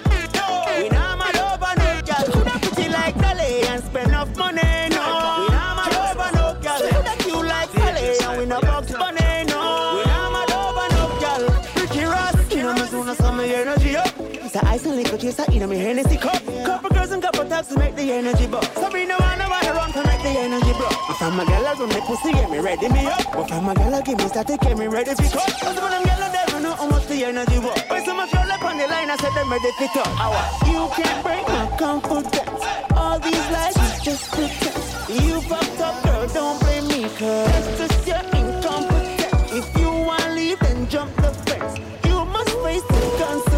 liquor 15.29 15.45
chaser 15.45 15.63
in 15.63 15.69
me 15.69 15.77
Hennessy 15.77 16.17
cup. 16.17 16.43
Couple 16.65 16.89
girls 16.89 17.11
and 17.11 17.21
couple 17.21 17.45
taxes 17.45 17.77
make 17.77 17.95
the 17.95 18.11
energy 18.11 18.47
buzz 18.47 18.67
So 18.75 18.89
me 18.89 19.05
no 19.05 19.15
wanna 19.19 19.47
wanna 19.49 19.73
run 19.73 19.91
to 19.93 20.03
make 20.03 20.21
the 20.21 20.29
energy 20.39 20.73
bro. 20.73 20.89
But 21.07 21.17
from 21.17 21.37
my 21.37 21.45
girl 21.45 21.63
run 21.63 21.89
the 21.89 22.01
pussy 22.07 22.31
get 22.33 22.49
me 22.49 22.59
ready 22.59 22.89
me 22.89 23.05
up. 23.05 23.23
But 23.33 23.49
from 23.49 23.65
my 23.65 23.73
girl 23.73 24.01
give 24.01 24.17
me 24.17 24.27
static 24.27 24.61
get 24.61 24.77
me 24.77 24.87
ready 24.87 25.15
for 25.15 25.29
cut 25.29 25.53
Cause 25.61 25.81
when 25.81 25.91
them 25.91 26.03
girl 26.03 26.31
they 26.31 26.59
know 26.61 26.75
how 26.75 26.87
much 26.87 27.07
the 27.07 27.25
energy 27.25 27.59
was 27.59 27.79
When 27.89 28.05
so 28.05 28.13
much 28.15 28.31
girl 28.31 28.51
up 28.51 28.63
on 28.63 28.77
the 28.77 28.87
line 28.87 29.09
I 29.09 29.15
said 29.17 29.33
them 29.33 29.51
ready 29.51 29.71
to 29.71 30.03
Hour. 30.23 30.43
You 30.67 30.81
can't 30.97 31.23
break 31.23 31.47
my 31.47 31.65
confidence. 31.77 32.63
All 32.95 33.19
these 33.19 33.45
lies 33.51 33.77
is 33.77 34.03
just 34.03 34.31
pretense 34.31 34.87
You 35.09 35.41
fucked 35.41 35.79
up 35.81 36.03
girl 36.03 36.27
don't 36.27 36.59
blame 36.61 36.87
me 36.87 37.01
cause 37.17 37.67
It's 37.67 37.77
just 37.77 38.07
your 38.07 38.23
incompetence. 38.39 39.51
If 39.53 39.67
you 39.77 39.89
wanna 39.89 40.33
leave 40.33 40.59
then 40.59 40.87
jump 40.89 41.15
the 41.15 41.31
fence. 41.45 41.79
You 42.05 42.25
must 42.25 42.53
face 42.63 42.83
the 42.83 43.01
consequence 43.19 43.48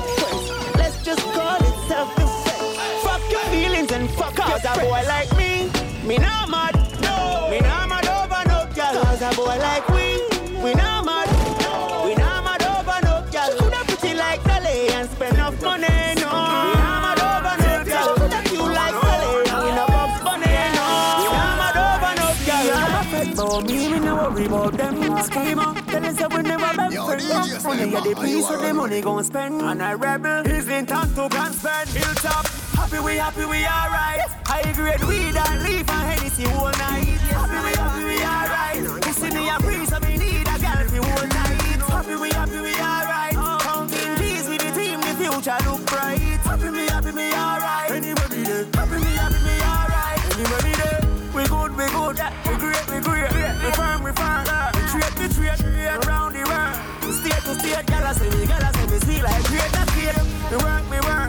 and 3.94 4.10
fuck 4.12 4.36
Cause 4.36 4.64
a 4.66 4.80
boy 4.80 5.04
like 5.08 5.32
me. 5.38 5.70
Me 6.08 6.18
not 6.18 6.50
mad 6.50 6.76
No. 7.02 7.48
Me 7.50 7.60
not 7.60 7.90
mad 7.90 8.08
over 8.08 8.44
no 8.48 8.68
girl. 8.74 9.04
Cause 9.04 9.22
a 9.22 9.32
boy 9.36 9.58
like 9.58 9.88
we. 9.90 10.24
We 10.64 10.74
not 10.74 11.06
mad 11.06 11.30
no. 11.62 12.04
We 12.06 12.16
not 12.16 12.44
mad 12.44 12.64
over 12.64 13.00
no 13.06 13.24
girl. 13.32 13.52
Coulda 13.60 13.84
pretty 13.86 14.14
like 14.18 14.44
Dolly 14.44 14.90
and 14.90 15.10
spend 15.10 15.36
enough 15.36 15.62
money 15.62 15.88
No. 16.24 16.32
We 16.66 16.74
not 16.80 17.00
mad 17.04 17.20
over 17.20 17.56
no 17.64 17.84
girl. 17.84 18.16
Coulda 18.16 18.42
cute 18.46 18.74
like 18.80 18.96
Dolly 19.02 19.50
and 19.50 19.64
we 19.64 19.72
no 19.76 19.86
box 19.88 20.24
bunny 20.24 20.56
No. 20.78 20.88
We 21.20 21.26
not 21.36 21.54
mad 21.60 21.78
over 21.86 22.14
no 22.22 22.28
girl. 22.48 22.78
I'm 22.78 22.96
a 22.96 23.04
fed 23.12 23.30
for 23.36 23.62
me, 23.62 23.90
me 23.92 24.00
no 24.00 24.16
worry 24.16 24.46
about 24.46 24.74
them. 24.78 24.96
Schema, 25.24 25.66
tell 25.88 26.06
us 26.06 26.16
that 26.16 26.34
we 26.34 26.42
never 26.44 26.72
been 26.78 26.92
friends. 27.06 27.64
Money 27.64 27.92
get 27.92 28.04
the 28.04 28.16
piece 28.16 28.50
of 28.50 28.62
the 28.62 28.74
money 28.74 29.02
gon' 29.02 29.24
spend. 29.24 29.62
And 29.62 29.84
I 29.84 29.94
rebel, 29.94 30.44
he's 30.46 30.68
in 30.68 30.86
town 30.86 31.14
to 31.16 31.30
can 31.30 31.54
spend. 31.54 31.90
Hilltop, 31.90 32.46
happy 32.92 33.06
we 33.06 33.16
happy 33.16 33.46
we 33.46 33.66
alright 33.66 34.20
High 34.46 34.72
grade 34.74 35.04
weed 35.06 35.36
and 35.36 35.64
leaf 35.64 35.90
and 35.90 36.08
Hennessy 36.12 36.46
all 36.46 36.72
night. 36.76 37.08
Happy 37.32 37.60
we 37.64 37.72
happy 37.72 38.04
we 38.04 38.18
alright 38.20 39.08
You 39.08 39.14
see 39.14 39.32
me 39.32 39.48
a 39.48 39.58
breeze 39.60 39.90
so 39.90 40.00
me 40.02 40.18
need 40.18 40.48
a 40.48 40.56
girl 40.60 40.84
for 40.92 41.00
all 41.00 41.28
night. 41.28 41.80
Happy 41.88 42.16
we 42.16 42.30
happy 42.32 42.60
we 42.60 42.74
alright 42.76 43.36
Counting 43.64 44.16
G's 44.20 44.48
with 44.50 44.60
the 44.60 44.72
team, 44.76 45.00
the 45.00 45.14
future 45.16 45.60
look 45.64 45.86
bright. 45.88 46.20
Happy 46.44 46.70
me 46.70 46.84
happy 46.92 47.12
me 47.12 47.32
alright 47.32 47.92
Anybody 47.92 48.44
there, 48.44 48.66
happy 48.76 48.98
me 49.00 49.12
happy 49.16 49.40
me 49.40 49.56
alright 49.64 50.20
Anybody 50.36 50.74
there, 50.76 51.02
we 51.32 51.44
good 51.48 51.72
we 51.80 51.88
good 51.96 52.20
We 52.44 52.54
great 52.60 52.86
we 52.92 53.00
great, 53.00 53.32
we 53.32 53.72
firm 53.72 54.04
we 54.04 54.12
firm 54.12 54.44
We 54.76 54.82
trade 54.92 55.16
we 55.16 55.28
trade, 55.32 55.58
trade 55.64 55.96
around 56.04 56.36
the 56.36 56.44
world. 56.44 56.76
State 57.12 57.44
to 57.44 57.54
state, 57.60 57.86
gala 57.88 58.14
say 58.16 58.30
me, 58.36 58.46
gala 58.48 58.72
say 58.74 58.88
me 58.88 58.98
sweet 59.04 59.24
like 59.24 59.44
great. 59.52 59.72
That 59.76 59.88
kid 59.96 60.16
We 60.50 60.58
work 60.64 60.84
me 60.90 61.00
work, 61.04 61.21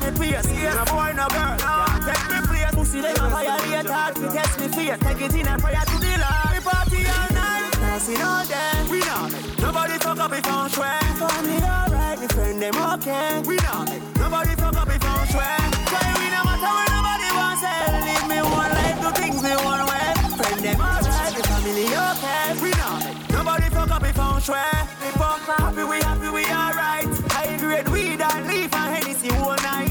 me 0.00 0.10
pace 0.18 0.46
No 0.46 0.84
boy 0.84 1.12
no 1.14 1.26
girl, 1.28 1.56
can't 1.58 2.02
take 2.04 2.26
me 2.30 2.38
place. 2.46 2.74
Pussy 2.74 3.00
them 3.00 3.16
a 3.16 3.28
violate 3.30 3.86
hard, 3.86 4.18
we 4.18 4.28
test 4.28 4.60
me 4.60 4.68
fear 4.68 4.96
Take 4.98 5.20
it 5.22 5.34
in 5.34 5.46
and 5.46 5.60
prayer 5.62 5.84
to 5.84 5.96
the 5.98 6.12
Lord. 6.18 6.50
We 6.54 6.60
party 6.60 7.00
all 7.06 7.28
night, 7.34 7.70
dancing 7.72 8.22
all 8.22 8.44
day 8.44 8.86
We 8.90 8.98
not 9.00 9.32
make 9.32 9.58
nobody 9.60 9.98
fuck 9.98 10.18
up 10.18 10.32
if 10.32 10.46
I'm 10.46 10.68
swear. 10.70 11.00
Family 11.20 11.56
alright, 11.62 12.20
me 12.20 12.26
friend 12.28 12.62
them 12.62 12.76
okay 12.94 13.42
We 13.46 13.56
not 13.56 13.88
make 13.88 14.02
nobody 14.16 14.54
fuck 14.56 14.76
up 14.76 14.88
if 14.88 15.04
I'm 15.04 15.26
swear. 15.28 15.58
Try 15.90 16.08
we 16.18 16.26
no 16.30 16.40
matter 16.48 16.70
where 16.76 16.90
nobody 16.96 17.28
wants 17.36 17.62
to 17.62 17.74
Leave 18.06 18.26
me 18.30 18.38
one 18.42 18.70
life, 18.78 18.98
do 19.02 19.10
things 19.20 19.42
me 19.42 19.54
one 19.60 19.84
way. 19.90 20.08
Friend 20.38 20.60
them 20.64 20.80
alright, 20.80 21.32
the 21.36 21.42
family 21.44 21.86
okay 21.86 22.48
We 22.62 22.70
not 22.80 23.04
make 23.04 23.30
nobody 23.30 23.68
fuck 23.70 23.90
up 23.90 24.04
if 24.04 24.18
I'm 24.18 24.40
swear. 24.40 24.88
We 25.02 25.10
pump 25.12 25.42
happy, 25.44 25.84
we 25.84 25.96
happy, 26.00 26.28
we 26.30 26.44
alright. 26.46 27.08
High 27.32 27.56
grade 27.58 27.88
weed 27.88 28.20
and 28.20 28.46
leaf 28.48 28.72
and 28.74 28.88
Hennessy 28.94 29.30
all 29.36 29.56
night 29.56 29.89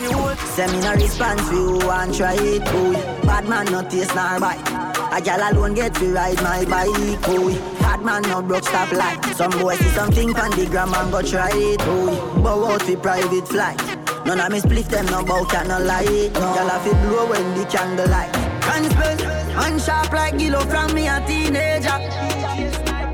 a 0.00 0.08
girl 0.08 0.34
fi 0.34 0.46
Say 0.46 0.66
me 0.72 0.80
no 0.80 0.92
response 0.94 1.40
for 1.48 1.54
you 1.54 1.90
and 1.90 2.14
try 2.14 2.34
it, 2.34 2.64
boy. 2.64 2.92
Bad 3.26 3.48
man 3.48 3.66
no 3.66 3.82
taste 3.82 4.14
nor 4.14 4.40
bite. 4.40 4.68
A 5.12 5.20
gal 5.20 5.52
alone 5.52 5.74
get 5.74 5.94
to 5.94 6.12
ride 6.12 6.42
my 6.42 6.64
bike, 6.64 7.22
boy. 7.22 7.54
Bad 7.80 8.02
man 8.04 8.22
no 8.22 8.42
broke 8.42 8.64
stop 8.64 8.90
light. 8.92 9.24
Some 9.36 9.52
boy 9.52 9.76
see 9.76 9.88
something 9.90 10.36
on 10.36 10.50
the 10.52 10.66
gram 10.66 10.94
and 10.94 11.12
go 11.12 11.22
try 11.22 11.50
it, 11.52 11.78
boy. 11.80 12.42
Bow 12.42 12.72
out 12.72 12.82
fi 12.82 12.96
private 12.96 13.48
flight. 13.48 13.80
None 14.26 14.40
of 14.40 14.50
me 14.50 14.60
split 14.60 14.86
them 14.86 15.06
no 15.06 15.24
bout 15.24 15.54
and 15.54 15.68
no 15.68 15.78
lie. 15.78 16.30
No. 16.34 16.54
Gal 16.54 16.68
a 16.68 16.78
fi 16.80 16.92
blow 17.02 17.28
when 17.30 17.58
the 17.58 17.64
candle 17.66 18.08
light. 18.08 18.32
Can 18.62 18.90
spend 18.90 19.20
and 19.22 19.80
sharp 19.80 20.12
like 20.12 20.38
Gillo 20.38 20.60
from 20.60 20.94
me 20.94 21.06
a 21.08 21.22
teenager. 21.26 21.98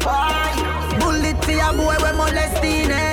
Boy, 0.01 0.55
bullet 1.01 1.45
for 1.45 1.53
a 1.53 1.73
boy 1.77 1.97
we 2.03 2.17
molest 2.17 2.63
teenager. 2.63 3.10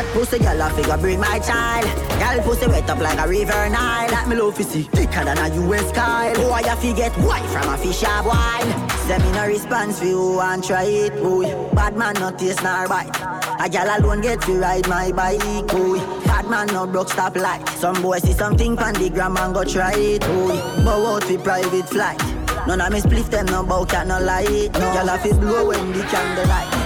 Hot 0.00 0.14
pussy, 0.14 0.38
gal 0.38 0.58
a 0.62 0.70
figure 0.70 0.96
bring 0.96 1.20
my 1.20 1.38
child. 1.40 1.84
Gal 2.18 2.40
pussy 2.40 2.66
wet 2.68 2.88
up 2.88 3.00
like 3.00 3.18
a 3.18 3.28
river 3.28 3.68
Nile. 3.68 4.10
Like 4.10 4.28
me 4.28 4.36
love 4.36 4.56
see 4.56 4.84
thicker 4.84 5.24
than 5.26 5.36
a 5.36 5.48
US 5.68 5.92
Kyle. 5.92 6.34
Boy, 6.36 6.62
I 6.64 6.74
forget 6.76 7.12
white 7.18 7.44
from 7.50 7.68
a 7.68 7.76
fish 7.76 8.02
or 8.02 8.22
wine. 8.24 8.88
Send 9.06 9.22
me 9.22 9.32
no 9.32 9.46
response 9.46 9.98
for 9.98 10.06
you 10.06 10.40
and 10.40 10.64
try 10.64 10.84
it, 10.84 11.12
boy. 11.22 11.52
Bad 11.74 11.98
man 11.98 12.14
no 12.14 12.30
taste 12.30 12.62
nor 12.62 12.88
bite. 12.88 13.14
A 13.60 13.68
gal 13.68 14.00
alone 14.00 14.22
get 14.22 14.40
to 14.40 14.52
ride 14.58 14.88
my 14.88 15.12
bike, 15.12 15.66
boy. 15.66 15.98
Bad 16.24 16.48
man 16.48 16.68
no 16.68 16.86
broke 16.86 17.10
stop 17.10 17.36
light. 17.36 17.68
Some 17.68 18.00
boy 18.00 18.20
see 18.20 18.32
something 18.32 18.78
on 18.78 18.94
the 18.94 19.10
gram 19.10 19.36
and 19.36 19.52
go 19.52 19.64
try 19.64 19.92
it, 19.92 20.22
boy. 20.22 20.56
Bow 20.82 21.14
out 21.14 21.24
for 21.24 21.38
private 21.40 21.86
flight. 21.90 22.18
None 22.66 22.80
of 22.80 22.90
me 22.90 23.00
split 23.00 23.26
them 23.26 23.44
no 23.44 23.62
bout 23.64 23.90
cat 23.90 24.06
no 24.06 24.18
lie. 24.18 24.70
No 24.72 24.80
gal 24.80 25.18
fi 25.18 25.30
blow 25.32 25.68
when 25.68 25.92
the 25.92 26.02
candle 26.04 26.46
light. 26.46 26.80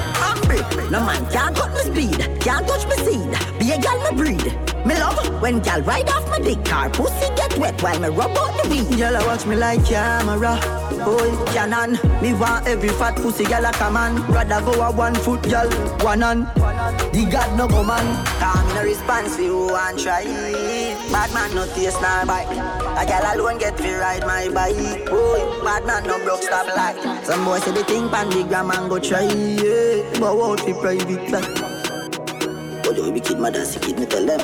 No 0.90 1.00
man 1.00 1.28
can't 1.30 1.56
cut 1.56 1.72
me 1.72 1.80
speed, 1.80 2.33
can't 2.44 2.68
touch 2.68 2.86
me 2.86 2.96
seed. 3.04 3.30
Be 3.58 3.72
a 3.72 3.78
gal 3.80 3.98
me 4.04 4.16
breed. 4.16 4.44
Me 4.84 4.94
love 5.00 5.40
when 5.40 5.60
gal 5.60 5.80
ride 5.80 6.08
off 6.10 6.28
my 6.28 6.38
dick 6.38 6.62
car, 6.62 6.90
pussy 6.90 7.34
get 7.36 7.56
wet 7.58 7.82
while 7.82 7.98
me 7.98 8.08
rub 8.08 8.36
out 8.36 8.62
the 8.62 8.68
weed. 8.68 9.00
I 9.00 9.26
watch 9.26 9.46
me 9.46 9.56
like 9.56 9.84
camera. 9.86 10.60
Boy, 11.04 11.34
Canon. 11.52 11.92
Me 12.22 12.34
want 12.34 12.66
every 12.66 12.90
fat 12.90 13.16
pussy 13.16 13.44
gal 13.44 13.62
like 13.62 13.80
a 13.80 13.90
man. 13.90 14.20
Rather 14.30 14.60
go 14.60 14.82
a 14.82 14.92
one 14.92 15.14
foot 15.14 15.42
gal, 15.44 15.70
one 16.04 16.22
on. 16.22 16.40
The 17.14 17.26
God 17.32 17.56
no 17.56 17.66
go 17.66 17.82
man. 17.82 18.04
Come 18.38 18.70
in 18.70 18.76
a 18.76 18.84
response 18.84 19.36
for 19.36 19.42
you 19.42 19.74
and 19.74 19.98
try. 19.98 20.24
Bad 21.10 21.32
man 21.32 21.54
no 21.54 21.64
taste 21.74 22.00
nor 22.02 22.26
bite. 22.26 22.50
A 23.00 23.06
gal 23.06 23.24
alone 23.34 23.58
get 23.58 23.78
fi 23.78 23.94
ride 23.98 24.26
my 24.26 24.50
bike. 24.50 25.06
Boy, 25.06 25.40
bad 25.64 25.86
man 25.86 26.04
no 26.04 26.22
broke 26.22 26.42
stop 26.42 26.66
like. 26.76 27.24
Some 27.24 27.42
boy 27.46 27.58
say 27.60 27.72
they 27.72 27.84
think 27.84 28.12
pan 28.12 28.28
the 28.28 28.44
gram 28.44 28.70
and 28.70 28.90
go 28.90 28.98
try. 28.98 29.22
Yeah, 29.22 30.20
but 30.20 30.36
out 30.38 30.60
fi 30.60 30.72
private. 30.74 31.73
Oh, 32.86 32.92
you 32.92 33.12
be 33.12 33.20
kid 33.20 33.38
mother, 33.38 33.64
sick 33.64 33.82
kid 33.82 33.98
me 33.98 34.06
tell 34.06 34.24
them. 34.26 34.40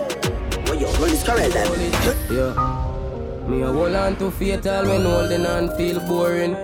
Oh, 0.67 0.73
yo, 0.73 0.91
roll 0.99 1.09
this 1.09 1.23
carrel 1.23 1.51
them. 1.51 1.69
Yeah. 2.31 2.55
Me 3.49 3.63
a 3.63 3.73
hold 3.73 3.95
on 3.95 4.17
to 4.17 4.31
fatal 4.31 4.87
when 4.87 5.03
holding 5.03 5.45
on 5.45 5.77
feel 5.77 6.01
boring. 6.07 6.55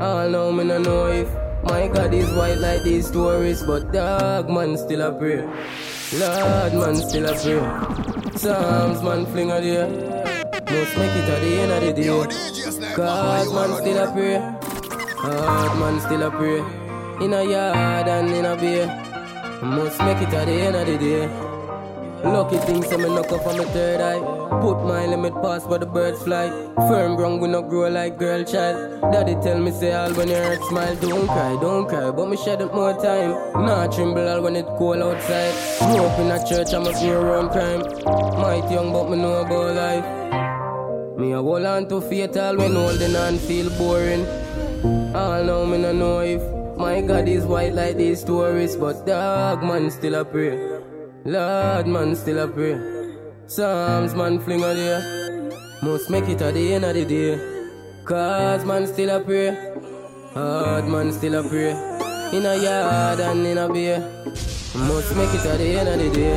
All 0.00 0.28
now 0.28 0.50
me 0.50 0.64
no 0.64 0.78
know 0.78 1.06
if 1.06 1.28
my 1.64 1.88
God 1.88 2.14
is 2.14 2.30
white 2.32 2.58
like 2.58 2.82
these 2.82 3.08
stories, 3.08 3.62
but 3.62 3.92
dog 3.92 4.48
man 4.48 4.76
still 4.78 5.02
a 5.02 5.12
pray. 5.12 5.42
Lord 6.14 6.74
man 6.74 6.96
still 6.96 7.26
a 7.26 7.34
pray. 7.34 8.38
Psalms 8.38 9.02
man 9.02 9.26
fling 9.26 9.50
a 9.50 9.60
day. 9.60 9.86
Must 10.52 10.96
make 10.96 11.16
it 11.16 11.28
at 11.28 11.40
the 11.40 11.60
end 11.60 11.72
of 11.72 11.80
the 11.82 11.92
day. 11.92 12.94
God 12.94 13.52
man 13.52 13.76
still 13.80 13.98
a 13.98 14.12
pray. 14.12 14.38
Hard 15.16 15.78
man 15.78 16.00
still 16.00 16.22
a 16.22 16.30
pray. 16.30 16.60
In 17.24 17.32
a 17.32 17.42
yard 17.42 18.08
and 18.08 18.30
in 18.30 18.44
a 18.44 18.56
beer. 18.56 18.86
Must 19.62 19.98
make 20.00 20.18
it 20.18 20.34
at 20.34 20.46
the 20.46 20.52
end 20.52 20.76
of 20.76 20.86
the 20.86 20.98
day. 20.98 21.56
Lucky 22.24 22.58
things 22.58 22.90
me 22.90 23.08
knock 23.08 23.32
off 23.32 23.46
on 23.46 23.58
my 23.58 23.64
third 23.64 24.00
eye. 24.00 24.18
Put 24.60 24.84
my 24.84 25.06
limit 25.06 25.34
past 25.42 25.66
where 25.68 25.78
the 25.78 25.86
birds 25.86 26.22
fly. 26.22 26.48
Firm 26.88 27.16
ground 27.16 27.40
we 27.40 27.48
no 27.48 27.62
grow 27.62 27.88
like 27.88 28.18
girl 28.18 28.44
child. 28.44 29.00
Daddy 29.12 29.34
tell 29.42 29.58
me 29.58 29.70
say 29.70 29.92
all 29.92 30.12
when 30.14 30.28
you 30.28 30.34
hurt 30.34 30.62
smile. 30.64 30.94
Don't 30.96 31.26
cry, 31.26 31.56
don't 31.60 31.88
cry, 31.88 32.10
but 32.10 32.28
me 32.28 32.36
shed 32.36 32.60
it 32.60 32.74
more 32.74 32.92
time. 32.94 33.30
Not 33.64 33.92
tremble 33.92 34.28
all 34.28 34.42
when 34.42 34.56
it 34.56 34.66
cold 34.78 35.02
outside. 35.02 35.54
Grew 35.78 36.04
up 36.04 36.18
in 36.18 36.30
a 36.30 36.38
church, 36.48 36.74
I'm 36.74 36.86
a 36.86 36.92
grow 36.92 37.20
around 37.20 37.50
crime. 37.50 37.80
Might 38.40 38.70
young, 38.70 38.92
but 38.92 39.08
me 39.10 39.16
know 39.16 39.40
about 39.40 39.74
life. 39.74 41.18
Me 41.18 41.32
a 41.32 41.40
hold 41.40 41.64
on 41.64 41.88
to 41.88 42.00
fatal 42.00 42.56
when 42.56 42.74
holding 42.74 43.16
on 43.16 43.38
feel 43.38 43.70
boring. 43.78 44.26
All 45.14 45.44
now 45.44 45.64
me 45.64 45.78
no 45.78 45.92
know 45.92 46.20
if 46.20 46.55
my 46.76 47.00
God 47.00 47.28
is 47.28 47.44
white 47.44 47.74
like 47.74 47.96
these 47.96 48.20
stories, 48.20 48.76
but 48.76 49.06
dog 49.06 49.62
man 49.62 49.90
still 49.90 50.14
a 50.14 50.24
pray. 50.24 50.56
Lord 51.24 51.86
man 51.86 52.14
still 52.14 52.38
a 52.38 52.48
pray. 52.48 52.76
Psalms 53.46 54.14
man 54.14 54.40
fling 54.40 54.62
a 54.62 54.74
day. 54.74 55.50
Must 55.82 56.10
make 56.10 56.28
it 56.28 56.42
at 56.42 56.54
the 56.54 56.74
end 56.74 56.84
of 56.84 56.94
the 56.94 57.04
day. 57.04 57.38
Cause 58.04 58.64
man 58.64 58.86
still 58.86 59.10
a 59.10 59.20
pray. 59.20 59.50
Hard 60.34 60.86
man 60.86 61.12
still 61.12 61.34
a 61.34 61.48
pray. 61.48 61.70
In 62.36 62.44
a 62.44 62.56
yard 62.56 63.20
and 63.20 63.46
in 63.46 63.58
a 63.58 63.72
beer. 63.72 64.00
Must 64.74 65.16
make 65.16 65.32
it 65.34 65.46
at 65.46 65.58
the 65.58 65.78
end 65.78 65.88
of 65.88 65.98
the 65.98 66.10
day. 66.10 66.36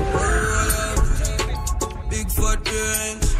Big 2.10 2.30
fat 2.32 2.64
brains, 2.64 3.36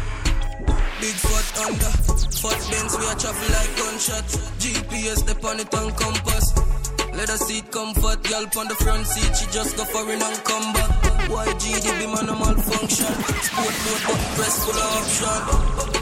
big 1.00 1.16
fat 1.24 1.46
under, 1.64 1.92
fat 2.40 2.60
bends 2.70 2.96
we 2.98 3.06
a 3.06 3.14
travel 3.16 3.48
like 3.56 3.76
gunshot. 3.76 4.24
GPS 4.58 5.24
the 5.26 5.48
on 5.48 5.60
it 5.60 5.74
and 5.74 5.96
compass. 5.96 6.79
Let 7.20 7.28
her 7.28 7.36
seat 7.36 7.70
comfort, 7.70 8.22
girl 8.24 8.48
on 8.56 8.68
the 8.68 8.74
front 8.76 9.06
seat, 9.06 9.36
she 9.36 9.44
just 9.52 9.76
go 9.76 9.84
for 9.84 10.00
foreign 10.08 10.22
and 10.22 10.40
come 10.42 10.72
back. 10.72 10.88
YG, 11.28 11.64
the 11.84 11.92
be 12.00 12.06
man 12.08 12.32
a 12.32 12.32
malfunction. 12.32 13.12
Sport 13.44 13.76
mode, 13.84 14.04
but 14.08 14.20
press 14.40 14.56
full 14.64 14.80
of 14.80 14.96
option. 14.96 15.40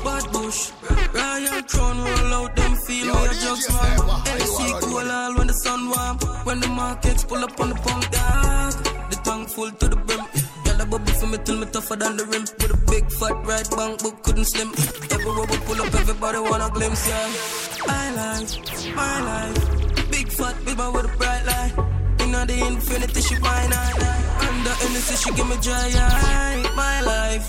Bad 0.07 0.25
bush, 0.31 0.71
Royal 1.11 1.63
Crown 1.67 1.99
roll 1.99 2.35
out, 2.39 2.55
them 2.55 2.73
feel 2.87 3.11
a 3.11 3.35
jugs 3.35 3.67
man. 3.67 3.99
AC 4.31 4.59
cool 4.79 5.11
all 5.11 5.35
when 5.35 5.49
the 5.49 5.55
sun 5.55 5.91
warm. 5.91 6.19
When 6.47 6.61
the 6.61 6.69
markets 6.69 7.25
pull 7.25 7.43
up 7.43 7.59
on 7.59 7.71
the 7.71 7.75
pump 7.75 8.05
dog. 8.15 8.73
The 9.11 9.17
tongue 9.25 9.47
full 9.47 9.73
to 9.73 9.89
the 9.89 9.97
brim. 9.97 10.23
Girl 10.63 10.81
a 10.81 10.87
bubble 10.87 11.15
for 11.19 11.27
me 11.27 11.39
till 11.43 11.59
me 11.59 11.67
tougher 11.67 11.97
than 11.97 12.17
the 12.17 12.27
rim. 12.27 12.43
With 12.63 12.71
a 12.71 12.81
big 12.87 13.11
fat 13.11 13.35
right 13.43 13.69
bank, 13.75 14.05
but 14.05 14.23
couldn't 14.23 14.45
slim. 14.45 14.71
Everywhere 15.11 15.47
we 15.51 15.57
pull 15.67 15.83
up, 15.83 15.93
everybody 15.99 16.39
wanna 16.39 16.71
glimpse, 16.71 17.09
yeah. 17.09 17.27
My 17.89 18.07
life, 18.15 18.95
my 18.95 19.21
life. 19.27 19.78
Big 20.69 20.77
baby 20.77 20.91
with 20.93 21.05
a 21.07 21.17
bright 21.17 21.45
light. 21.47 21.73
Inna 22.21 22.45
the 22.45 22.67
infinity, 22.67 23.21
she 23.23 23.37
fine 23.37 23.73
eye. 23.73 23.93
Under 24.49 24.75
Hennessy, 24.81 25.17
she 25.17 25.35
give 25.35 25.49
me 25.49 25.57
eye. 25.97 26.71
My 26.77 27.01
life. 27.01 27.47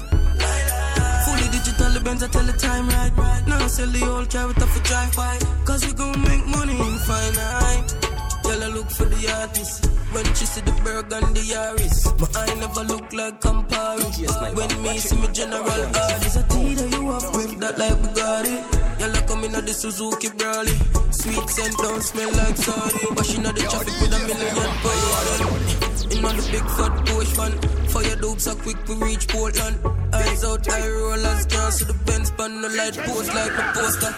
Fully 1.25 1.47
digital, 1.51 1.91
the 1.91 2.01
Benz, 2.01 2.23
I 2.23 2.27
tell 2.27 2.45
the 2.45 2.53
time 2.53 2.87
right. 2.87 3.11
Now 3.45 3.57
I 3.57 3.67
sell 3.67 3.87
the 3.87 4.09
old 4.09 4.29
car 4.29 4.47
with 4.47 4.63
for 4.63 4.83
drive 4.83 5.13
by. 5.17 5.37
Cause 5.65 5.85
we 5.85 5.93
gon' 5.93 6.21
make 6.21 6.45
money 6.47 6.79
in 6.79 6.97
finite. 6.99 8.18
Tell 8.43 8.61
her 8.61 8.69
look 8.69 8.89
for 8.89 9.05
the 9.05 9.31
artist. 9.41 9.85
When 10.11 10.25
she 10.35 10.45
see 10.45 10.61
the 10.61 10.71
the 10.71 11.43
Yaris. 11.53 11.97
My 12.19 12.27
eye 12.41 12.55
never 12.55 12.83
look 12.83 13.13
like 13.13 13.39
Campari. 13.41 14.55
When 14.55 14.81
me 14.81 14.97
see 14.97 15.17
me 15.17 15.27
general 15.33 15.63
artist. 15.63 16.37
A 16.37 16.43
tea 16.49 16.73
that 16.75 16.89
you 16.91 17.11
have 17.11 17.35
with 17.35 17.59
that 17.59 17.77
like 17.77 17.97
we 18.01 18.07
got 18.13 18.45
it. 18.45 18.63
Y'all 18.99 19.27
come 19.27 19.43
in 19.43 19.55
at 19.55 19.65
the 19.65 19.73
Suzuki 19.73 20.29
Brawley. 20.29 20.75
Sweet 21.11 21.49
scent 21.49 21.77
don't 21.77 22.01
smell 22.01 22.31
like 22.33 22.57
sardine. 22.57 23.15
Washing 23.15 23.45
out 23.45 23.55
the 23.55 23.61
traffic 23.61 23.95
with 24.01 24.13
a 24.13 24.19
million 24.27 24.71
pound. 24.83 25.89
In 26.11 26.25
on 26.25 26.35
the 26.35 26.43
big 26.51 26.65
fat 26.77 26.93
push 27.05 27.31
van. 27.37 27.53
Fire 27.89 28.15
dopes 28.17 28.47
are 28.47 28.55
quick 28.55 28.77
we 28.87 28.95
reach 28.95 29.27
Portland. 29.27 29.77
Eyes 30.13 30.43
out, 30.43 30.67
eye 30.69 30.89
rollers, 30.89 31.45
can't 31.45 31.73
see 31.73 31.85
the 31.85 31.93
Benz 32.05 32.31
pan 32.31 32.61
the 32.61 32.69
light 32.69 32.97
post 33.05 33.33
like 33.33 33.53
the 33.57 33.63
poster. 33.73 34.13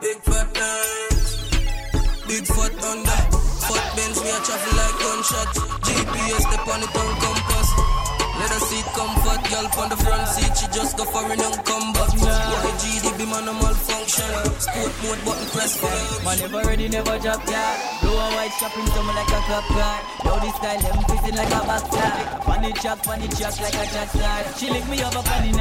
Big 0.00 0.18
fat 0.22 0.48
nights, 0.54 1.29
big 2.30 2.46
fat 2.46 2.70
under. 2.86 3.18
Fat 3.66 3.86
Benz, 3.98 4.18
we 4.22 4.30
a 4.30 4.38
travel 4.46 4.74
like 4.78 4.96
gunshot. 5.02 5.50
GPS, 5.82 6.42
step 6.46 6.68
on 6.70 6.80
it 6.86 6.94
on 6.94 7.10
compass. 7.18 7.68
Let 8.38 8.50
her 8.56 8.62
seat 8.70 8.88
comfort, 8.96 9.40
girl 9.50 9.66
on 9.82 9.88
the 9.90 9.98
front 10.00 10.26
seat, 10.32 10.54
she 10.56 10.66
just 10.72 10.96
go 10.96 11.04
foreign 11.04 11.42
and 11.42 11.58
come 11.66 11.92
back. 11.92 12.08
YG, 12.14 13.02
the 13.04 13.10
be 13.18 13.26
man 13.26 13.50
a 13.50 13.52
malfunction. 13.52 14.30
Sport 14.62 14.94
mode 15.02 15.22
button 15.26 15.46
press 15.52 15.76
for 15.76 15.92
Man 16.24 16.38
never 16.38 16.62
ready, 16.64 16.88
never 16.88 17.18
drop 17.18 17.42
yeah. 17.50 17.76
Blue 18.00 18.16
and 18.16 18.32
white 18.38 18.54
shopping 18.56 18.86
summer 18.94 19.12
like 19.12 19.28
a 19.28 19.40
cop 19.44 19.66
car. 19.74 19.96
Now 20.24 20.38
this 20.40 20.54
style 20.56 20.80
them 20.80 21.02
fitting 21.04 21.36
like 21.36 21.52
a 21.52 21.60
backside. 21.68 22.44
Funny 22.46 22.72
chop, 22.80 23.04
funny 23.04 23.28
chop 23.28 23.60
like 23.60 23.76
a 23.76 23.84
chat 23.92 24.08
star. 24.08 24.40
She 24.56 24.70
lick 24.70 24.88
me 24.88 25.02
up 25.02 25.16
up 25.16 25.26
on 25.36 25.52
the. 25.52 25.60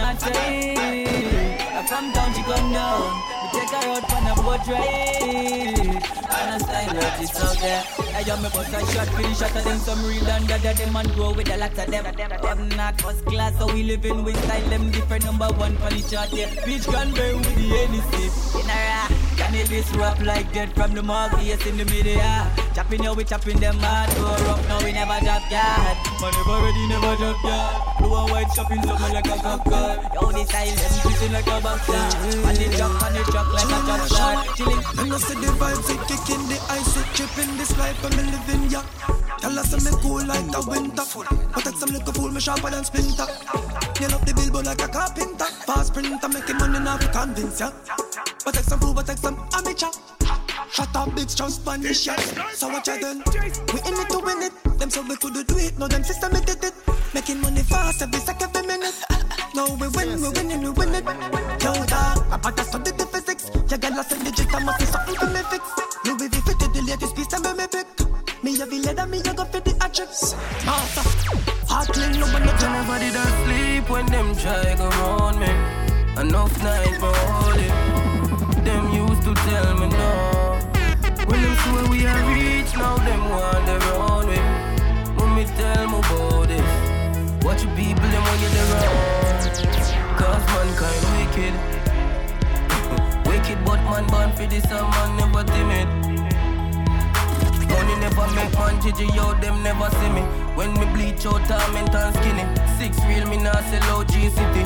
I 1.80 1.86
come 1.90 2.14
down, 2.14 2.34
she 2.34 2.44
come 2.44 2.72
down. 2.72 3.39
Take 3.52 3.70
her 3.70 3.90
out 3.90 4.14
on 4.14 4.28
a 4.28 4.36
boat 4.42 4.68
ride. 4.68 6.00
And 6.30 6.56
a 6.56 6.60
style 6.64 7.04
artist 7.04 7.44
out 7.44 7.58
there. 7.58 7.84
I 8.16 8.24
jump 8.24 8.44
me 8.44 8.50
bust 8.50 8.74
a 8.74 8.80
shot, 8.92 9.08
finish 9.16 9.40
shot 9.40 9.56
of 9.56 9.64
them 9.64 9.80
some 9.80 10.06
real 10.06 10.28
and 10.28 10.48
that 10.48 10.78
them 10.78 10.94
man 10.94 11.08
grow 11.14 11.34
with 11.34 11.50
a 11.50 11.58
lot 11.58 11.72
of 11.72 11.88
them. 11.88 12.04
Them 12.16 12.70
not 12.78 13.02
first 13.02 13.26
class, 13.26 13.58
so 13.58 13.74
we 13.74 13.84
living 13.84 14.24
with 14.24 14.38
style 14.46 14.70
them 14.70 14.92
different 14.92 15.26
number 15.26 15.48
one 15.54 15.76
for 15.78 15.90
the 15.90 16.02
chart 16.10 16.32
yeah. 16.34 16.50
Beach 16.66 16.86
can 16.86 17.14
bear 17.14 17.36
with 17.36 17.56
the 17.56 17.70
NC. 17.70 18.64
In 18.64 18.70
a 18.70 18.78
rock, 18.90 19.29
can 19.40 19.56
it 19.56 19.70
this 19.70 19.90
rap 19.96 20.20
like 20.20 20.52
dead 20.52 20.70
from 20.76 20.94
the 20.94 21.02
Marvelous 21.02 21.66
in 21.66 21.78
the 21.78 21.86
media. 21.86 22.52
Chopping 22.76 23.02
now 23.02 23.14
we 23.14 23.24
chopping 23.24 23.60
them 23.60 23.80
hard, 23.80 24.12
go 24.20 24.28
rough 24.46 24.68
now 24.68 24.84
we 24.84 24.92
never 24.92 25.18
drop 25.24 25.44
yard. 25.50 25.96
Man 26.20 26.32
never 26.36 26.58
ready, 26.60 26.84
never 26.92 27.16
drop 27.16 27.40
yard. 27.48 27.76
Blue 28.00 28.16
and 28.20 28.32
white 28.32 28.52
shopping 28.54 28.84
something 28.84 29.14
like 29.16 29.28
a 29.28 29.38
cop 29.40 29.64
car. 29.64 29.96
Yo, 30.14 30.32
this 30.36 30.48
style 30.50 30.76
them 30.76 30.94
twisting 31.02 31.32
like 31.32 31.48
a 31.48 31.58
boxer. 31.64 32.04
On 32.44 32.54
the 32.54 32.68
truck, 32.76 33.04
on 33.04 33.14
the 33.16 33.24
truck 33.32 33.48
like 33.56 33.72
a 33.72 33.80
chop 33.88 34.02
star. 34.12 34.34
Chilling. 34.60 34.84
And 35.00 35.14
I 35.14 35.18
see 35.18 35.36
the 35.40 35.52
vibes, 35.56 35.88
it 35.88 36.02
kicking 36.12 36.44
the 36.52 36.60
ice, 36.70 36.98
it 37.00 37.08
tripping 37.16 37.58
this 37.58 37.72
life 37.80 37.98
I'm 38.04 38.16
living, 38.20 38.70
yeah. 38.70 39.29
Tell 39.42 39.58
us 39.58 39.74
I'm 39.74 40.00
cool 40.02 40.26
like 40.26 40.52
the 40.52 40.62
winter. 40.68 41.04
But 41.54 41.64
take 41.64 41.76
some 41.76 41.90
little 41.90 42.14
fool, 42.14 42.30
me 42.30 42.40
sharper 42.40 42.70
than 42.70 42.84
splinter. 42.84 43.26
Nail 44.00 44.16
up 44.16 44.26
the 44.26 44.34
billboard 44.36 44.66
like 44.66 44.82
a 44.84 44.88
carpenter. 44.88 45.46
Fast 45.66 45.94
printer, 45.94 46.28
making 46.28 46.58
money 46.58 46.80
now 46.80 46.98
to 46.98 47.08
convince 47.08 47.60
ya. 47.60 47.72
But 48.44 48.54
take 48.56 48.66
some 48.66 48.80
fool, 48.80 48.94
but 48.94 49.08
take 49.08 49.18
some 49.18 49.40
amateur. 49.54 49.92
Shut 50.72 50.96
up, 50.96 51.10
bitch, 51.16 51.36
just 51.36 51.62
vanish 51.64 52.06
ya. 52.06 52.16
So 52.54 52.68
what 52.68 52.86
you 52.86 53.00
done? 53.00 53.24
We 53.74 53.80
in 53.88 53.96
it 53.96 54.10
to 54.10 54.20
win 54.20 54.44
it. 54.44 54.54
Them 54.78 54.90
so 54.90 55.02
we 55.02 55.16
could 55.16 55.34
do 55.48 55.58
it, 55.58 55.80
no 55.80 55.88
them 55.88 56.04
system 56.04 56.36
it 56.36 56.46
did 56.46 56.64
it. 56.64 56.74
Making 57.14 57.42
money 57.42 57.64
fast 57.64 58.02
every 58.02 58.20
second, 58.20 58.56
every 58.56 58.68
minute. 58.68 58.96
No, 59.56 59.76
we 59.80 59.88
win, 59.88 60.22
we 60.22 60.30
winning, 60.30 60.62
we 60.62 60.70
win 60.70 60.96
it. 60.96 61.06
Yo, 61.64 61.74
dog, 61.86 62.28
about 62.32 62.58
to 62.58 62.64
study 62.64 62.92
the 62.92 63.06
physics. 63.08 63.50
You 63.72 63.78
get 63.78 63.94
lost 63.94 64.12
in 64.12 64.20
the 64.20 64.32
digit, 64.32 64.54
I 64.54 64.64
must 64.64 64.80
be 64.80 64.86
something 64.86 65.16
to 65.16 65.28
me 65.28 65.42
fix. 65.50 65.64
Louis 66.06 66.28
V 66.28 66.42
fitted 66.42 66.74
the 66.74 66.82
latest 66.84 67.16
piece, 67.16 67.34
and 67.34 67.58
me 67.58 67.68
pick. 67.68 68.09
Me 68.42 68.58
have 68.58 68.70
the 68.70 68.80
leather, 68.80 69.06
me 69.06 69.20
a 69.20 69.34
go 69.34 69.44
fit 69.44 69.66
the 69.66 69.72
attracts. 69.84 70.32
Heartless, 71.68 72.16
no 72.18 72.26
but 72.32 72.40
not 72.40 72.62
nobody 72.62 73.10
that 73.10 73.32
sleep 73.44 73.90
when 73.90 74.06
them 74.06 74.34
try 74.34 74.76
go 74.76 74.88
round 74.88 75.40
me. 75.42 75.52
Enough 76.22 76.64
night 76.64 76.96
for 77.02 77.08
all 77.12 77.52
holding. 77.52 78.64
Them 78.64 78.94
used 78.96 79.24
to 79.24 79.36
tell 79.36 79.76
me 79.76 79.88
no. 79.92 80.12
When 81.28 81.42
them 81.44 81.56
see 81.60 81.72
where 81.76 81.90
we 81.92 82.08
are 82.08 82.24
rich, 82.32 82.72
now 82.80 82.96
them 83.04 83.28
want 83.30 83.66
the 83.68 83.76
runway. 83.92 84.40
me 85.36 85.44
tell 85.60 85.88
me 85.92 86.00
about 86.00 86.48
this. 86.48 87.44
Watch 87.44 87.64
your 87.64 87.76
people, 87.76 88.08
them 88.08 88.24
when 88.24 88.40
you're 88.40 88.56
the. 88.56 88.64
Cause 90.16 90.46
mankind 90.56 91.04
wicked. 91.12 91.54
wicked, 93.28 93.60
but 93.66 93.84
man 93.84 94.08
born 94.08 94.32
for 94.32 94.48
this, 94.48 94.64
and 94.72 94.88
man 94.96 95.10
never 95.18 95.44
timid. 95.44 96.09
Money 97.80 97.96
never 98.02 98.28
make 98.36 98.54
man 98.60 98.82
Gigi, 98.82 99.06
yo, 99.16 99.34
them 99.40 99.64
never 99.64 99.90
see 99.90 100.10
me. 100.10 100.22
When 100.58 100.74
me 100.74 100.86
bleach 100.92 101.26
out, 101.26 101.40
torment 101.48 101.96
and 101.96 102.14
skinny. 102.16 102.46
Six 102.78 103.00
real, 103.08 103.26
me 103.30 103.38
nah 103.38 103.62
sell 103.72 103.84
out 103.96 104.08
G-City. 104.10 104.64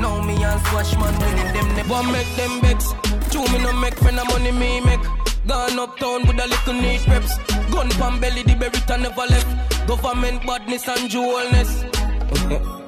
Now 0.00 0.22
me 0.22 0.42
and 0.42 0.60
squash 0.62 0.96
man 0.96 1.12
winning, 1.20 1.52
them 1.52 1.68
never 1.76 2.02
make 2.10 2.30
them 2.36 2.60
begs. 2.62 2.94
Two 3.30 3.44
me 3.52 3.58
no 3.62 3.74
make 3.74 3.94
friend 3.96 4.18
of 4.18 4.26
money 4.28 4.52
me 4.52 4.80
make. 4.80 5.04
Gone 5.46 5.78
uptown 5.78 6.26
with 6.26 6.40
a 6.40 6.46
little 6.46 6.74
neat 6.80 7.06
reps. 7.08 7.36
Gun 7.70 7.90
pan 8.00 8.18
belly, 8.20 8.42
the 8.42 8.54
berita 8.54 8.98
never 8.98 9.26
left. 9.34 9.86
Government 9.86 10.46
badness 10.46 10.88
and 10.88 11.10
jewelness. 11.10 11.84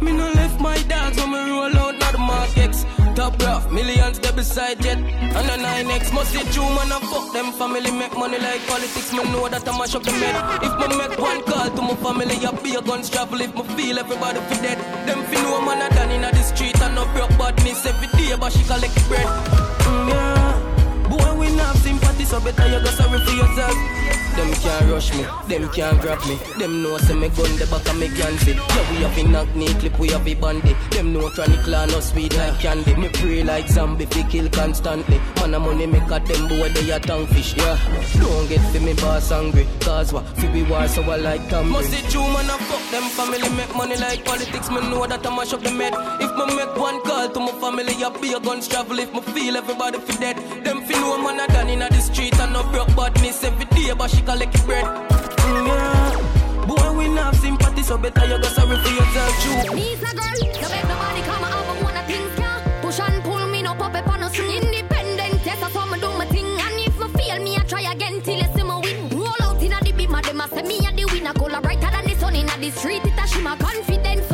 Me 0.00 0.12
no 0.12 0.30
left 0.32 0.58
my 0.60 0.78
dogs 0.84 1.18
when 1.18 1.30
me 1.30 1.50
roll 1.50 1.76
out, 1.76 1.98
not 1.98 2.12
the 2.12 2.18
markets. 2.18 2.86
Top 3.14 3.36
rough, 3.42 3.70
millions 3.70 4.18
they 4.18 4.32
beside 4.32 4.80
jet. 4.80 4.98
And 4.98 5.50
a 5.50 5.56
9X 5.58 6.12
must 6.14 6.32
see 6.32 6.44
true 6.52 6.68
man 6.76 6.92
and 6.92 7.04
fuck 7.08 7.32
them 7.32 7.52
family 7.52 7.90
make 7.90 8.16
money 8.16 8.38
like 8.38 8.64
politics. 8.66 9.12
Me 9.12 9.24
know 9.24 9.48
that 9.48 9.68
I 9.68 9.78
mash 9.78 9.94
up 9.94 10.02
the 10.02 10.12
med. 10.12 10.34
If 10.62 10.74
me 10.80 10.96
make 10.96 11.18
one 11.18 11.42
call 11.42 11.70
to 11.70 11.82
my 11.82 11.94
family, 11.96 12.36
I 12.46 12.50
be 12.62 12.74
a 12.74 12.82
guns 12.82 13.10
travel. 13.10 13.40
If 13.40 13.54
me 13.54 13.62
feel 13.74 13.98
everybody 13.98 14.40
fi 14.40 14.62
dead, 14.62 14.78
them 15.06 15.22
fi 15.24 15.42
know 15.42 15.60
man 15.60 15.82
a 15.82 15.94
done 15.94 16.10
inna 16.10 16.30
the 16.30 16.42
street 16.42 16.80
and 16.80 16.94
no 16.94 17.04
broke 17.12 17.36
badness 17.38 17.84
every 17.84 18.08
day, 18.18 18.36
but 18.38 18.52
she 18.52 18.62
collect 18.64 18.96
bread. 19.08 19.26
Mm, 19.26 20.08
yeah. 20.08 21.08
Boy, 21.10 21.40
we 21.40 21.56
not 21.56 21.74
have 21.74 22.09
so 22.24 22.40
better 22.40 22.66
you 22.66 22.80
go 22.80 22.90
sorry 22.90 23.18
for 23.20 23.32
yourself. 23.32 23.76
Them 24.36 24.52
can't 24.54 24.90
rush 24.90 25.12
me, 25.12 25.26
them 25.48 25.68
can't 25.70 26.00
grab 26.00 26.20
me. 26.26 26.36
Them 26.58 26.82
know 26.82 26.96
say 26.98 27.14
me 27.14 27.28
gun 27.30 27.56
the 27.56 27.66
back 27.66 27.86
of 27.88 27.98
me 27.98 28.08
candy. 28.08 28.52
Yeah, 28.52 28.90
we 28.90 28.96
have 29.02 29.18
a 29.18 29.22
knock 29.24 29.54
knee 29.56 29.74
clip, 29.74 29.98
we 29.98 30.08
have 30.08 30.26
a 30.26 30.34
bandy. 30.34 30.74
Them 30.90 31.12
know 31.12 31.28
chronic 31.30 31.60
clan 31.60 31.88
no 31.88 32.00
sweet 32.00 32.36
like 32.36 32.58
candy. 32.60 32.94
Me 32.94 33.08
pray 33.08 33.42
like 33.42 33.68
zombie, 33.68 34.06
fi 34.06 34.22
kill 34.28 34.48
constantly. 34.50 35.20
Man 35.36 35.54
a 35.54 35.58
money 35.58 35.86
make 35.86 36.10
a 36.10 36.20
them 36.20 36.48
boy 36.48 36.68
they 36.68 36.90
a 36.90 37.00
tongue 37.00 37.26
fish. 37.26 37.56
Yeah, 37.56 37.76
don't 38.18 38.48
get 38.48 38.60
fi 38.72 38.78
me 38.78 38.94
boss 38.94 39.32
angry. 39.32 39.66
Cause 39.80 40.12
what? 40.12 40.24
Fi 40.38 40.46
be 40.52 40.62
war 40.62 40.86
so 40.86 41.02
I 41.02 41.16
like 41.16 41.42
Camry. 41.48 41.70
Must 41.70 41.90
see 41.90 42.02
true 42.08 42.22
man 42.22 42.46
a 42.46 42.56
fuck 42.68 42.90
them 42.90 43.02
family 43.10 43.48
make 43.56 43.74
money 43.74 43.96
like 43.96 44.24
politics. 44.24 44.70
Me 44.70 44.80
know 44.88 45.06
that 45.06 45.26
I 45.26 45.36
mash 45.36 45.52
up 45.52 45.60
the 45.62 45.72
med. 45.72 45.92
If 46.20 46.30
me 46.36 46.56
make 46.56 46.76
one 46.76 47.02
call 47.02 47.28
to 47.28 47.40
my 47.40 47.52
family, 47.60 47.94
I 48.02 48.08
be 48.20 48.32
a 48.32 48.40
guns 48.40 48.68
travel. 48.68 48.98
If 48.98 49.12
me 49.12 49.20
feel 49.20 49.56
everybody 49.56 49.98
fi 49.98 50.16
dead, 50.20 50.64
them 50.64 50.82
fi 50.82 50.94
know 50.94 51.18
man 51.22 51.40
a 51.40 51.46
done 51.52 51.68
inna 51.68 51.88
the 51.88 52.00
street 52.12 52.38
and 52.40 52.52
no 52.52 52.62
broke 52.64 52.94
badness 52.96 53.42
every 53.44 53.64
day, 53.66 53.92
but 53.96 54.10
she 54.10 54.22
collect 54.22 54.56
your 54.56 54.66
bread. 54.66 54.84
Mm, 54.84 55.66
yeah. 55.66 56.66
Boy, 56.66 56.98
we 56.98 57.08
not 57.08 57.34
have 57.34 57.36
sympathy, 57.36 57.82
so 57.82 57.98
better 57.98 58.24
you 58.26 58.38
go 58.40 58.48
sorry 58.48 58.76
for 58.82 58.92
yourself, 58.98 59.32
too. 59.42 59.74
Me's 59.74 60.02
a 60.02 60.12
girl, 60.18 60.36
no 60.40 60.68
make 60.68 60.88
nobody 60.92 61.22
come 61.28 61.42
have 61.42 61.70
a 61.72 61.84
one 61.84 61.96
of 61.96 62.06
can 62.06 62.82
push 62.82 63.00
and 63.00 63.22
pull 63.24 63.46
me 63.48 63.62
no 63.62 63.74
pop 63.74 63.94
up 63.94 64.08
on 64.08 64.30
swing. 64.32 64.62
Independent, 64.62 65.40
yes, 65.44 65.62
I 65.62 65.70
saw 65.70 65.86
me 65.86 65.98
do 66.00 66.08
my 66.18 66.26
thing, 66.26 66.46
and 66.46 66.80
if 66.86 66.98
me 66.98 67.08
fail, 67.16 67.42
me 67.42 67.56
I 67.56 67.62
try 67.64 67.92
again 67.92 68.20
till 68.22 68.38
you 68.38 68.48
see 68.54 68.62
me 68.62 68.76
win. 68.82 69.18
Roll 69.18 69.42
out 69.42 69.62
inna 69.62 69.78
the 69.82 69.92
beam, 69.92 70.12
them 70.12 70.40
a 70.40 70.48
say 70.48 70.62
me 70.62 70.78
a 70.86 70.92
the 70.92 71.04
winner, 71.12 71.32
color 71.34 71.60
brighter 71.60 71.90
than 71.90 72.04
the 72.06 72.14
sun 72.18 72.36
inna 72.36 72.56
the 72.58 72.70
street. 72.70 73.04
It 73.04 73.18
a 73.18 73.26
shimmer 73.26 73.56
confidence, 73.56 74.29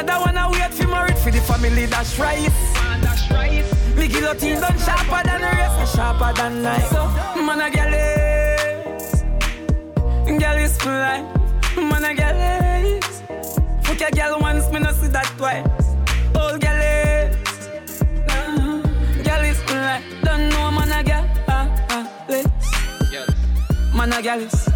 Another 0.00 0.24
one 0.24 0.38
I 0.38 0.50
wait 0.50 0.72
for 0.72 0.88
married 0.88 1.18
for 1.18 1.30
the 1.30 1.42
family 1.42 1.84
that's 1.84 2.18
right. 2.18 2.48
That's 3.02 3.30
right. 3.30 3.62
Me 3.96 4.08
guillotine 4.08 4.58
done 4.58 4.78
sharper 4.78 5.22
than 5.28 5.42
the 5.42 5.46
rest, 5.46 5.94
sharper 5.94 6.32
than 6.32 6.62
knife. 6.62 6.88
So 6.88 7.06
man 7.44 7.60
a 7.60 7.70
gal 7.70 7.92
is, 7.92 9.24
gal 10.40 10.56
is 10.56 10.78
fly. 10.78 11.20
Man 11.76 12.04
a 12.04 12.14
gal 12.14 12.34
is. 12.82 13.22
Fuck 13.82 14.00
a 14.00 14.10
gal 14.10 14.40
once, 14.40 14.70
me 14.72 14.78
no 14.78 14.90
see 14.92 15.08
that 15.08 15.26
twice. 15.36 15.66
Old 16.34 16.62
gal 16.62 16.80
is. 16.80 17.36
Girl 19.22 19.44
is 19.44 19.60
fly, 19.64 20.02
don't 20.24 20.48
know 20.48 20.70
man 20.70 20.92
a 20.92 21.04
girl. 21.04 21.28
Ah, 21.46 21.68
ah. 21.90 22.06
Man 23.94 24.12
a 24.14 24.22
girl 24.22 24.40
is. 24.40 24.69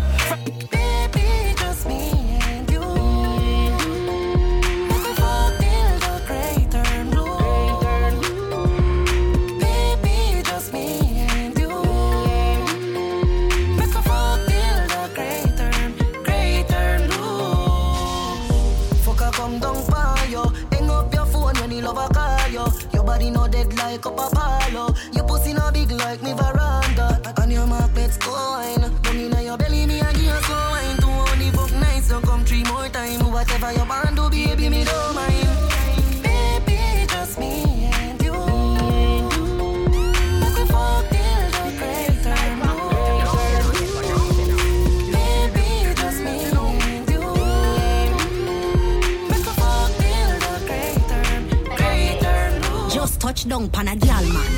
Just 52.95 53.21
touch 53.21 53.49
down 53.49 53.69
pan 53.71 53.89
a 53.89 53.97
gal 53.97 54.23
man. 54.23 54.53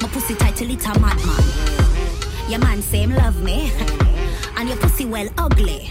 My 0.00 0.08
pussy 0.12 0.36
tight 0.36 0.54
till 0.54 0.70
it 0.70 0.86
a 0.86 1.00
madman. 1.00 1.42
Your 2.48 2.60
man 2.60 2.80
say 2.80 2.98
him 2.98 3.12
love 3.16 3.42
me, 3.42 3.72
and 4.56 4.68
your 4.68 4.78
pussy 4.78 5.04
well 5.04 5.28
ugly. 5.36 5.90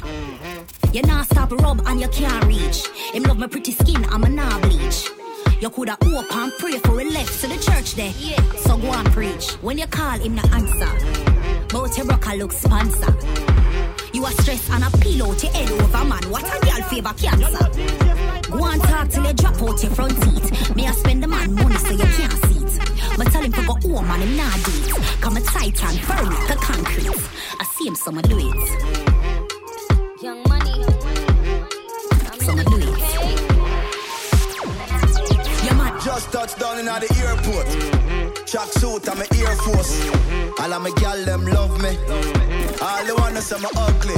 You 0.93 1.01
not 1.01 1.25
stop 1.25 1.51
rub 1.51 1.81
and 1.85 1.99
you 1.99 2.07
can't 2.07 2.45
reach. 2.45 2.87
Him 3.13 3.23
love 3.23 3.37
my 3.39 3.47
pretty 3.47 3.73
skin, 3.73 4.05
I'm 4.05 4.23
a 4.23 4.29
nah 4.29 4.57
bleach. 4.61 5.09
You 5.59 5.69
coulda 5.69 5.97
hope 6.01 6.33
and 6.33 6.53
pray 6.59 6.79
for 6.79 6.97
a 7.01 7.03
left 7.03 7.41
to 7.41 7.47
the 7.47 7.57
church 7.57 7.95
there. 7.95 8.13
Yeah. 8.19 8.41
So 8.53 8.77
go 8.77 8.93
and 8.93 9.11
preach. 9.11 9.51
When 9.55 9.77
you 9.77 9.87
call 9.87 10.17
him 10.17 10.35
no 10.35 10.43
answer, 10.53 10.91
but 11.73 11.97
your 11.97 12.05
broker 12.05 12.37
look 12.37 12.53
sponsor. 12.53 13.13
You 14.13 14.23
are 14.23 14.31
stressed 14.31 14.69
and 14.69 14.85
a 14.85 14.97
pillow 14.99 15.33
to 15.33 15.47
head 15.47 15.69
over 15.71 16.05
man. 16.05 16.23
What 16.31 16.45
a 16.45 16.65
girl 16.65 16.87
favor 16.87 17.13
cancer. 17.17 18.14
Go 18.51 18.65
and 18.65 18.81
talk 18.83 19.09
till 19.09 19.25
you 19.25 19.33
drop 19.33 19.61
out 19.61 19.81
your 19.83 19.91
front 19.91 20.21
teeth. 20.23 20.75
Me 20.75 20.87
I 20.87 20.91
spend 20.91 21.23
the 21.23 21.27
man 21.27 21.53
money 21.55 21.77
so 21.77 21.91
you 21.91 22.05
can't 22.17 22.33
see 22.45 22.63
it. 22.63 23.17
But 23.17 23.31
tell 23.31 23.43
him 23.43 23.51
to 23.51 23.61
go 23.65 23.73
home 23.73 24.11
and 24.11 24.23
him 24.23 24.37
not 24.37 24.53
do 24.63 24.71
it. 24.71 25.21
Come 25.21 25.37
a 25.37 25.41
tight 25.41 25.83
and 25.83 25.99
firm 25.99 26.29
like 26.29 26.49
a 26.49 26.55
concrete. 26.55 27.09
I 27.59 27.65
see 27.75 27.87
him, 27.87 27.95
so 27.95 28.11
I'ma 28.11 28.21
do 28.21 28.37
it. 28.37 30.21
Young 30.21 30.43
money. 30.47 30.83
So 32.39 32.51
I'ma 32.51 32.63
do 32.63 32.77
it. 32.77 32.85
Just 36.05 36.31
touched 36.31 36.59
down 36.59 36.77
in 36.77 36.85
the 36.85 36.91
airport. 37.25 37.65
Track 38.45 38.67
suit, 38.73 39.09
I'm 39.09 39.17
a 39.17 39.25
Air 39.41 39.55
Force. 39.55 40.07
All 40.59 40.71
of 40.71 40.81
my 40.83 40.91
gal 41.01 41.17
them 41.25 41.47
love 41.47 41.81
me. 41.81 41.97
All 42.79 43.03
the 43.05 43.15
wanna 43.17 43.41
say 43.41 43.59
me 43.59 43.67
ugly. 43.75 44.15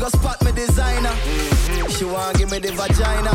Go 0.00 0.08
spot 0.08 0.42
me 0.42 0.50
designer. 0.52 1.14
She 1.90 2.06
want 2.06 2.38
give 2.38 2.50
me 2.50 2.58
the 2.58 2.72
vagina. 2.72 3.32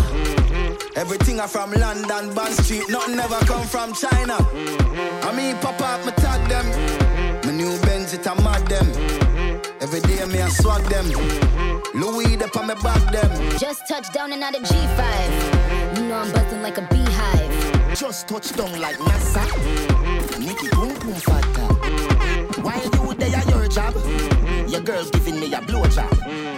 Everything 0.96 1.40
I 1.40 1.46
from 1.46 1.72
London, 1.74 2.34
Bond 2.34 2.56
Street. 2.56 2.90
Nothing 2.90 3.20
ever 3.20 3.38
come 3.46 3.68
from 3.68 3.94
China. 3.94 4.36
I 5.22 5.32
mean, 5.38 5.56
pop 5.58 5.80
up, 5.80 6.04
me 6.04 6.12
tag 6.14 6.42
them. 6.50 6.66
My 7.46 7.52
new 7.52 7.78
Benz, 7.82 8.14
it 8.14 8.26
a 8.26 8.34
mad 8.42 8.66
them. 8.68 8.88
Every 9.80 10.00
day 10.02 10.26
me 10.26 10.40
a 10.40 10.50
swag 10.50 10.82
them. 10.86 11.06
Louis 11.94 12.36
the 12.36 12.50
on 12.58 12.66
me 12.68 12.74
back 12.82 13.12
them. 13.12 13.60
Just 13.60 13.88
touched 13.88 14.14
down 14.14 14.34
and 14.34 14.42
out 14.42 14.56
of 14.56 14.64
G5. 14.64 15.98
You 15.98 16.08
know 16.08 16.16
I'm 16.16 16.32
buzzing 16.32 16.64
like 16.64 16.80
a 16.80 16.88
beehive. 16.90 17.96
Just 17.96 18.28
touched 18.28 18.58
down 18.58 18.80
like 18.82 18.98
NASA. 18.98 19.46
Nicky 20.40 20.70
boom 20.70 20.98
boom 21.00 21.14
fatta. 21.14 21.76
While 22.64 22.84
you 22.84 23.14
there 23.14 23.44
your 23.50 23.68
job, 23.68 23.94
your 24.68 24.82
girl 24.82 25.06
giving 25.12 25.40
me 25.40 25.54
a 25.54 25.60
blowjob. 25.60 26.55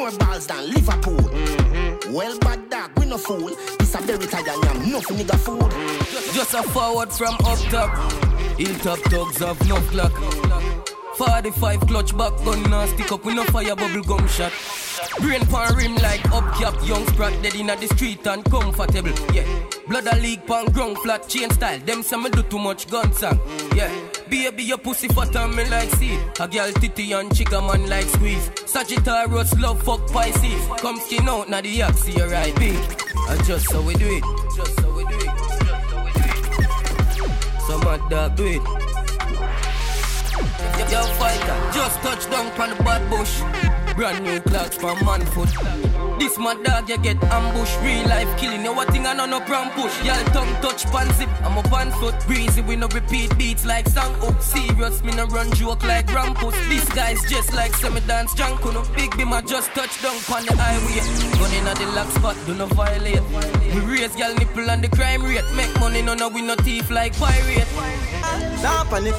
More 0.00 0.10
balls 0.12 0.46
than 0.46 0.70
Liverpool. 0.70 1.18
Mm-hmm. 1.18 2.14
Well, 2.14 2.38
bad 2.38 2.70
dog, 2.70 2.98
we 2.98 3.04
no 3.04 3.18
fool. 3.18 3.50
This 3.78 3.94
a 3.94 3.98
very 3.98 4.26
tired 4.26 4.46
yam, 4.46 4.90
no 4.90 5.00
nigga 5.00 5.36
food. 5.38 5.70
Just 6.32 6.54
a 6.54 6.62
forward 6.62 7.12
from 7.12 7.34
up 7.44 7.58
top. 7.68 8.12
Hilltop 8.58 8.98
thugs 9.10 9.42
of 9.42 9.68
no 9.68 9.76
clock. 9.92 10.79
45 11.20 11.80
clutch 11.80 12.16
back 12.16 12.32
gun 12.46 12.62
now 12.70 12.86
stick 12.86 13.12
up 13.12 13.22
with 13.26 13.34
no 13.34 13.44
fire 13.44 13.76
bubble 13.76 14.02
gum 14.02 14.26
shot. 14.26 14.50
Brain 15.20 15.44
pan 15.48 15.74
rim 15.74 15.94
like 15.96 16.24
up 16.32 16.50
cap, 16.54 16.74
young 16.82 17.06
sprat 17.08 17.42
dead 17.42 17.54
inna 17.54 17.76
the 17.76 17.88
street 17.88 18.26
and 18.26 18.42
comfortable. 18.50 19.12
Yeah, 19.34 19.44
blood 19.86 20.06
a 20.06 20.16
leak 20.16 20.46
pan 20.46 20.64
ground 20.72 20.96
flat 21.00 21.28
chain 21.28 21.50
style. 21.50 21.78
Them 21.80 22.02
say 22.02 22.16
me 22.16 22.30
do 22.30 22.42
too 22.44 22.58
much 22.58 22.88
gun 22.88 23.12
song. 23.12 23.38
Yeah, 23.76 23.92
baby 24.30 24.62
your 24.62 24.78
pussy 24.78 25.08
fat 25.08 25.36
and 25.36 25.54
me 25.54 25.68
like 25.68 25.90
see. 25.90 26.18
A 26.40 26.48
girl 26.48 26.72
titty 26.72 27.12
and 27.12 27.30
chicka 27.32 27.60
man 27.60 27.86
like 27.90 28.06
squeeze. 28.06 28.50
Sagittarius 28.64 29.52
love 29.60 29.82
fuck 29.82 30.10
Pisces. 30.10 30.66
Come 30.78 30.98
skin 31.00 31.28
out 31.28 31.50
na 31.50 31.60
the 31.60 31.82
axe 31.82 32.06
here 32.06 32.30
right 32.30 32.54
big. 32.56 32.80
And 33.28 33.44
just 33.44 33.68
so 33.68 33.82
we 33.82 33.92
do 33.92 34.08
it. 34.08 34.24
Just 34.56 34.80
so 34.80 34.90
we 34.94 35.04
do 35.04 35.18
it. 35.18 35.30
Some 37.66 37.80
mad 37.80 38.08
dog 38.08 38.36
do 38.36 38.46
it. 38.46 38.99
Yo, 40.88 41.02
fighter, 41.18 41.56
just 41.72 42.00
touch 42.00 42.30
down 42.30 42.46
on 42.60 42.70
the 42.70 42.82
bad 42.82 43.08
bush. 43.10 43.42
Brand 43.94 44.24
new 44.24 44.40
clocks 44.40 44.76
from 44.76 45.04
man 45.04 45.20
foot. 45.26 45.50
This 46.18 46.38
my 46.38 46.54
dog, 46.62 46.88
you 46.88 46.98
get 46.98 47.22
ambush. 47.24 47.76
Real 47.82 48.08
life 48.08 48.28
killing 48.38 48.64
you, 48.64 48.72
what 48.72 48.88
thing 48.88 49.06
I 49.06 49.12
know 49.12 49.26
no 49.26 49.40
brown 49.40 49.70
push. 49.70 49.92
Y'all 50.04 50.24
tongue 50.32 50.52
touch 50.62 50.84
pan 50.86 51.12
zip, 51.14 51.28
I'm 51.42 51.58
a 51.58 51.62
pan 51.62 51.90
foot. 51.92 52.14
Breezy, 52.26 52.62
we 52.62 52.76
no 52.76 52.88
repeat 52.88 53.36
beats 53.36 53.64
like 53.64 53.88
song 53.88 54.14
up. 54.22 54.40
Serious, 54.42 55.02
me 55.04 55.12
no 55.12 55.26
run 55.26 55.52
joke 55.52 55.84
like 55.84 56.06
Rampus. 56.06 56.56
This 56.68 56.88
guy's 56.88 57.22
just 57.28 57.52
like 57.52 57.74
semi 57.74 58.00
dance 58.00 58.34
jungle. 58.34 58.72
No 58.72 58.82
big 58.96 59.16
be 59.16 59.24
my 59.24 59.42
just 59.42 59.70
touch 59.70 60.02
down 60.02 60.16
on 60.34 60.46
the 60.46 60.56
highway. 60.56 61.00
Gun 61.38 61.52
in 61.54 61.64
the 61.64 61.92
lock 61.94 62.10
spot, 62.10 62.36
do 62.46 62.54
not 62.54 62.70
violate. 62.70 63.22
We 63.74 63.80
raise 63.80 64.16
y'all 64.16 64.34
nipple 64.34 64.70
on 64.70 64.80
the 64.80 64.88
crime 64.88 65.22
rate. 65.22 65.44
Make 65.54 65.78
money, 65.78 66.02
no 66.02 66.14
no 66.14 66.28
we 66.28 66.42
no 66.42 66.54
thief 66.56 66.90
like 66.90 67.14
pirate. 67.16 67.68
Nah 68.62 68.84
panic, 68.84 69.14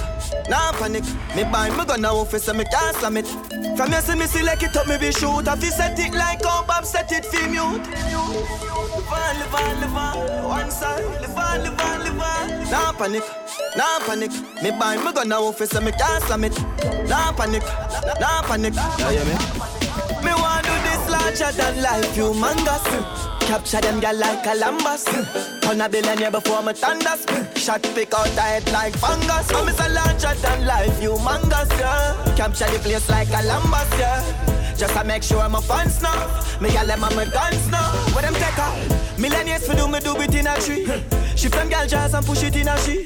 nah 0.49 0.71
panic. 0.73 1.03
Me 1.35 1.43
buy 1.43 1.69
me 1.69 1.85
gun 1.85 2.01
now 2.01 2.15
office 2.15 2.43
so 2.43 2.53
me 2.53 2.63
can't 2.65 2.95
slam 2.97 3.17
it. 3.17 3.27
From 3.75 3.91
you 3.91 4.01
see 4.01 4.15
me 4.15 4.25
select 4.25 4.63
it 4.63 4.75
up, 4.75 4.87
me 4.87 4.97
be 4.97 5.11
shoot. 5.11 5.47
If 5.47 5.63
you 5.63 5.71
set 5.71 5.97
it 5.99 6.13
like 6.13 6.43
how 6.43 6.63
Bob 6.63 6.85
set 6.85 7.11
it 7.11 7.25
for 7.25 7.47
mute. 7.47 7.87
Live 7.87 9.11
on, 9.11 9.39
live 9.39 9.55
on, 9.55 9.81
live 9.81 9.95
on. 9.95 10.49
One 10.49 10.71
side, 10.71 11.03
live 11.21 11.37
on, 11.37 11.63
live 11.63 11.79
on, 11.79 11.99
live 11.99 12.21
on. 12.21 12.71
Nah 12.71 12.91
panic, 12.93 13.23
nah 13.75 13.99
panic. 14.05 14.31
Me 14.61 14.71
buy 14.71 14.97
me 14.97 15.11
gun 15.11 15.29
now 15.29 15.43
office 15.43 15.69
so 15.71 15.81
me 15.81 15.91
can't 15.91 16.23
slam 16.23 16.43
it. 16.43 16.57
Nah 17.07 17.31
panic, 17.31 17.63
nah 18.19 18.41
panic. 18.43 18.73
Yeah, 18.75 19.11
yeah, 19.11 19.23
me. 19.23 19.35
Me 20.23 20.33
want 20.33 20.63
do 20.65 20.71
this 20.85 21.09
larger 21.09 21.51
than 21.57 21.81
life, 21.81 22.15
humongous. 22.15 23.40
Capture 23.51 23.81
them 23.81 23.99
girl 23.99 24.15
like 24.15 24.43
Columbus. 24.43 25.03
Turn 25.59 25.81
a 25.81 25.89
billionaire 25.89 26.31
before 26.31 26.63
me 26.63 26.71
thunders. 26.71 27.25
Shot 27.53 27.83
pick 27.93 28.13
out 28.13 28.27
the 28.27 28.39
head 28.39 28.71
like 28.71 28.95
fungus. 28.95 29.51
I'm 29.51 29.67
a 29.67 29.93
larger 29.93 30.39
than 30.39 30.65
life, 30.65 30.97
humongous, 31.01 31.69
yeah. 31.77 32.33
Capture 32.37 32.71
the 32.71 32.79
place 32.79 33.09
like 33.09 33.27
Columbus, 33.27 33.89
yeah. 33.99 34.73
Just 34.77 34.95
to 34.95 35.03
make 35.03 35.21
sure 35.21 35.49
my 35.49 35.59
fans 35.59 36.01
know. 36.01 36.15
Me 36.61 36.69
gal 36.69 36.87
them 36.87 37.03
on 37.03 37.13
my 37.13 37.25
guns 37.25 37.67
now. 37.69 37.91
What 38.15 38.21
them 38.21 38.33
take 38.35 38.55
her? 38.55 38.71
Millennials 39.17 39.67
for 39.67 39.75
do 39.75 39.85
me 39.85 39.99
do 39.99 40.15
it 40.21 40.33
in 40.33 40.47
a 40.47 40.55
tree. 40.55 40.85
Shift 41.41 41.55
them 41.55 41.69
gal 41.69 41.87
jazz 41.87 42.13
and 42.13 42.23
push 42.23 42.43
it 42.43 42.55
in 42.55 42.67
a 42.67 42.77
she. 42.85 43.01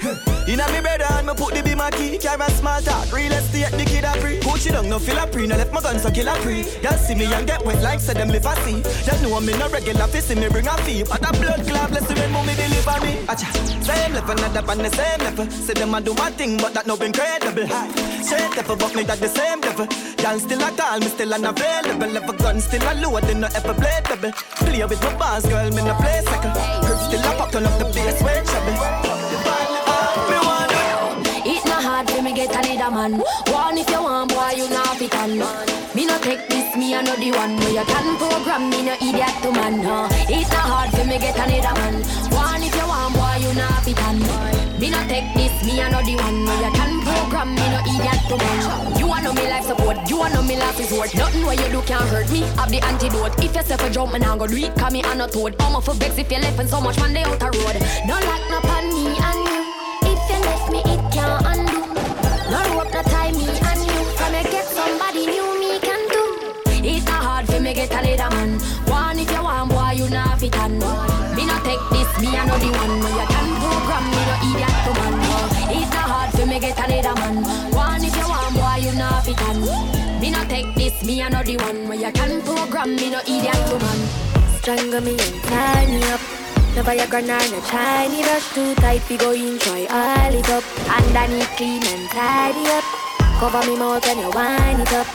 In 0.52 0.60
a 0.60 0.68
me 0.68 0.82
bed 0.82 1.02
and 1.02 1.26
me 1.26 1.34
put 1.36 1.56
the 1.56 1.64
be 1.64 1.74
my 1.74 1.90
key. 1.90 2.18
Carry 2.18 2.52
small 2.52 2.82
talk, 2.82 3.10
real 3.14 3.32
estate 3.32 3.72
the 3.72 3.86
kid 3.86 4.04
a 4.04 4.12
free. 4.20 4.42
Coach 4.42 4.66
it 4.68 4.74
down, 4.74 4.90
no 4.90 5.00
feel 5.00 5.18
a 5.18 5.26
pre. 5.26 5.48
No 5.48 5.56
left 5.56 5.72
my 5.72 5.80
guns 5.80 6.02
so 6.02 6.12
kill 6.12 6.28
a 6.28 6.36
pre. 6.44 6.68
Y'all 6.84 7.00
see 7.00 7.16
me 7.16 7.32
and 7.32 7.48
get 7.48 7.64
wet 7.64 7.82
like 7.82 8.02
said 8.02 8.18
them 8.18 8.28
live 8.28 8.46
a 8.46 8.54
see. 8.68 8.84
Y'all 9.08 9.22
know 9.24 9.40
me 9.40 9.58
no 9.58 9.70
regular 9.70 10.08
fist 10.08 10.36
me 10.36 10.50
bring 10.50 10.68
a 10.68 10.76
fee. 10.84 11.04
But 11.08 11.24
a 11.24 11.32
blood 11.32 11.66
clot 11.66 11.92
bless 11.92 12.12
when 12.12 12.32
mommy 12.34 12.56
deliver 12.56 13.00
me. 13.08 13.24
Acha, 13.32 13.48
same 13.82 14.14
level, 14.14 14.36
not 14.36 14.58
up 14.58 14.68
on 14.68 14.80
the 14.80 14.90
same 14.90 15.20
level. 15.24 15.50
Say 15.50 15.74
them 15.74 15.96
a 15.96 16.02
do 16.02 16.14
my 16.16 16.30
thing, 16.32 16.58
but 16.58 16.74
that 16.74 16.88
no 16.88 16.96
incredible. 16.96 17.72
Straight 18.20 18.52
level, 18.58 18.76
but 18.76 18.96
me 18.96 19.04
that 19.04 19.20
the 19.24 19.30
same 19.30 19.62
level. 19.62 19.88
Y'all 20.20 20.40
still 20.40 20.60
a 20.60 20.72
call 20.76 21.00
me, 21.00 21.08
still 21.08 21.34
unavailable. 21.34 22.12
Level 22.12 22.36
gun 22.36 22.60
still 22.60 22.84
a 22.84 23.00
load, 23.00 23.24
they 23.24 23.34
no 23.34 23.48
ever 23.56 23.74
play 23.74 24.02
double. 24.04 24.32
Play 24.60 24.84
with 24.84 25.02
my 25.02 25.16
bars, 25.16 25.46
girl, 25.46 25.72
me 25.72 25.82
no 25.88 25.96
play 25.96 26.20
second. 26.26 26.52
Herb 26.84 27.00
still 27.00 27.24
a 27.24 27.32
pop, 27.40 27.52
turn 27.52 27.64
up 27.64 27.80
the 27.80 27.86
bass 27.96 28.25
when 28.26 28.44
trouble. 28.44 28.74
Me 30.30 30.38
want 30.50 30.74
It 31.46 31.64
not 31.70 31.82
hard 31.86 32.10
for 32.10 32.22
me 32.22 32.34
get 32.34 32.56
a 32.56 32.62
leader 32.68 32.92
man. 32.92 33.14
One 33.54 33.78
if 33.78 33.90
you 33.90 34.02
want, 34.02 34.34
boy, 34.34 34.54
you 34.58 34.68
not 34.70 34.98
fit 34.98 35.16
on. 35.16 35.38
Me 35.96 36.06
no 36.06 36.18
take 36.20 36.50
this, 36.50 36.76
me 36.76 36.92
know 36.92 37.16
the 37.16 37.32
one. 37.32 37.56
No, 37.56 37.68
you 37.70 37.86
can 37.86 38.18
program 38.18 38.70
me, 38.70 38.82
no 38.84 38.94
idiot 38.96 39.36
to 39.44 39.52
man. 39.52 39.82
No. 39.82 40.08
It 40.28 40.50
not 40.50 40.66
hard 40.72 40.90
for 40.92 41.06
me 41.06 41.18
get 41.20 41.38
a 41.38 41.46
leader 41.48 41.76
man. 41.80 41.96
One 42.34 42.64
if 42.64 42.76
you 42.76 42.88
want, 42.88 43.14
boy, 43.14 43.36
you 43.46 43.54
not 43.54 43.84
fit 43.84 44.02
on. 44.04 44.65
Me 44.80 44.90
no 44.90 45.00
take 45.08 45.34
this, 45.34 45.56
me 45.64 45.82
I 45.82 45.90
know 45.90 46.04
the 46.04 46.16
one. 46.20 46.44
No, 46.44 46.54
you 46.60 46.72
can 46.76 47.02
program 47.02 47.56
me, 47.56 47.64
no 47.72 47.80
idiot 47.80 48.22
to 48.28 48.36
man. 48.36 49.00
You 49.00 49.08
want 49.08 49.24
know 49.24 49.34
me 49.34 49.48
life 49.50 49.66
support, 49.66 49.98
you 50.10 50.18
want 50.18 50.34
know 50.34 50.44
me 50.44 50.58
life 50.58 50.80
is 50.80 50.92
worth. 50.92 51.16
Nothing 51.16 51.46
what 51.46 51.58
you 51.60 51.72
do 51.72 51.82
can 51.84 52.02
hurt 52.08 52.30
me. 52.30 52.42
Have 52.60 52.70
the 52.70 52.84
antidote. 52.84 53.40
If 53.44 53.56
you 53.56 53.64
say 53.64 53.78
for 53.78 53.90
jump, 53.90 54.12
man, 54.12 54.24
I 54.24 54.38
go 54.38 54.48
do 54.48 54.58
it. 54.58 54.76
Call 54.76 54.92
me 54.92 55.02
on 55.04 55.22
a 55.22 55.28
toad. 55.28 55.56
I'm 55.60 55.76
off 55.76 55.86
for 55.86 55.94
vex 55.94 56.18
if 56.18 56.30
you 56.30 56.40
left 56.40 56.60
and 56.60 56.70
so 56.70 56.82
much 56.82 56.98
man 57.00 57.14
they 57.14 57.24
out 57.24 57.40
the 57.40 57.46
road. 57.46 57.78
No 58.06 58.16
like 58.20 58.46
no 58.52 58.60
pan 58.68 58.86
me 58.92 59.16
and 59.16 59.42
you. 59.48 59.60
If 60.12 60.22
you 60.28 60.40
left 60.44 60.68
me, 60.70 60.80
it 60.84 61.02
can't 61.14 61.46
undo. 61.48 61.80
No 62.52 62.60
rope, 62.76 62.92
no 62.92 63.02
tie 63.04 63.32
me 63.32 63.48
and 63.48 63.80
you. 63.80 64.00
From 64.20 64.34
you 64.36 64.44
get 64.44 64.66
somebody 64.68 65.26
new, 65.26 65.48
me 65.56 65.80
can 65.80 66.04
do. 66.12 66.24
It's 66.84 67.06
not 67.06 67.24
hard 67.24 67.46
for 67.48 67.62
me 67.62 67.74
get 67.74 67.94
a 67.96 68.02
leader 68.04 68.30
man. 68.30 68.60
One 68.92 69.20
if 69.20 69.32
you 69.32 69.42
want, 69.42 69.72
boy, 69.72 69.92
you 69.96 70.10
not 70.10 70.38
fit 70.38 70.58
on. 70.60 70.78
Me 71.34 71.46
no 71.48 71.58
take 71.64 71.80
this, 71.96 72.12
me 72.20 72.36
I 72.36 72.46
know 72.46 72.60
the 72.60 72.70
one. 72.76 73.05
For 76.86 77.10
a 77.10 77.16
man. 77.16 77.44
One 77.72 78.04
if 78.04 78.16
you 78.16 78.28
want, 78.28 78.54
boy, 78.54 78.78
you 78.86 78.98
not 78.98 79.26
fit 79.26 79.42
on. 79.42 79.62
Me 80.22 80.32
no 80.32 80.44
take 80.46 80.74
this, 80.76 81.04
me 81.04 81.22
I 81.22 81.30
know 81.30 81.44
the 81.44 81.58
one. 81.58 81.88
Where 81.88 81.98
you 81.98 82.12
can 82.12 82.42
program 82.42 82.96
me, 82.96 83.10
no 83.10 83.20
idiot 83.20 83.60
to 83.70 83.80
man. 83.80 84.00
Strangle 84.60 85.02
me 85.02 85.12
and 85.12 85.44
tie 85.44 85.86
me 85.88 86.04
up. 86.14 86.22
No 86.76 86.84
Viagra 86.84 87.22
nor 87.24 87.46
no 87.52 87.60
shiny 87.70 88.22
rush 88.24 88.54
too 88.54 88.76
tight. 88.76 89.02
We 89.10 89.18
go 89.18 89.34
try 89.60 89.86
all 89.90 90.34
it 90.34 90.50
up. 90.50 90.64
Underneath 90.90 91.50
clean 91.58 91.84
and 91.86 92.10
tidy 92.10 92.66
up. 92.70 92.84
Cover 93.40 93.64
me 93.68 93.78
mouth 93.78 94.06
when 94.06 94.20
you 94.20 94.32
wind 94.32 94.82
it 94.82 94.94
up. 94.94 95.08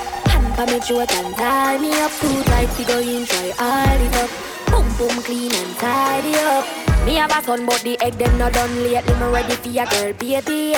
Pa 0.56 0.64
me 0.66 0.80
throat 0.80 1.12
and 1.14 1.34
tie 1.36 1.78
me 1.78 1.92
up 2.00 2.12
too 2.20 2.42
tight. 2.44 2.70
We 2.78 2.84
go 2.84 2.98
try 3.24 3.52
all 3.58 4.00
it 4.06 4.16
up. 4.16 4.30
Boom 4.70 4.86
boom 4.96 5.22
clean 5.22 5.52
and 5.52 5.76
tidy 5.76 6.34
up. 6.36 6.64
Me 7.04 7.14
have 7.16 7.30
a 7.30 7.42
son 7.44 7.66
but 7.66 7.80
the 7.82 8.00
egg 8.00 8.14
them 8.14 8.38
not 8.38 8.52
done 8.52 8.82
lately. 8.82 9.14
Me 9.14 9.26
ready 9.32 9.54
for 9.56 9.68
your 9.68 9.86
girl 9.86 10.12
baby. 10.14 10.74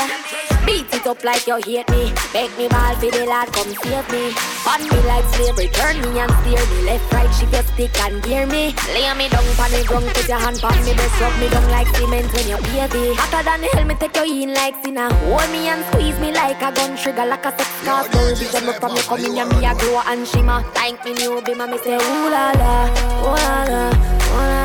Beat 0.65 0.95
it 0.95 1.07
up 1.07 1.25
like 1.25 1.47
you 1.47 1.59
hate 1.67 1.89
me. 1.91 2.13
Make 2.33 2.57
me 2.57 2.69
ball 2.69 2.95
for 2.95 3.11
the 3.11 3.27
lad, 3.27 3.51
come 3.53 3.75
save 3.83 4.07
me. 4.15 4.31
On 4.63 4.79
me 4.79 4.99
like 5.11 5.27
slavery, 5.35 5.67
turn 5.75 5.99
me 6.01 6.21
and 6.21 6.31
steer 6.39 6.63
me. 6.71 6.87
Left, 6.87 7.13
right, 7.13 7.35
shift 7.35 7.53
your 7.53 7.63
stick 7.75 8.01
and 8.01 8.23
gear 8.23 8.47
me. 8.47 8.73
Lay 8.95 9.11
me 9.19 9.29
down 9.29 9.43
on 9.59 9.71
the 9.75 9.83
ground, 9.85 10.07
put 10.15 10.29
your 10.29 10.39
hand 10.39 10.63
on 10.63 10.79
me, 10.85 10.95
best 10.95 11.21
rub 11.21 11.35
me 11.41 11.49
down 11.51 11.69
like 11.69 11.91
cement 11.97 12.33
when 12.33 12.47
you 12.47 12.59
baby. 12.71 13.13
Hotter 13.19 13.43
than 13.43 13.63
hell, 13.75 13.85
me 13.85 13.95
take 13.97 14.15
you 14.15 14.43
in 14.43 14.55
like 14.55 14.77
sinner. 14.85 15.13
Hold 15.27 15.51
me 15.51 15.67
and 15.67 15.85
squeeze 15.87 16.19
me 16.21 16.31
like 16.31 16.63
a 16.63 16.71
gun 16.71 16.97
trigger, 16.97 17.27
like 17.27 17.45
a 17.45 17.51
sex 17.51 17.71
car. 17.85 18.07
Go 18.09 18.35
vision 18.37 18.65
me 18.65 18.73
from 18.75 18.95
you 18.95 19.03
coming 19.03 19.39
and 19.41 19.51
me 19.51 19.67
a 19.67 19.75
glow 19.75 20.01
and 20.07 20.27
shimmer. 20.29 20.63
Thank 20.79 21.05
me 21.05 21.15
new 21.15 21.43
be 21.43 21.55
me 21.55 21.79
say 21.79 21.99
ooh 21.99 22.31
la 22.31 22.55
la, 22.55 22.87
ooh 23.19 23.35
la 23.35 23.65
la, 23.67 23.91
ooh 23.91 24.39
la 24.39 24.47
la, 24.47 24.62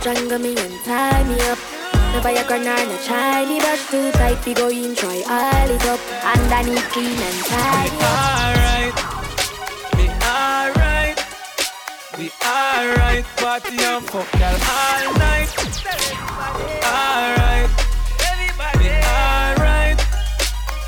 Strangle 0.00 0.38
me 0.38 0.56
and 0.56 0.84
tie 0.84 1.24
me 1.24 1.38
up. 1.52 1.58
No 2.12 2.20
Viagra 2.24 2.58
nor 2.64 2.82
no 2.88 2.96
shiny 3.04 3.60
brush 3.60 3.84
too 3.90 4.10
tight. 4.12 4.44
We 4.46 4.54
go 4.54 4.68
in 4.68 4.94
try 4.94 5.22
all 5.28 5.70
it 5.70 5.84
up. 5.86 6.00
Underneath 6.24 6.88
clean 6.90 7.20
and 7.28 7.44
tidy 7.44 7.96
Alright, 8.00 8.96
we 9.96 10.08
alright, 10.24 11.18
we 12.16 12.30
alright. 12.42 13.24
Party 13.36 13.76
and 13.78 14.04
fuck 14.08 14.32
girl 14.32 14.58
all 14.78 15.12
night. 15.20 15.50
Alright, 16.82 17.70
we 18.80 18.88
alright, 19.04 20.00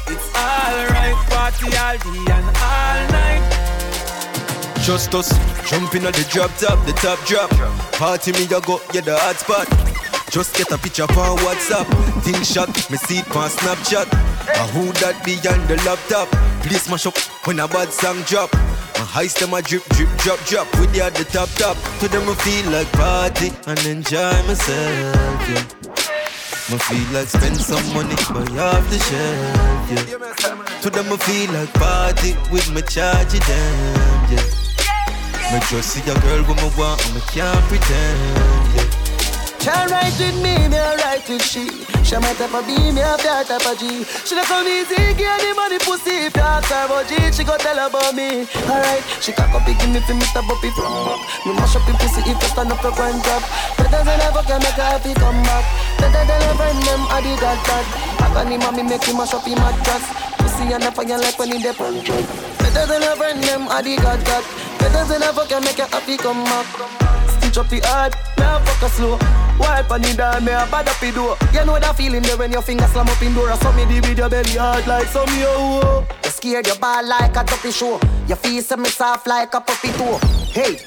it's 0.08 0.28
alright. 0.34 1.16
Party 1.28 1.68
all 1.76 1.96
day 2.00 2.32
and 2.32 2.48
all 2.56 3.00
night. 3.12 3.72
Just 4.83 5.14
us 5.14 5.30
jumping 5.70 6.05
on 6.05 6.12
the 6.12 6.26
drop 6.28 6.51
top, 6.59 6.85
the 6.87 6.93
top 6.95 7.18
drop. 7.24 7.49
Party 7.93 8.33
me, 8.33 8.45
I 8.51 8.59
go 8.59 8.80
get 8.91 9.05
the 9.05 9.16
hot 9.16 9.37
spot. 9.37 9.68
Just 10.28 10.57
get 10.57 10.72
a 10.72 10.78
picture 10.78 11.05
on 11.05 11.39
WhatsApp. 11.39 11.87
Thing 12.24 12.43
shot, 12.43 12.68
me 12.91 12.97
see 12.97 13.18
it 13.18 13.37
on 13.37 13.49
Snapchat. 13.49 14.11
A 14.11 14.66
who 14.74 14.91
that 14.99 15.22
be 15.24 15.39
on 15.47 15.62
the 15.68 15.76
laptop? 15.87 16.26
Please 16.66 16.91
mash 16.91 17.07
up 17.07 17.16
when 17.47 17.61
a 17.61 17.68
bad 17.68 17.93
song 17.93 18.22
drop. 18.22 18.53
My 18.99 19.07
heist 19.07 19.39
them 19.39 19.55
a 19.55 19.62
drip, 19.62 19.85
drip, 19.91 20.09
drop, 20.18 20.41
drop. 20.47 20.66
With 20.80 20.93
the 20.93 21.03
at 21.03 21.14
the 21.14 21.24
top, 21.26 21.49
top. 21.51 21.76
To 22.01 22.09
them 22.09 22.28
I 22.28 22.35
feel 22.43 22.72
like 22.72 22.91
party 22.93 23.53
and 23.68 23.78
enjoy 23.87 24.35
myself. 24.51 25.47
Yeah. 25.47 25.62
Me 26.70 26.78
feel 26.78 27.07
like 27.14 27.28
spend 27.28 27.57
some 27.57 27.87
money, 27.95 28.16
but 28.35 28.51
buy 28.51 28.74
off 28.74 28.91
the 28.91 28.99
shelf. 28.99 29.91
Yeah. 29.95 30.80
To 30.83 30.91
them 30.91 31.07
I 31.12 31.16
feel 31.18 31.53
like 31.55 31.72
party 31.74 32.35
with 32.51 32.66
my 32.74 32.80
charge 32.80 33.30
them. 33.30 34.33
Yeah. 34.33 34.61
Me 35.53 35.61
just 35.68 35.92
see 35.92 36.00
a 36.09 36.16
girl 36.24 36.40
who 36.48 36.57
me 36.57 36.68
want 36.80 36.96
and 37.05 37.12
me 37.12 37.20
can't 37.28 37.61
pretend, 37.68 38.16
yeah. 38.72 38.88
Can't 39.61 39.84
ride 39.92 40.16
with 40.16 40.40
me, 40.40 40.57
me 40.64 40.80
a 40.80 40.96
ride 40.96 41.20
with 41.28 41.44
she. 41.44 41.68
She 42.00 42.16
my 42.16 42.32
type 42.40 42.57
of 42.57 42.64
B, 42.64 42.72
me 42.88 43.05
a 43.05 43.20
that 43.20 43.53
type 43.53 43.61
of 43.61 43.76
G. 43.76 44.00
She 44.24 44.32
don't 44.32 44.48
come 44.48 44.64
easy, 44.64 45.12
give 45.12 45.28
the 45.44 45.53
money 45.53 45.76
pussy. 45.76 46.24
If 46.24 46.32
you 46.32 46.40
ask 46.40 46.72
her 46.72 46.88
about 46.88 47.05
G, 47.05 47.20
she 47.36 47.44
go 47.44 47.61
tell 47.61 47.76
about 47.76 48.16
me. 48.16 48.48
Alright, 48.64 49.05
she 49.20 49.36
cock 49.36 49.53
up, 49.53 49.68
give 49.68 49.76
me 49.92 50.00
for 50.00 50.16
Mr. 50.16 50.40
Buppy 50.40 50.72
from 50.72 51.20
Me 51.44 51.53
mash 51.53 51.76
up 51.76 51.84
the 51.84 52.00
pussy 52.00 52.24
if 52.24 52.32
you 52.32 52.48
stand 52.48 52.72
up 52.72 52.80
for 52.80 52.88
one 52.96 53.20
drop. 53.20 53.44
Better 53.76 54.00
than 54.09 54.24
ever 54.24 54.40
can 54.48 54.57
make 54.64 54.80
her 54.80 54.88
happy 54.88 55.12
come 55.20 55.36
back. 55.44 55.68
Better 56.00 56.32
than 56.32 56.40
ever 56.48 56.72
them, 56.80 57.03
I 57.12 57.20
did 57.20 57.36
that 57.44 57.61
bad. 57.68 57.84
I 58.24 58.26
can 58.40 58.57
him 58.57 58.64
me 58.72 58.82
make 58.88 59.05
him 59.05 59.20
mash 59.20 59.36
up 59.36 59.44
him 59.44 59.61
mattress. 59.61 60.09
Pussy 60.40 60.72
and 60.72 60.80
a 60.80 60.90
fire 60.96 61.20
like 61.20 61.36
when 61.36 61.53
he 61.53 61.61
dip 61.61 61.76
on 61.76 62.00
Better 62.00 62.88
than 62.88 63.05
ever 63.05 63.36
them, 63.36 63.68
I 63.68 63.84
did 63.84 64.00
that. 64.00 64.72
Better 64.83 65.05
than 65.07 65.22
ever 65.22 65.47
can 65.47 65.62
make 65.62 65.78
you 65.78 65.87
happy 65.87 66.16
come 66.16 66.43
back. 66.43 66.66
Stitch 67.39 67.57
up 67.57 67.68
the 67.68 67.78
hard, 67.85 68.14
now 68.37 68.59
fuck 68.59 68.83
a 68.83 68.93
slow. 68.93 69.16
Wipe 69.59 69.91
on 69.93 70.03
the 70.03 70.12
down, 70.14 70.45
me 70.45 70.51
a 70.51 70.66
bad 70.66 70.89
up 70.89 70.99
the 70.99 71.12
door. 71.12 71.37
You 71.55 71.64
know 71.64 71.78
that 71.78 71.95
feeling 71.97 72.22
there 72.22 72.37
when 72.37 72.51
your 72.51 72.62
finger 72.62 72.87
slam 72.89 73.07
up 73.07 73.22
in 73.22 73.33
door. 73.33 73.49
I 73.49 73.57
saw 73.59 73.70
me 73.70 73.85
the 73.85 74.01
with 74.03 74.18
your 74.18 74.28
belly 74.28 74.59
hard 74.59 74.85
like 74.89 75.07
some 75.07 75.30
yo. 75.39 76.05
You 76.24 76.30
scared 76.30 76.66
your 76.66 76.78
ball 76.83 77.07
like 77.07 77.37
a 77.37 77.45
tuppy 77.45 77.70
show. 77.70 78.01
Your 78.26 78.37
face 78.37 78.72
uh, 78.72 78.76
me 78.76 78.89
soft 78.89 79.28
like 79.28 79.55
a 79.55 79.61
puppy 79.61 79.93
toe. 79.93 80.18
Hey, 80.51 80.78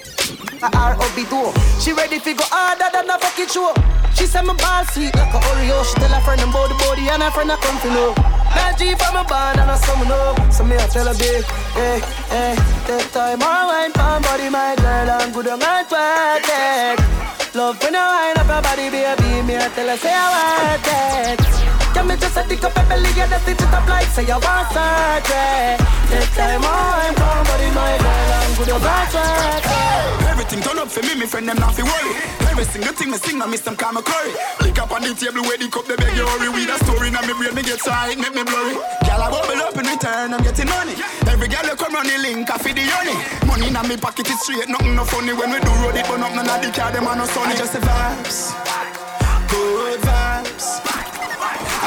a 0.62 0.70
R.O.B. 0.76 1.24
door. 1.30 1.54
She 1.80 1.94
ready 1.94 2.20
to 2.20 2.34
go 2.34 2.44
harder 2.52 2.92
than 2.92 3.10
a 3.10 3.18
fucking 3.18 3.48
show. 3.48 3.72
She 4.16 4.26
said 4.26 4.44
my 4.46 4.56
ball 4.56 4.84
sweet 4.92 5.14
like 5.16 5.34
a 5.34 5.40
Oreo. 5.40 5.84
She 5.84 5.94
tell 6.00 6.10
her 6.10 6.22
friend 6.22 6.42
about 6.42 6.70
the 6.70 6.76
body 6.76 7.08
and 7.10 7.22
her 7.22 7.32
friend 7.32 7.52
a 7.52 7.58
come 7.58 7.80
to 7.84 7.90
know. 7.92 8.12
Now 8.56 8.72
G 8.80 8.96
from 8.96 9.16
a 9.20 9.24
band 9.28 9.60
and 9.60 9.70
a 9.70 9.78
summer 9.78 10.08
know. 10.08 10.36
So 10.50 10.64
me 10.64 10.76
I 10.76 10.88
tell 10.88 11.08
her 11.08 11.14
big, 11.20 11.44
hey, 11.76 12.00
hey, 12.32 12.56
take 12.88 13.12
time 13.12 13.44
or 13.44 13.62
wine 13.68 13.92
for 13.92 14.16
body, 14.24 14.50
my 14.50 14.76
girl. 14.80 15.10
I'm 15.12 15.32
good 15.32 15.48
on 15.48 15.60
my 15.60 15.84
track. 15.88 16.98
Love 17.54 17.80
when 17.84 17.96
I 17.96 18.04
wine 18.08 18.38
up 18.40 18.48
your 18.48 18.62
body, 18.64 18.88
baby. 18.90 19.42
Me 19.48 19.56
I 19.60 19.68
tell 19.76 19.88
her 19.88 19.98
say 19.98 20.12
I 20.12 20.26
want 20.32 20.88
it. 20.88 21.40
Can 21.94 22.08
me 22.08 22.16
just 22.16 22.36
a 22.36 22.44
tick 22.44 22.64
up 22.64 22.76
your 22.76 22.86
belly 22.88 23.12
just 23.16 23.44
stitch 23.44 23.62
it 23.62 23.74
up 23.74 23.88
like 23.88 24.08
say 24.16 24.24
you 24.24 24.40
want 24.40 24.68
surgery. 24.72 25.76
Take 26.08 26.32
time 26.36 26.64
wine 26.64 27.16
for 27.20 27.40
body, 27.52 27.70
my 27.76 27.96
girl. 28.00 28.32
I'm 28.40 28.52
good 28.56 28.70
on 28.72 28.82
my 28.82 29.08
track. 29.12 30.25
Everything 30.46 30.62
turn 30.62 30.78
up 30.78 30.94
for 30.94 31.02
me, 31.02 31.18
me 31.18 31.26
friend 31.26 31.50
them 31.50 31.58
not 31.58 31.74
fi 31.74 31.82
worry. 31.82 32.14
Every 32.46 32.66
single 32.70 32.94
thing 32.94 33.10
me 33.10 33.18
sing, 33.18 33.42
I 33.42 33.50
miss 33.50 33.66
them 33.66 33.76
call 33.76 33.98
curry. 33.98 34.30
Lick 34.62 34.78
up 34.78 34.94
on 34.94 35.02
the 35.02 35.18
table 35.18 35.42
where 35.42 35.58
the 35.58 35.66
cup 35.74 35.90
they 35.90 35.98
beg 35.98 36.14
you 36.14 36.22
hurry. 36.22 36.54
With 36.54 36.70
a 36.70 36.78
story 36.86 37.10
now 37.10 37.26
me 37.26 37.34
brain 37.34 37.58
me 37.58 37.66
get 37.66 37.82
side, 37.82 38.22
make 38.22 38.30
me 38.30 38.46
blurry. 38.46 38.78
Girl 39.10 39.26
I 39.26 39.34
bubble 39.34 39.58
up 39.66 39.74
in 39.74 39.90
return, 39.90 40.38
I'm 40.38 40.46
getting 40.46 40.70
money. 40.70 40.94
Every 41.26 41.50
girl 41.50 41.66
you 41.66 41.74
come 41.74 41.98
run 41.98 42.06
the 42.06 42.22
link, 42.22 42.46
I 42.46 42.62
feed 42.62 42.78
the 42.78 42.86
honey. 42.86 43.18
Money 43.50 43.74
in 43.74 43.78
me 43.90 43.98
pocket 43.98 44.30
is 44.30 44.38
straight, 44.46 44.70
nothing 44.70 44.94
no 44.94 45.02
funny. 45.02 45.34
When 45.34 45.50
we 45.50 45.58
do 45.66 45.74
road 45.82 45.98
it, 45.98 46.06
but 46.06 46.22
up 46.22 46.30
none 46.38 46.46
of 46.46 46.62
the 46.62 46.70
car 46.70 46.94
them 46.94 47.10
are 47.10 47.18
no 47.18 47.26
sunny. 47.26 47.58
Just 47.58 47.74
the 47.74 47.82
vibes, 47.82 48.54
good 49.50 49.98
vibes. 50.06 50.78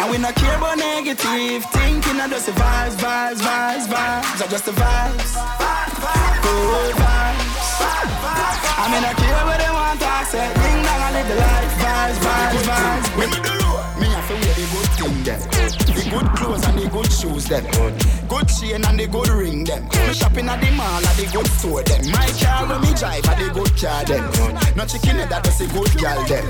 And 0.03 0.11
we 0.11 0.19
not 0.19 0.35
care 0.35 0.59
about 0.59 0.83
negative 0.83 1.63
thinking. 1.71 2.19
I 2.19 2.27
just 2.27 2.51
the 2.51 2.59
vibes, 2.59 2.99
vibes, 2.99 3.39
vibes, 3.39 3.87
vibes. 3.87 4.43
I 4.43 4.47
just 4.51 4.67
the 4.67 4.75
vibes, 4.75 5.31
good 6.43 6.95
vibes. 6.99 7.48
I 7.81 8.89
mean 8.91 9.05
I 9.05 9.13
care 9.15 9.45
what 9.47 9.59
they 9.59 9.71
want 9.71 10.01
to 10.01 10.27
say. 10.31 10.47
Ding 10.63 10.83
dong, 10.83 11.01
I 11.01 11.11
live 11.13 11.29
the 11.29 11.37
life, 11.37 11.73
vibes, 11.83 12.19
vibes, 12.25 12.63
vibes. 12.67 13.88
Me 14.29 14.35
me 14.35 14.41
do 14.41 14.45
road, 14.45 14.45
me 14.45 14.45
have 14.45 14.45
to 14.45 14.45
wear 14.45 14.55
the 14.55 14.65
good 14.69 14.89
thing 14.93 15.25
them, 15.25 15.41
the 15.97 16.05
good 16.11 16.29
clothes 16.37 16.65
and 16.67 16.79
the 16.79 16.89
good 16.89 17.11
shoes 17.13 17.45
them, 17.49 17.65
good 18.29 18.49
chain 18.49 18.85
and 18.85 19.01
the 19.01 19.07
good 19.07 19.29
ring 19.29 19.65
them. 19.65 19.85
Me 19.89 20.13
shopping 20.13 20.49
at 20.49 20.61
the 20.61 20.71
mall 20.73 21.01
at 21.01 21.17
the 21.17 21.25
good 21.33 21.47
store 21.57 21.83
them. 21.83 22.05
My 22.13 22.29
car 22.37 22.69
when 22.69 22.81
me 22.85 22.93
drive 22.93 23.25
at 23.25 23.39
the 23.41 23.49
good 23.49 23.73
car 23.73 24.05
them. 24.05 24.29
No 24.77 24.85
chicken 24.85 25.17
that 25.17 25.41
does 25.45 25.61
a 25.61 25.67
good 25.73 25.89
gal 25.97 26.21
them. 26.29 26.45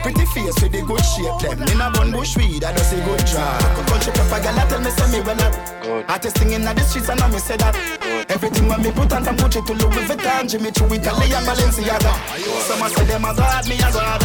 Pretty 0.00 0.24
face 0.32 0.56
with 0.64 0.72
the 0.72 0.80
good 0.80 1.04
shape 1.04 1.36
them. 1.44 1.60
In 1.68 1.80
a 1.80 1.90
bun 1.92 2.10
bush 2.10 2.36
weed 2.36 2.62
that 2.64 2.76
does 2.76 2.92
a 2.92 3.00
good 3.04 3.22
job. 3.28 3.60
Country 3.84 4.12
pepper 4.16 4.40
gal 4.40 4.56
tell 4.68 4.80
me 4.80 4.90
say 4.90 5.08
me 5.12 5.20
well 5.20 5.40
up. 5.44 5.52
Artist 6.08 6.38
singing 6.38 6.64
at 6.64 6.76
the 6.76 6.82
streets 6.88 7.08
and 7.08 7.20
I 7.20 7.28
me 7.28 7.38
say 7.38 7.56
that. 7.60 7.76
Everything 8.30 8.68
when 8.68 8.80
me 8.80 8.92
put 8.92 9.12
on 9.12 9.24
from 9.24 9.36
Gucci 9.36 9.60
to 9.60 9.72
Louis 9.76 10.08
Vuitton, 10.08 10.48
Jimmy 10.48 10.70
Choo, 10.72 10.88
Italy 10.88 11.28
and 11.36 11.44
Balenciaga. 11.44 12.12
Some 12.64 12.88
say 12.88 13.04
them 13.04 13.24
a 13.24 13.34
god, 13.36 13.68
me 13.68 13.76
a 13.76 13.90
god. 13.92 14.24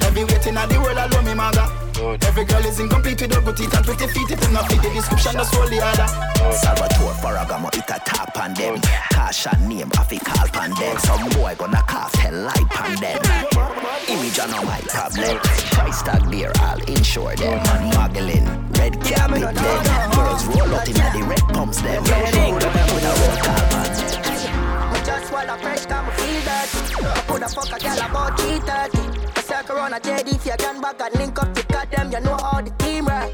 Every 0.00 0.24
waiting 0.24 0.56
at 0.56 0.68
the 0.68 0.80
world 0.80 0.96
I 0.96 1.06
love 1.06 1.24
me 1.24 1.34
mother. 1.34 1.91
Every 2.02 2.44
girl 2.44 2.64
is 2.66 2.80
incomplete 2.80 3.20
with 3.22 3.32
her 3.32 3.40
good 3.40 3.56
teeth 3.56 3.74
and 3.74 3.84
pretty 3.84 4.06
feet. 4.08 4.30
It 4.30 4.40
is 4.40 4.50
not 4.50 4.68
fit 4.68 4.82
the 4.82 4.90
description, 4.90 5.34
that's 5.34 5.54
all 5.56 5.68
the 5.68 5.80
other. 5.80 6.06
Salvatore 6.52 7.14
Ferragamo, 7.22 7.68
it 7.76 7.88
a 7.88 8.00
tap 8.04 8.36
on 8.38 8.54
them. 8.54 8.80
Kasha 9.12 9.56
name, 9.68 9.90
I 9.94 10.04
fi 10.04 10.18
call 10.18 10.48
pan 10.48 10.70
them. 10.74 10.98
Some 10.98 11.28
boy 11.30 11.54
gonna 11.56 11.82
cast 11.86 12.16
hell 12.16 12.34
light 12.34 12.68
pan 12.70 12.96
them. 13.00 13.20
Image 14.08 14.38
on 14.40 14.50
my 14.66 14.80
problem. 14.88 15.38
Price 15.38 16.02
tag 16.02 16.22
there, 16.30 16.52
I'll 16.56 16.82
insure 16.90 17.36
them. 17.36 17.62
Muggling, 17.94 18.46
red 18.78 19.00
cap 19.02 19.30
carpet 19.30 19.54
them. 19.54 20.10
Girls 20.12 20.46
roll 20.46 20.74
up 20.74 20.88
in 20.88 20.94
the 20.94 21.24
red 21.28 21.44
pumps 21.54 21.80
them. 21.82 22.02
With 22.02 22.12
a 22.12 23.12
roll 23.20 23.36
call 23.38 23.62
pan. 23.70 25.04
Just 25.04 25.28
swallow 25.28 25.56
fresh, 25.58 25.86
come 25.86 26.10
feel 26.12 26.40
dirty. 26.42 26.80
Put 27.26 27.42
a 27.42 27.48
fuck 27.48 27.72
a 27.72 27.78
girl 27.78 27.98
about 28.10 28.40
330. 28.40 29.22
I 29.36 29.40
circle 29.42 29.76
around 29.76 29.92
a 29.94 30.00
JD 30.00 30.34
if 30.34 30.46
you 30.46 30.52
can 30.58 30.80
back 30.80 31.00
and 31.00 31.14
link 31.14 31.38
up 31.38 31.52
to 31.54 31.61
got 31.61 31.61
them, 31.61 31.61
you 32.12 32.20
know 32.20 32.36
how 32.36 32.60
the 32.60 32.70
team 32.72 33.06
right. 33.06 33.30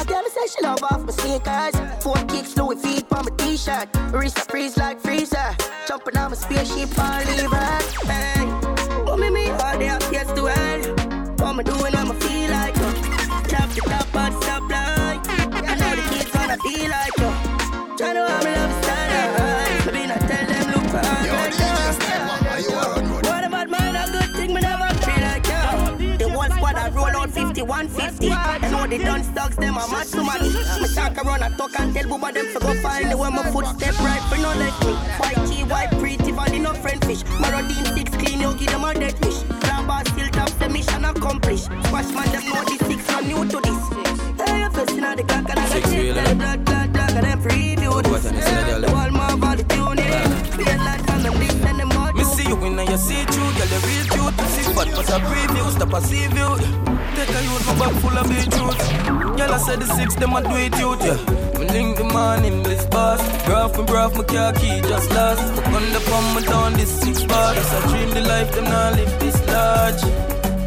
A 0.00 0.04
girl 0.04 0.22
say 0.28 0.46
she 0.46 0.62
love 0.62 0.82
off 0.84 1.04
my 1.04 1.12
sneakers. 1.12 1.74
Four 2.02 2.14
kicks, 2.28 2.56
Louis 2.56 2.76
feet 2.76 3.04
on 3.10 3.24
my 3.24 3.30
t-shirt. 3.36 3.88
Wrist 4.12 4.38
a 4.38 4.42
freeze 4.42 4.76
like 4.76 5.00
freezer. 5.00 5.50
Jumping 5.88 6.16
on 6.16 6.30
my 6.30 6.36
spaceship 6.36 6.96
and 6.96 7.28
leave 7.28 7.52
it. 7.52 7.82
Hey, 8.06 8.46
what 9.02 9.18
me 9.18 9.30
me 9.30 9.50
all 9.50 9.78
day 9.78 9.88
up 9.88 10.02
yes 10.12 10.30
to 10.32 10.46
end. 10.46 11.40
What 11.40 11.56
me 11.56 11.64
doing, 11.64 11.94
I'ma 11.96 12.14
feel 12.14 12.50
like 12.50 12.76
yo. 12.76 12.90
Drop 13.50 13.68
the 13.70 13.82
top 13.86 14.14
and 14.14 14.34
stop 14.42 14.62
line. 14.70 15.20
I 15.66 15.74
know 15.80 15.96
the 15.96 16.02
kids 16.14 16.32
wanna 16.32 16.56
be 16.62 16.88
like 16.88 17.19
50, 27.60 27.68
150. 27.68 28.32
I 28.32 28.70
know 28.70 28.86
the 28.86 28.98
done 29.04 29.24
stocks, 29.24 29.56
them 29.56 29.76
a 29.76 29.86
match 29.88 30.10
too 30.10 30.24
much. 30.24 30.40
Me 30.40 30.88
talk 30.94 31.16
around, 31.18 31.42
I 31.42 31.48
talk 31.56 31.78
and 31.78 31.94
tell 31.94 32.04
Booba 32.04 32.32
them 32.32 32.46
to 32.52 32.58
go 32.58 32.74
find 32.80 33.10
the 33.10 33.16
way 33.16 33.30
my 33.30 33.42
footstep 33.50 33.98
right, 34.00 34.22
but 34.30 34.40
no 34.40 34.48
let 34.56 34.72
me. 34.80 34.92
White 35.20 35.46
tea, 35.48 35.64
white 35.64 35.90
pretty, 35.98 36.32
vanilla 36.32 36.72
no 36.72 36.74
friend 36.74 37.04
fish. 37.04 37.22
Marodine 37.42 37.86
six 37.94 38.10
clean, 38.16 38.40
you 38.40 38.54
give 38.54 38.70
them 38.70 38.84
a 38.84 38.94
dead 38.94 39.18
fish. 39.18 39.42
Grabber 39.60 40.08
still 40.08 40.28
top, 40.28 40.50
the 40.58 40.68
mission 40.68 41.04
accomplished. 41.04 41.64
Squash 41.84 42.10
man, 42.14 42.28
them 42.32 42.44
know 42.48 42.64
the 42.64 42.76
six, 42.86 43.08
not 43.08 43.24
new 43.26 43.44
to 43.44 43.60
this. 43.60 43.82
Hey, 44.40 44.60
you're 44.60 44.70
facing 44.70 45.04
out 45.04 45.16
the 45.16 45.24
clock 45.24 45.50
and 45.50 45.58
I 45.60 45.80
got 45.80 45.90
them 45.90 46.38
black, 46.38 46.64
black, 46.64 46.92
black, 46.92 47.12
and 47.12 47.26
them 47.26 47.42
preview 47.42 48.02
this. 48.02 48.24
The 48.24 48.88
wall 48.88 49.56
the 49.56 49.64
tune 49.68 49.98
in. 49.98 50.56
Be 50.56 50.64
a 50.64 50.76
lot 50.80 51.00
from 51.04 51.22
them 51.22 51.34
this 51.38 51.64
and 51.64 51.80
them 51.80 51.92
all 51.92 52.12
Me 52.14 52.24
see 52.24 52.48
you 52.48 52.56
and 52.56 52.88
you 52.88 52.96
see 52.96 53.24
through, 53.24 53.52
girl, 53.52 53.68
you 53.68 53.80
real 53.84 54.06
cute. 54.08 54.36
You 54.40 54.48
see 54.48 54.72
but 54.72 54.88
pass 54.88 55.10
a 55.10 55.20
preview, 55.20 55.70
stop 55.72 55.92
a 55.92 56.00
see 56.00 56.26
view. 56.28 56.99
Take 57.20 57.36
a 57.36 57.42
youth, 57.42 57.66
my 57.66 57.78
bag 57.78 57.94
full 58.00 58.16
of 58.16 58.28
beetroot. 58.30 59.36
Girl, 59.36 59.52
I 59.52 59.58
said 59.58 59.78
the 59.80 59.86
six, 59.94 60.14
them 60.14 60.32
a 60.32 60.40
do 60.40 60.56
it 60.56 60.72
youth, 60.78 61.04
yeah. 61.04 61.20
Me 61.58 61.66
link 61.68 61.98
the 61.98 62.04
man 62.04 62.46
in 62.46 62.62
bliss 62.62 62.86
boss. 62.86 63.20
Graph 63.44 63.76
me, 63.76 63.84
graph 63.84 64.16
my 64.16 64.24
car 64.24 64.54
key 64.54 64.80
just 64.80 65.10
lost. 65.10 65.42
Run 65.68 65.84
the 65.92 66.00
pump 66.08 66.28
me 66.34 66.42
down 66.48 66.72
this 66.72 66.88
six 66.98 67.22
bars. 67.24 67.58
I 67.58 67.88
dream 67.90 68.08
the 68.14 68.22
life, 68.22 68.50
them 68.54 68.64
not 68.64 68.94
live 68.96 69.20
this 69.20 69.36
large. 69.48 70.00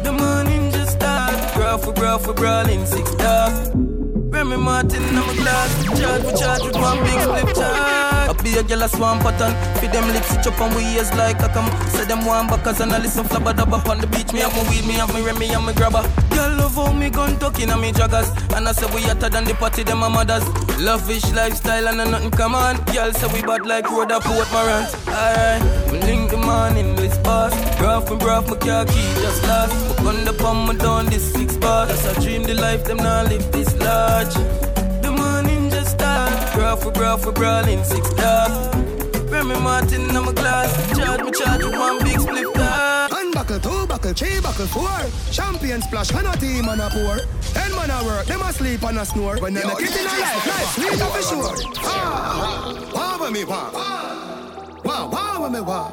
The 0.04 0.12
morning 0.12 0.70
just 0.70 0.92
start. 0.92 1.34
Graph 1.56 1.88
we 1.88 1.92
graph 1.94 2.24
we 2.28 2.34
brawling 2.34 2.86
six 2.86 3.10
stars. 3.10 3.72
Remy 3.74 4.56
Martin 4.56 5.02
in 5.02 5.14
my 5.16 5.34
glass. 5.34 5.98
Charge 5.98 6.22
we 6.22 6.32
charge 6.38 6.62
with 6.62 6.76
one 6.76 6.98
big 7.02 7.20
split 7.20 7.56
charge. 7.56 8.13
I 8.38 8.42
be 8.42 8.56
a 8.58 8.62
girl 8.62 8.82
a 8.82 8.88
swan 8.88 9.20
pattern. 9.20 9.54
Feed 9.78 9.92
them 9.92 10.06
lips, 10.12 10.34
it 10.34 10.46
up 10.46 10.60
on 10.60 10.74
we 10.74 10.84
ears 10.94 11.12
like 11.14 11.40
I 11.40 11.48
come. 11.52 11.70
Say 11.88 12.04
them 12.04 12.24
one 12.24 12.46
backers 12.46 12.80
and 12.80 12.92
I 12.92 12.98
listen 12.98 13.24
flabba 13.24 13.56
dab 13.56 13.72
up 13.72 13.88
on 13.88 14.00
the 14.00 14.06
beach. 14.06 14.32
Me 14.32 14.40
have 14.40 14.54
my 14.56 14.68
weed, 14.70 14.86
me 14.86 14.94
have 14.94 15.12
my 15.12 15.20
Remy 15.20 15.48
and 15.52 15.64
my 15.64 15.72
grabber. 15.72 16.02
Girl 16.30 16.50
love 16.56 16.74
how 16.74 16.92
me 16.92 17.10
gun 17.10 17.38
talking 17.38 17.70
and 17.70 17.80
me 17.80 17.92
joggers. 17.92 18.28
And 18.56 18.68
I 18.68 18.72
say 18.72 18.86
we 18.94 19.02
hotter 19.02 19.28
than 19.28 19.44
the 19.44 19.54
party, 19.54 19.82
them 19.82 19.98
my 19.98 20.08
mothers. 20.08 20.44
Lavish 20.78 21.30
lifestyle 21.32 21.88
and 21.88 22.00
a 22.00 22.10
nothing 22.10 22.30
come 22.30 22.54
on. 22.54 22.76
Girl 22.92 23.12
say 23.12 23.28
we 23.32 23.42
bad 23.42 23.66
like 23.66 23.90
road 23.90 24.12
up 24.12 24.24
Port 24.24 24.50
Morant. 24.52 24.88
Alright, 25.08 25.92
me 25.92 26.00
link 26.00 26.30
the 26.30 26.36
morning 26.36 26.96
with 26.96 27.22
boss. 27.22 27.54
Graph 27.78 28.10
me 28.10 28.18
graph 28.18 28.48
my 28.48 28.56
car 28.56 28.84
key 28.86 29.08
just 29.22 29.42
lost. 29.44 29.72
But 29.88 30.04
gun 30.04 30.24
the 30.24 30.32
palm 30.32 30.68
me 30.68 30.76
down 30.76 31.06
this 31.06 31.32
six 31.32 31.56
bar. 31.56 31.86
That's 31.86 32.04
a 32.06 32.20
dream 32.20 32.42
the 32.42 32.54
life 32.54 32.84
them 32.84 32.98
now 32.98 33.22
live 33.24 33.50
this 33.52 33.74
large. 33.76 34.63
We 36.84 36.90
graph 36.92 37.24
we 37.24 37.32
brawling 37.32 37.82
six 37.82 38.06
stars. 38.10 38.74
Remy 39.30 39.58
Martin 39.60 40.02
in 40.02 40.24
my 40.24 40.32
glass. 40.32 40.70
Charge 40.96 41.22
me 41.22 41.30
charge 41.32 41.64
with 41.64 41.72
one 41.72 41.98
big 42.04 42.20
split 42.20 42.54
top. 42.54 43.10
One 43.10 43.32
buckle, 43.32 43.58
two 43.58 43.86
buckle, 43.86 44.12
three 44.12 44.40
buckle, 44.40 44.66
four. 44.66 45.00
Champion 45.32 45.80
splash, 45.80 46.12
and 46.12 46.26
a 46.26 46.36
team 46.36 46.68
and 46.68 46.80
a 46.80 46.90
pour. 46.90 47.18
Ten 47.54 47.74
man 47.74 47.90
a 47.90 48.04
work, 48.04 48.26
them 48.26 48.42
a 48.42 48.52
sleep 48.52 48.82
and 48.82 48.98
a 48.98 49.04
snore. 49.04 49.38
When 49.38 49.54
them 49.54 49.70
a 49.70 49.76
kid 49.76 49.96
in 49.96 50.06
a 50.06 50.20
life, 50.20 50.46
life 50.46 50.74
sweet 50.74 51.00
up 51.00 51.10
for 51.12 51.22
sure. 51.22 51.56
Ah, 51.78 52.90
wah 52.92 53.24
with 53.24 53.32
me 53.32 53.44
wah, 53.44 53.70
wah 54.84 55.08
wah 55.08 55.42
with 55.42 55.52
me 55.52 55.60
wah. 55.62 55.90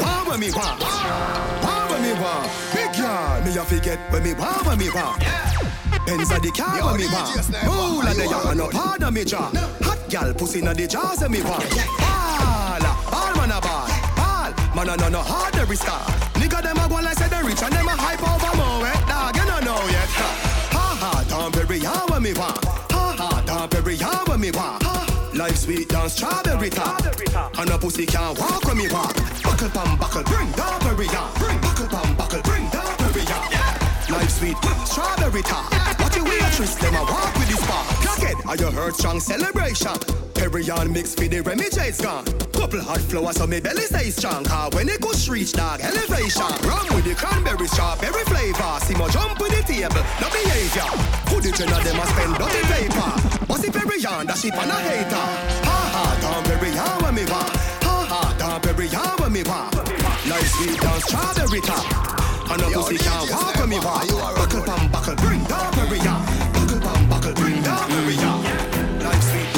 Wah 0.00 0.24
with 0.30 0.40
me 0.40 0.50
wah, 0.50 0.78
wah 1.62 1.88
with 1.92 2.00
me 2.00 2.12
wah. 2.14 2.48
Big 2.74 2.96
yard, 2.98 3.44
me 3.44 3.56
a 3.56 3.64
forget 3.64 3.98
when 4.10 4.22
me 4.22 4.32
wah 4.32 4.62
with 4.66 4.78
me 4.78 4.88
wah. 4.94 5.51
Benz 6.06 6.30
a 6.30 6.38
the 6.40 6.50
car 6.50 6.84
when 6.84 7.00
me 7.00 7.06
wah. 7.06 7.30
Roll 7.66 8.06
a 8.06 8.14
the 8.14 8.26
yard 8.28 8.46
and 8.46 8.58
no 8.58 8.68
part 8.68 9.02
of 9.02 9.12
me 9.12 9.24
jaw. 9.24 9.50
Hot 9.82 9.98
gal 10.08 10.34
pussy 10.34 10.60
na 10.60 10.72
the 10.72 10.86
jaws 10.86 11.22
of 11.22 11.30
me 11.30 11.42
wah. 11.42 11.58
Ball, 12.02 12.84
ball 13.10 13.32
man 13.36 13.52
a 13.52 13.60
ball, 13.60 13.88
ball. 14.16 14.50
Man 14.74 14.88
a 14.88 14.96
no 14.96 15.08
no 15.08 15.22
hard 15.22 15.54
every 15.56 15.76
star. 15.76 16.00
Nigga 16.34 16.62
them 16.62 16.78
a 16.78 16.88
go 16.88 16.96
like 16.96 17.16
say 17.18 17.28
they 17.28 17.42
rich 17.42 17.62
and 17.62 17.72
them 17.72 17.86
a 17.86 17.94
hype 17.94 18.22
over 18.22 18.56
more. 18.56 18.86
Eh? 18.86 19.06
Dog 19.06 19.36
you 19.36 19.44
no 19.44 19.58
know 19.60 19.80
yet. 19.88 20.08
Ha 20.18 20.30
ha, 20.74 20.86
ha 21.00 21.24
don't 21.28 21.54
bury 21.54 21.78
ya 21.78 21.94
when 22.08 22.22
me 22.22 22.32
wah. 22.34 22.54
Ha 22.90 23.16
ha, 23.18 23.42
don't 23.46 23.70
bury 23.70 23.94
ya 23.94 24.24
when 24.26 24.40
me 24.40 24.50
wah. 24.50 24.78
Life 25.34 25.56
sweet 25.56 25.88
down 25.88 26.10
strawberry 26.10 26.68
top. 26.68 27.00
And 27.58 27.70
a 27.70 27.78
pussy 27.78 28.06
can't 28.06 28.38
walk 28.38 28.64
when 28.64 28.76
me 28.76 28.88
walk. 28.88 29.14
Buckle 29.42 29.70
pam 29.70 29.96
buckle, 29.98 30.24
bring 30.24 30.50
down 30.52 30.80
berry 30.80 31.06
ya. 31.06 31.32
Bring 31.38 31.58
buckle 31.60 31.86
pam 31.86 32.16
buckle, 32.16 32.42
bring 32.42 32.68
down 32.68 32.96
berry 32.98 33.00
ya. 33.00 33.01
Life 34.22 34.38
sweet, 34.38 34.56
strawberry 34.86 35.42
top. 35.42 35.66
What 35.98 36.14
you 36.14 36.22
waitress, 36.22 36.76
them 36.76 36.94
a 36.94 37.02
walk 37.02 37.34
with 37.34 37.48
this 37.48 37.58
bar. 37.66 37.82
Crackhead, 38.06 38.46
are 38.46 38.54
you 38.54 38.70
heard 38.70 38.94
strong 38.94 39.18
celebration? 39.18 39.98
Perry 40.34 40.70
on 40.70 40.92
mix 40.92 41.12
for 41.12 41.26
the 41.26 41.40
Remy 41.40 41.70
J's 41.70 42.00
gone. 42.00 42.24
Couple 42.54 42.80
hot 42.80 43.00
flowers 43.00 43.34
so 43.34 43.48
me 43.48 43.58
belly 43.58 43.82
stay 43.82 44.10
strong. 44.10 44.44
Cause 44.44 44.72
when 44.74 44.88
it 44.88 45.00
goes 45.00 45.28
reach 45.28 45.54
dog 45.54 45.80
elevation. 45.80 46.46
Rum 46.62 46.86
with 46.94 47.04
the 47.04 47.16
cranberry 47.18 47.66
strawberry 47.66 48.22
flavor. 48.30 48.78
See 48.86 48.94
my 48.94 49.08
jump 49.10 49.40
with 49.40 49.58
the 49.58 49.62
table, 49.66 50.06
no 50.22 50.30
behavior. 50.30 50.86
It 51.42 51.60
in 51.60 51.66
a 51.66 51.78
them 51.82 51.98
a 51.98 52.06
spend 52.06 52.38
dirty 52.38 52.62
paper. 52.70 53.46
Bossy 53.46 53.70
Perry 53.72 54.06
on 54.06 54.26
that 54.26 54.38
ship 54.38 54.54
and 54.54 54.70
a 54.70 54.78
hater. 54.86 55.26
Ha 55.66 55.78
ha, 55.94 56.04
down 56.22 56.44
Perry 56.46 56.70
on 56.78 57.02
when 57.02 57.14
me 57.16 57.24
want. 57.26 57.50
Ha 57.82 58.06
ha, 58.06 58.36
down 58.38 58.60
Perry 58.60 58.86
on 58.94 59.18
when 59.18 59.32
me 59.32 59.42
want. 59.42 59.74
Life 60.30 60.46
sweet 60.54 60.78
down 60.78 61.00
strawberry 61.00 61.60
top. 61.60 62.21
And 62.52 62.60
a 62.60 62.68
pussy 62.68 62.98
can't 62.98 63.30
walk 63.30 63.56
when 63.56 63.68
me 63.70 63.78
want. 63.78 64.10
Buckle 64.10 64.62
pam 64.62 64.90
buckle, 64.90 65.16
bring 65.16 65.42
down 65.44 65.72
on. 65.72 66.52
Buckle 66.52 66.80
pam 66.80 67.08
buckle, 67.08 67.32
bring 67.32 67.62
down 67.62 67.90
on. 67.90 68.44
Life 69.00 69.22
sweet 69.22 69.48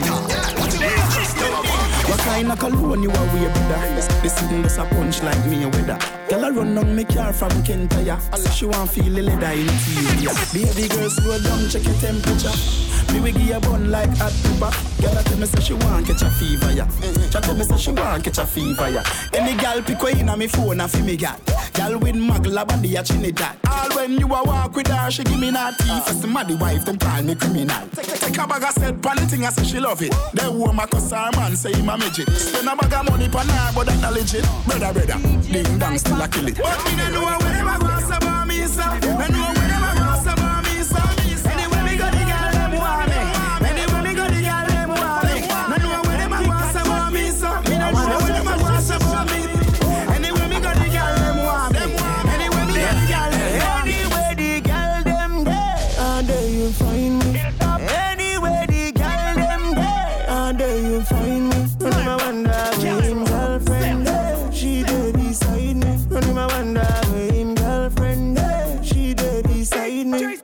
top. 0.00 0.26
What 0.58 0.74
you 0.74 0.80
want? 0.80 1.14
Just 1.14 1.36
know 1.36 1.60
about. 1.60 2.08
What 2.10 2.18
kind 2.18 2.50
of 2.50 2.58
cologne 2.58 3.02
you 3.04 3.10
are 3.10 3.26
wear, 3.32 3.50
brother? 3.50 3.94
This 3.94 4.34
sitting 4.34 4.62
just 4.62 4.78
a 4.78 4.84
punch 4.86 5.22
like 5.22 5.46
me 5.46 5.62
a 5.62 5.68
weather. 5.68 5.98
Girl, 6.28 6.44
I 6.44 6.50
run 6.50 6.74
down 6.74 6.96
me 6.96 7.04
car 7.04 7.32
from 7.32 7.50
Kentaya. 7.62 8.18
She 8.52 8.66
want 8.66 8.90
feel 8.90 9.14
the 9.14 9.22
leather 9.22 9.52
interior. 9.52 10.34
Baby 10.52 10.88
girl, 10.88 11.10
slow 11.10 11.38
down, 11.38 11.68
check 11.68 11.84
your 11.84 11.94
temperature. 12.00 12.87
Me 13.12 13.20
we 13.20 13.32
give 13.32 13.42
you 13.42 13.60
bun 13.60 13.90
like 13.90 14.10
hot 14.16 14.32
pepper. 14.42 14.70
Girl, 15.02 15.18
I 15.18 15.22
tell 15.22 15.38
me 15.38 15.46
say 15.46 15.60
she 15.60 15.74
want 15.74 16.06
catch 16.06 16.22
a 16.22 16.30
fever, 16.30 16.72
yeah. 16.72 16.88
She 17.00 17.28
tell 17.30 17.54
me 17.54 17.64
say 17.64 17.76
she 17.76 17.90
want 17.92 18.24
catch 18.24 18.38
a 18.38 18.46
fever, 18.46 18.90
yeah. 18.90 19.04
Any 19.32 19.56
gal 19.56 19.82
pick 19.82 20.02
way 20.02 20.12
in 20.12 20.28
a 20.28 20.36
me 20.36 20.46
phone 20.46 20.80
and 20.80 20.90
fi 20.90 21.00
me 21.02 21.16
got. 21.16 21.40
Gal 21.72 21.98
with 21.98 22.16
magla 22.16 22.66
body 22.66 22.96
a 22.96 23.02
that. 23.02 23.56
All 23.68 23.96
when 23.96 24.18
you 24.18 24.26
a 24.26 24.42
walk 24.44 24.74
with 24.74 24.88
her, 24.88 25.10
she 25.10 25.24
give 25.24 25.38
me 25.38 25.50
that 25.50 25.78
tea. 25.78 26.00
First 26.00 26.22
the 26.22 26.26
muddy 26.26 26.54
wife, 26.54 26.84
them 26.84 26.98
call 26.98 27.22
me 27.22 27.34
criminal. 27.34 27.88
Take 27.88 28.38
a 28.38 28.46
bag 28.46 28.62
of 28.62 28.72
set 28.72 29.00
pan 29.02 29.16
the 29.16 29.26
thing, 29.26 29.44
I 29.44 29.50
say 29.50 29.64
she 29.64 29.80
love 29.80 30.02
it. 30.02 30.14
Then 30.34 30.58
woman 30.58 30.86
cuss 30.88 31.10
her 31.10 31.30
man, 31.36 31.56
say 31.56 31.72
him 31.72 31.88
a 31.88 31.96
midget. 31.96 32.28
Spend 32.30 32.68
a 32.68 32.76
bag 32.76 32.92
of 32.92 33.10
money 33.10 33.28
pan 33.28 33.48
her, 33.48 33.72
but 33.74 33.86
that 33.86 34.00
not 34.00 34.12
legit. 34.12 34.44
Brother, 34.66 34.92
brother, 34.92 35.18
ding 35.52 35.78
dong 35.78 35.98
still 35.98 36.20
a 36.20 36.28
kill 36.28 36.48
it. 36.48 36.56
But 36.56 36.84
me 36.84 36.96
no 36.96 37.08
know 37.10 37.24
where 37.24 37.38
them 37.38 37.68
a 37.68 37.78
go 37.78 38.16
about 38.16 38.46
me, 38.48 38.66
so. 38.66 38.82
Me 38.92 39.28
know 39.30 39.52
where 39.54 39.67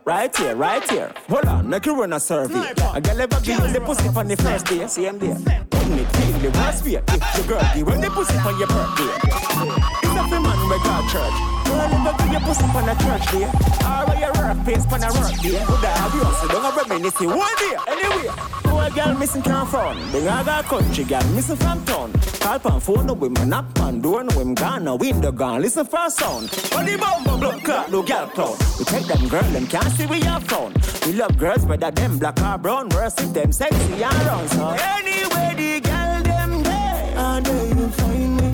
me. 0.07 0.14
Right 0.35 0.47
here, 0.47 0.57
right 0.57 0.91
here. 0.91 1.13
Hold 1.29 1.45
on, 1.45 1.69
make 1.69 1.87
you 1.87 1.95
run 1.95 2.13
a 2.13 2.19
survey. 2.19 2.73
A 2.93 3.01
girl 3.01 3.21
ever 3.21 3.41
give 3.41 3.61
you 3.61 3.73
the 3.73 3.81
pussy 3.81 4.09
on 4.09 4.27
the 4.27 4.37
first 4.37 4.67
day, 4.67 4.85
see 4.89 5.05
him 5.05 5.19
there. 5.21 5.37
It 5.37 6.09
feel 6.17 6.39
the 6.39 6.59
worst 6.59 6.85
way. 6.85 7.01
If 7.07 7.39
your 7.39 7.47
girl 7.47 7.63
give 7.73 7.89
you 7.89 8.01
the 8.01 8.11
pussy 8.11 8.37
on 8.39 8.59
your 8.59 8.67
birthday. 8.67 9.15
It's 10.03 10.29
free 10.29 10.39
man 10.41 10.59
we 10.69 10.79
call 10.83 11.03
church. 11.07 11.37
Girl 11.65 11.81
ever 11.87 12.15
give 12.19 12.33
you 12.33 12.41
pussy 12.41 12.65
on 12.65 12.89
a 12.89 12.95
church 12.99 13.31
day. 13.31 13.47
Or 13.87 14.07
where 14.09 14.19
your 14.19 14.33
work 14.35 14.67
pays 14.67 14.85
on 14.87 15.05
a 15.05 15.13
work 15.15 15.39
day. 15.39 15.63
Could 15.65 15.85
I 15.85 15.99
have 16.03 16.15
you 16.15 16.25
also 16.25 16.49
don't 16.49 16.63
have 16.65 16.77
reminisce 16.77 17.21
one 17.21 17.55
day. 17.63 17.77
Anyway, 17.87 18.29
who 18.67 18.79
a 18.79 18.91
girl 18.91 19.15
missing 19.17 19.43
can't 19.43 19.69
phone. 19.69 20.11
The 20.11 20.29
other 20.29 20.67
country 20.67 21.05
girl 21.05 21.25
missing 21.31 21.57
from 21.57 21.85
town. 21.85 22.13
Call 22.41 22.59
pan 22.59 22.81
phone, 22.81 23.07
no 23.07 23.13
women 23.15 23.49
knock 23.49 23.73
pan 23.75 24.01
door, 24.01 24.25
no 24.25 24.37
women 24.37 24.55
gone, 24.55 24.85
no 24.85 24.97
window 24.97 25.31
gone. 25.31 25.63
Listen 25.63 25.87
for 25.87 26.07
a 26.07 26.11
sound. 26.11 26.51
On 26.75 26.85
the 26.85 26.97
bum 26.99 27.41
blood 27.41 27.63
clot, 27.63 27.91
no 27.93 28.03
girl 28.03 28.27
clown. 28.29 28.57
We 28.79 28.85
take 28.85 29.07
them 29.07 29.29
girl, 29.29 29.43
them 29.43 29.67
can't 29.67 29.93
see 29.93 30.07
we 30.07 30.24
have 30.25 30.45
found. 30.45 30.77
We 31.07 31.13
love 31.13 31.37
girls, 31.39 31.65
whether 31.67 31.91
them 31.91 32.19
black 32.19 32.41
or 32.41 32.59
brown. 32.59 32.89
Worse 32.91 33.19
if 33.19 33.33
them 33.33 33.53
sexy 33.53 34.03
and 34.03 34.27
round, 34.27 34.51
so. 34.51 34.69
Anyway, 34.69 35.55
the 35.57 35.81
girl 35.81 36.23
them 36.23 36.63
there, 36.63 37.15
and 37.17 37.47
there 37.47 37.67
you 37.69 37.89
find 37.89 38.37
me. 38.37 38.49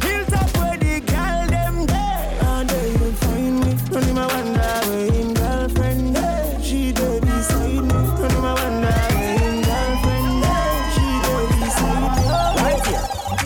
Hilltop 0.00 0.56
where 0.58 0.76
the 0.78 1.00
girl 1.00 1.46
them 1.48 1.86
there, 1.86 2.38
and 2.42 2.68
there 2.68 2.88
you 2.88 3.12
find 3.12 3.60
me. 3.60 3.70
Him 4.06 4.18
a 4.18 4.26
wonder 4.26 4.60
where 4.88 5.12
him 5.12 5.34
girlfriend 5.34 6.16
there, 6.16 6.62
she 6.62 6.92
there 6.92 7.20
beside 7.20 7.84
me. 7.88 8.00
Him 8.20 8.44
a 8.44 8.54
wonder 8.54 8.96
where 9.14 9.38
him 9.38 9.56
girlfriend 9.62 10.42
there, 10.42 10.90
she 10.94 11.06
there 11.24 11.46
beside 11.60 12.02
me. 12.16 12.22
Right 12.62 12.86
here. 12.86 13.04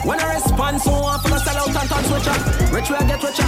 When 0.09 0.19
I 0.21 0.35
respond, 0.35 0.81
so 0.81 0.93
I 0.93 1.19
feel 1.19 1.39
sell 1.39 1.59
out 1.59 1.69
and 1.69 1.89
touch 1.91 2.09
richer. 2.11 2.37
Rich 2.75 2.91
will 2.91 3.07
get 3.07 3.23
richer. 3.23 3.44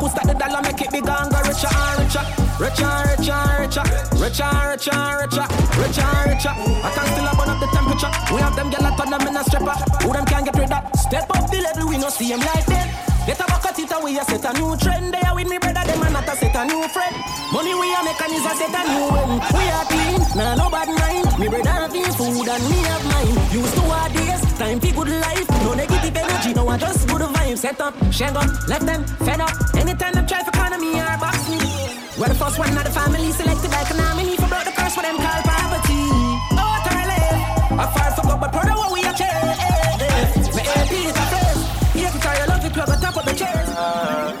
Who 0.00 0.08
stack 0.08 0.26
the 0.26 0.34
dollar, 0.34 0.62
make 0.64 0.80
it 0.80 0.90
bigger 0.90 1.12
and 1.12 1.30
go 1.30 1.38
richer 1.44 1.68
and 1.68 1.96
richer. 2.00 2.24
Richer 2.56 2.88
and 2.88 3.06
richer 3.12 3.36
and 3.36 3.58
richer. 3.60 3.84
Richer 4.16 4.48
and 4.48 4.66
richer 4.72 4.96
and 4.96 5.16
richer. 5.20 5.46
Richer 5.76 6.08
and 6.08 6.26
richer. 6.32 6.54
I 6.56 6.88
can 6.96 7.06
still 7.12 7.28
burn 7.36 7.50
up 7.52 7.58
the 7.60 7.68
temperature. 7.68 8.12
We 8.32 8.40
have 8.40 8.56
them 8.56 8.68
gyal 8.72 8.88
a 8.88 8.90
turn 8.96 9.10
them 9.12 9.28
in 9.28 9.36
a 9.36 9.42
stripper. 9.44 9.76
Who 10.02 10.08
them 10.12 10.24
can't 10.24 10.44
get 10.48 10.56
rid 10.56 10.72
of? 10.72 10.82
Step 10.96 11.28
up 11.30 11.44
the 11.52 11.60
level, 11.60 11.88
we 11.88 11.96
no 12.00 12.08
see 12.08 12.32
him 12.32 12.40
like 12.40 12.66
that. 12.72 12.88
Get 13.28 13.40
a 13.40 13.44
bucket 13.44 13.78
it 13.78 13.92
away, 13.92 14.16
a 14.16 14.24
set 14.24 14.44
a 14.48 14.50
new 14.56 14.76
trend. 14.80 15.12
They 15.12 15.20
are 15.20 15.34
with 15.36 15.48
me 15.48 15.58
brother, 15.58 15.84
them 15.84 16.02
and 16.02 16.12
not 16.16 16.28
a 16.28 16.34
set 16.36 16.56
a 16.56 16.64
new 16.64 16.80
friend. 16.88 17.14
Money 17.52 17.74
we 17.76 17.92
a 17.92 18.00
make 18.00 18.20
and 18.20 18.32
is 18.32 18.46
a 18.48 18.52
set 18.56 18.72
a 18.72 18.82
new 18.88 19.04
one. 19.12 19.32
We 19.52 19.64
are 19.68 19.84
clean, 19.84 20.20
nah 20.36 20.56
no 20.56 20.66
bad 20.72 20.88
mind. 20.88 21.28
Me 21.38 21.46
brother 21.48 21.68
have 21.68 21.92
food 22.16 22.48
and 22.48 22.64
me 22.72 22.78
have 22.88 23.04
mine. 23.04 23.36
Used 23.52 23.74
to 23.76 23.84
days, 24.12 24.19
time 24.60 24.78
for 24.78 24.92
good 24.92 25.08
life. 25.08 25.48
No 25.64 25.72
negative 25.72 26.14
energy, 26.14 26.52
no 26.52 26.68
I 26.68 26.76
just 26.76 27.08
good 27.08 27.22
vibes. 27.22 27.58
Set 27.64 27.80
up, 27.80 27.94
shang 28.12 28.36
up, 28.36 28.50
left 28.68 28.84
them 28.84 29.04
fed 29.24 29.40
up. 29.40 29.56
Anytime 29.74 30.12
them 30.12 30.26
try 30.26 30.44
for 30.44 30.50
economy 30.50 31.00
or 31.00 31.16
box 31.16 31.48
me. 31.48 31.58
We're 32.18 32.28
the 32.28 32.34
first 32.34 32.58
one 32.58 32.76
of 32.76 32.84
the 32.84 32.92
family 32.92 33.32
selected 33.32 33.70
by 33.70 33.80
economy 33.80 34.36
for 34.36 34.48
broke 34.52 34.66
the 34.68 34.74
curse 34.76 34.94
for 34.94 35.00
them 35.00 35.16
call 35.16 35.40
poverty. 35.48 36.04
Oh, 36.60 36.76
relive. 36.92 37.40
I 37.80 37.86
far 37.96 38.10
for 38.12 38.22
God, 38.28 38.40
but 38.42 38.52
brother, 38.52 38.76
what 38.76 38.92
we 38.92 39.00
change. 39.16 40.44
Me 40.52 40.62
AP 40.76 40.92
is 41.08 41.16
a 41.16 41.24
place. 41.32 41.60
Here 41.96 42.12
to 42.12 42.18
your 42.20 42.48
love, 42.52 42.62
you 42.64 42.70
plug 42.76 42.90
on 42.90 43.00
top 43.00 43.16
of 43.16 43.24
the 43.24 43.32
chairs. 43.40 43.68
Uh, 43.72 44.36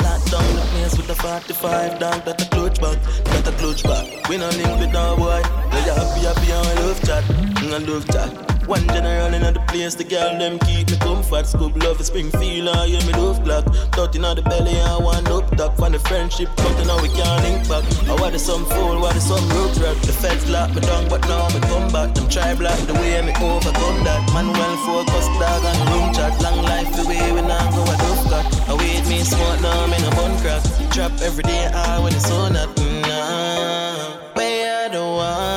lock 0.00 0.20
down 0.32 0.48
the 0.56 0.64
place 0.72 0.96
with 0.96 1.08
the 1.12 1.16
45 1.20 1.98
dog, 2.00 2.24
that 2.24 2.40
a 2.40 2.48
clutch 2.48 2.80
back, 2.80 2.96
that 3.28 3.48
a 3.48 3.52
clutch 3.60 3.82
back. 3.84 4.04
We 4.26 4.38
no 4.38 4.48
link 4.56 4.72
with 4.80 4.92
no 4.92 5.16
boy. 5.20 5.42
They 5.68 5.84
happy, 5.92 6.20
happy, 6.24 6.48
and 6.48 6.64
we 6.64 6.74
love 6.80 7.00
chat, 7.04 7.24
and 7.60 7.74
I 7.74 7.78
love 7.84 8.08
chat. 8.08 8.49
One 8.70 8.86
general 8.86 9.34
in 9.34 9.42
the 9.42 9.58
place, 9.66 9.96
the 9.96 10.04
girl 10.04 10.38
them 10.38 10.56
keep 10.60 10.88
me 10.88 10.96
comfort. 10.98 11.44
Scoop 11.48 11.74
love, 11.82 11.98
Springfield, 12.06 12.68
I 12.68 12.86
hear 12.86 13.02
me 13.02 13.12
love 13.18 13.42
clock. 13.42 13.66
Thirteen 13.98 14.24
on 14.24 14.36
the 14.36 14.42
belly, 14.42 14.78
I 14.80 14.96
want 14.96 15.26
up 15.26 15.50
top. 15.56 15.76
When 15.80 15.90
the 15.90 15.98
friendship 15.98 16.48
cut, 16.54 16.86
now 16.86 17.02
we 17.02 17.08
can't 17.08 17.42
link 17.42 17.66
back. 17.68 17.82
I 18.06 18.14
want 18.14 18.38
some 18.38 18.64
fool, 18.66 19.04
is 19.06 19.26
some 19.26 19.42
road 19.58 19.76
rap. 19.82 19.96
The 20.06 20.14
feds 20.14 20.48
lock 20.48 20.70
me 20.72 20.82
down, 20.82 21.08
but 21.08 21.20
now 21.26 21.50
me 21.50 21.58
come 21.66 21.90
back. 21.90 22.14
Them 22.14 22.28
try 22.30 22.54
block 22.54 22.78
the 22.86 22.94
way 22.94 23.18
me 23.26 23.34
overcome 23.42 24.04
that. 24.06 24.22
Man 24.30 24.46
well 24.54 24.76
focused, 24.86 25.34
dog 25.42 25.66
on 25.66 25.78
room 25.90 26.14
chat. 26.14 26.40
Long 26.40 26.62
life 26.62 26.94
the 26.94 27.02
way 27.10 27.26
we 27.34 27.42
now 27.42 27.66
go 27.74 27.82
a 27.82 27.96
dove 27.98 28.22
cut. 28.30 28.46
I 28.70 28.74
wait 28.78 29.02
me 29.10 29.18
smart 29.26 29.60
now, 29.62 29.82
I'm 29.82 29.90
a 29.98 30.10
bun 30.14 30.38
crack. 30.38 30.62
Trap 30.94 31.10
every 31.26 31.42
day, 31.42 31.66
I 31.74 31.98
when 31.98 32.14
it's 32.14 32.30
on 32.30 32.52
that. 32.52 32.68
Mm-hmm. 32.78 34.38
Where 34.38 34.88
the 34.94 35.02
one, 35.02 35.49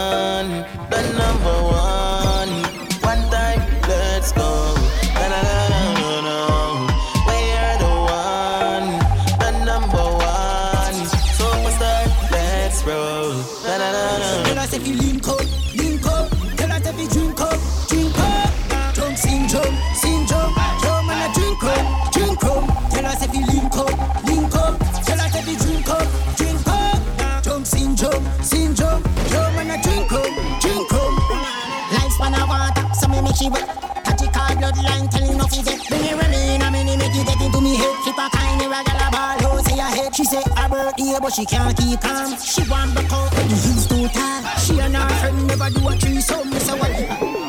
but 41.23 41.33
she 41.33 41.45
can't 41.45 41.75
keep 41.77 42.01
calm. 42.01 42.35
She 42.35 42.67
want 42.69 42.93
back 42.93 43.11
out, 43.13 43.31
but 43.31 43.47
the 43.47 43.55
heels 43.55 43.87
too 43.87 44.07
tall. 44.11 44.43
She 44.59 44.79
and 44.83 44.93
her 44.93 45.07
friend 45.23 45.47
never 45.47 45.69
do 45.71 45.87
a 45.87 45.95
threesome. 45.95 46.49
Me 46.51 46.59
say 46.59 46.75
what? 46.77 46.91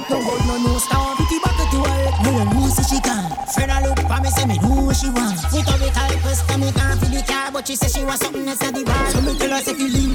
No 0.08 0.22
hold 0.22 0.46
no 0.46 0.54
no 0.62 0.78
star, 0.78 1.16
pity 1.18 1.38
back 1.42 1.58
to 1.58 1.78
her. 1.82 2.22
No 2.22 2.30
one 2.38 2.50
knows 2.54 2.78
if 2.78 2.86
she 2.86 3.00
can. 3.02 3.26
Friend 3.50 3.72
a 3.74 3.78
look 3.82 3.98
for 3.98 4.18
me, 4.22 4.30
say 4.30 4.46
me 4.46 4.56
know 4.62 4.92
she 4.94 5.10
want. 5.10 5.34
With 5.50 5.66
her 5.66 5.78
with 5.82 5.96
her 5.96 6.18
question, 6.22 6.60
me 6.60 6.70
can't 6.70 7.00
feel 7.02 7.10
the 7.18 7.22
car, 7.26 7.50
but 7.50 7.66
she 7.66 7.74
say 7.74 7.88
she 7.90 8.04
want 8.06 8.22
something 8.22 8.46
else 8.46 8.62
at 8.62 8.74
the 8.74 8.84
bar. 8.84 9.10
So 9.10 9.20
me 9.20 9.36
tell 9.36 9.52
us 9.52 9.66
if 9.66 9.78
you 9.80 9.88
link 9.90 10.13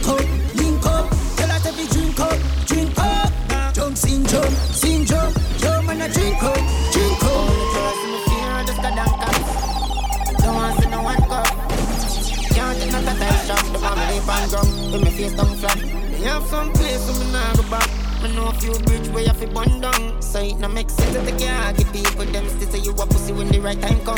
know 18.49 18.57
a 18.57 18.61
few 18.61 18.73
bridge 18.85 19.07
where 19.09 19.23
you 19.23 19.33
fi 19.33 19.45
burn 19.45 19.81
down. 19.81 20.21
So 20.21 20.39
it 20.39 20.57
no 20.59 20.67
make 20.67 20.89
sense 20.89 21.13
to 21.13 21.25
take 21.25 21.39
care. 21.39 21.73
Give 21.73 21.91
people 21.93 22.25
them 22.25 22.47
still 22.49 22.69
say 22.69 22.79
you 22.79 22.91
a 22.91 23.05
pussy 23.05 23.33
when 23.33 23.47
the 23.49 23.59
right 23.59 23.79
time 23.79 23.99
come. 24.01 24.17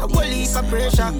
A 0.00 0.06
whole 0.06 0.22
heap 0.22 0.56
of 0.56 0.68
pressure. 0.68 1.12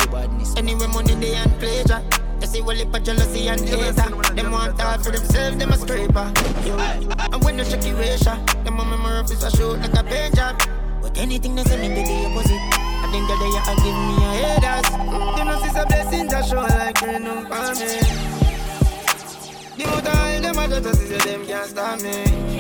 Anyway, 0.57 0.87
money 0.89 1.15
they 1.15 1.35
and 1.35 1.53
pleasure. 1.59 2.03
You 2.41 2.47
see 2.47 2.61
whole 2.61 2.75
heap 2.75 2.95
of 2.95 3.03
jealousy 3.03 3.49
and 3.49 3.61
hater. 3.61 4.35
Them 4.35 4.53
want 4.53 4.81
all 4.81 4.99
for 4.99 5.11
themselves, 5.11 5.57
them 5.57 5.71
a 5.71 5.77
scraper. 5.77 6.33
And 7.33 7.45
when 7.45 7.57
the 7.57 7.65
shaky 7.65 7.93
ratio, 7.93 8.37
them 8.65 8.79
a 8.79 8.85
memory 8.85 9.19
of 9.19 9.31
is 9.31 9.43
a 9.43 9.51
shoot 9.51 9.79
like 9.79 9.95
a 9.95 10.05
paint 10.05 10.37
job. 10.37 10.61
But 11.03 11.17
anything 11.19 11.55
they 11.55 11.65
say 11.65 11.77
me 11.81 11.89
be 11.95 12.03
the 12.07 12.27
opposite. 12.27 12.61
I 13.03 13.13
think 13.13 13.27
that 13.29 13.39
they 13.41 13.51
a 13.59 13.75
give 13.83 13.99
me 14.07 14.17
a 14.17 14.31
haters. 14.39 14.91
Mm. 14.93 15.39
You 15.39 15.45
know, 15.45 15.63
see 15.63 15.71
some 15.71 15.89
blessings 15.89 16.31
that 16.31 16.45
show 16.45 16.61
like 16.61 17.01
rain 17.01 17.27
on 17.27 17.79
me. 17.79 18.30
The 19.81 19.87
more 19.87 20.01
time 20.03 20.43
them 20.43 20.59
a 20.59 20.81
just 20.83 21.09
see 21.09 21.17
them 21.17 21.47
can't 21.47 21.67
stop 21.67 22.03
me. 22.03 22.60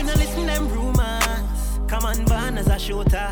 We 0.00 0.06
no 0.06 0.14
listen 0.14 0.46
them 0.46 0.66
rumors 0.70 1.78
Come 1.86 2.06
on 2.06 2.24
born 2.24 2.56
as 2.56 2.68
a 2.68 2.78
shooter 2.78 3.30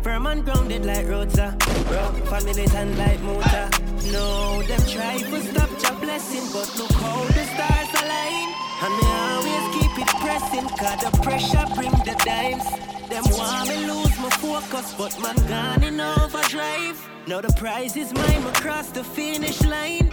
Firm 0.00 0.26
and 0.26 0.42
grounded 0.42 0.86
like 0.86 1.06
rotor 1.06 1.54
Rough 1.90 2.32
and 2.32 2.44
militant 2.46 2.96
like 2.96 3.20
motor 3.20 3.68
No, 4.10 4.62
them 4.62 4.80
try 4.88 5.18
to 5.18 5.40
stop 5.42 5.68
your 5.82 6.00
blessing 6.00 6.48
But 6.54 6.74
look 6.78 6.90
how 6.92 7.22
the 7.22 7.44
stars 7.52 7.90
align 8.00 8.48
And 8.80 8.96
me 8.96 9.06
always 9.28 9.66
keep 9.76 9.92
it 10.00 10.08
pressing 10.24 10.66
Cause 10.80 11.00
the 11.04 11.10
pressure 11.20 11.66
bring 11.74 11.92
the 12.08 12.16
dimes 12.24 12.64
them 13.10 13.22
want 13.28 13.68
me 13.68 13.86
lose 13.86 14.18
my 14.18 14.30
focus, 14.30 14.92
but 14.98 15.16
man 15.20 15.36
gone 15.46 15.84
in 15.84 16.00
overdrive. 16.00 17.08
Now 17.28 17.40
the 17.40 17.52
prize 17.56 17.96
is 17.96 18.12
mine, 18.12 18.42
across 18.48 18.88
the 18.88 19.04
finish 19.04 19.62
line. 19.62 20.10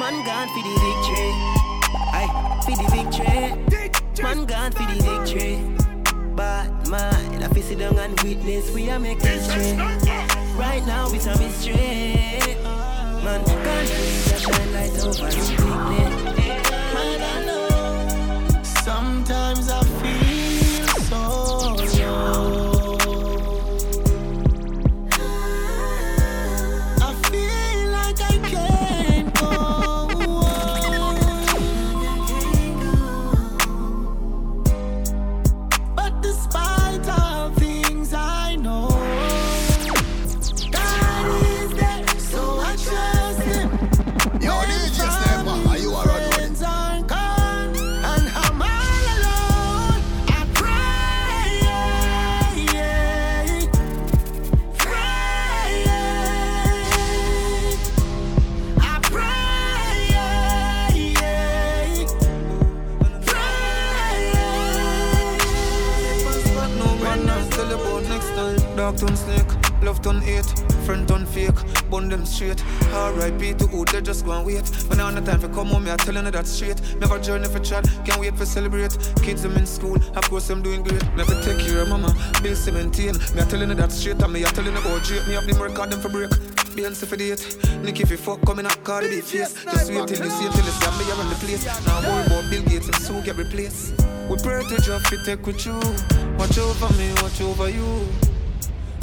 Man 0.00 0.24
gone 0.26 0.48
for 0.48 0.62
the 0.66 0.74
victory. 0.82 1.30
Aye, 2.12 2.62
for 2.64 2.76
the 2.76 2.90
victory. 2.90 3.89
Man 4.22 4.44
gone 4.44 4.72
for 4.72 4.82
the 4.82 5.02
victory. 5.02 5.58
But 6.36 6.88
man, 6.88 7.42
if 7.42 7.56
you 7.56 7.62
sit 7.62 7.78
down 7.78 7.98
and 7.98 8.20
witness, 8.20 8.70
we 8.70 8.90
are 8.90 8.98
making 8.98 9.26
history. 9.26 9.76
Right 10.56 10.84
now 10.86 11.10
it's 11.10 11.26
a 11.26 11.38
mystery. 11.38 11.74
Oh, 12.64 13.20
man, 13.24 13.42
gone 13.44 13.86
for 13.86 14.02
the 14.28 14.38
shine 14.38 14.72
light 14.72 14.92
over 15.04 15.30
the 15.30 15.40
weakness. 15.64 16.14
Man, 16.94 17.20
I 17.22 17.44
know. 17.46 18.62
Sometimes 18.62 19.70
I 19.70 19.79
I 76.20 76.22
telling 76.22 76.32
that 76.32 76.46
straight. 76.46 76.80
Never 77.00 77.18
journey 77.18 77.48
for 77.48 77.60
chat, 77.60 77.88
can't 78.04 78.20
wait 78.20 78.36
for 78.36 78.44
celebrate. 78.44 78.96
Kids 79.22 79.42
them 79.42 79.56
in 79.56 79.66
school, 79.66 79.96
of 79.96 80.28
course 80.28 80.50
I'm 80.50 80.62
doing 80.62 80.82
great. 80.82 81.02
Never 81.16 81.34
take 81.42 81.58
care 81.58 81.80
of 81.80 81.88
mama, 81.88 82.14
bill 82.42 82.54
17. 82.54 83.12
Me 83.34 83.40
I 83.40 83.44
telling 83.46 83.68
her 83.70 83.74
that 83.76 83.92
straight, 83.92 84.20
and 84.20 84.32
me 84.32 84.44
I 84.44 84.48
telling 84.50 84.74
her 84.74 84.80
about 84.80 85.02
Drake. 85.04 85.26
Me 85.26 85.34
have 85.34 85.46
the 85.46 85.54
record 85.54 85.90
them 85.90 86.00
for 86.00 86.08
break. 86.08 86.30
Beyonce 86.76 87.06
for 87.06 87.16
date. 87.16 87.40
Nick 87.82 88.00
if 88.00 88.10
you 88.10 88.16
fuck 88.16 88.44
coming 88.44 88.66
up, 88.66 88.84
Cardi 88.84 89.08
B 89.08 89.20
face. 89.20 89.54
Just 89.64 89.90
wait 89.90 90.06
till 90.08 90.24
you 90.24 90.30
see 90.30 90.48
till 90.50 90.64
you 90.64 90.72
see 90.76 90.90
me 90.98 91.10
around 91.10 91.30
the 91.30 91.36
place. 91.40 91.64
Now 91.86 92.00
worry 92.02 92.26
about 92.26 92.50
Bill 92.50 92.62
Gates 92.64 92.86
and 92.86 92.96
soon 92.96 93.24
get 93.24 93.36
replaced. 93.36 93.94
We 94.28 94.36
pray 94.42 94.62
to 94.62 94.80
Jah 94.82 95.00
fi 95.00 95.16
take 95.24 95.46
with 95.46 95.64
you. 95.64 95.80
Watch 96.38 96.58
over 96.58 96.92
me, 96.98 97.12
watch 97.22 97.40
over 97.40 97.68
you. 97.70 98.06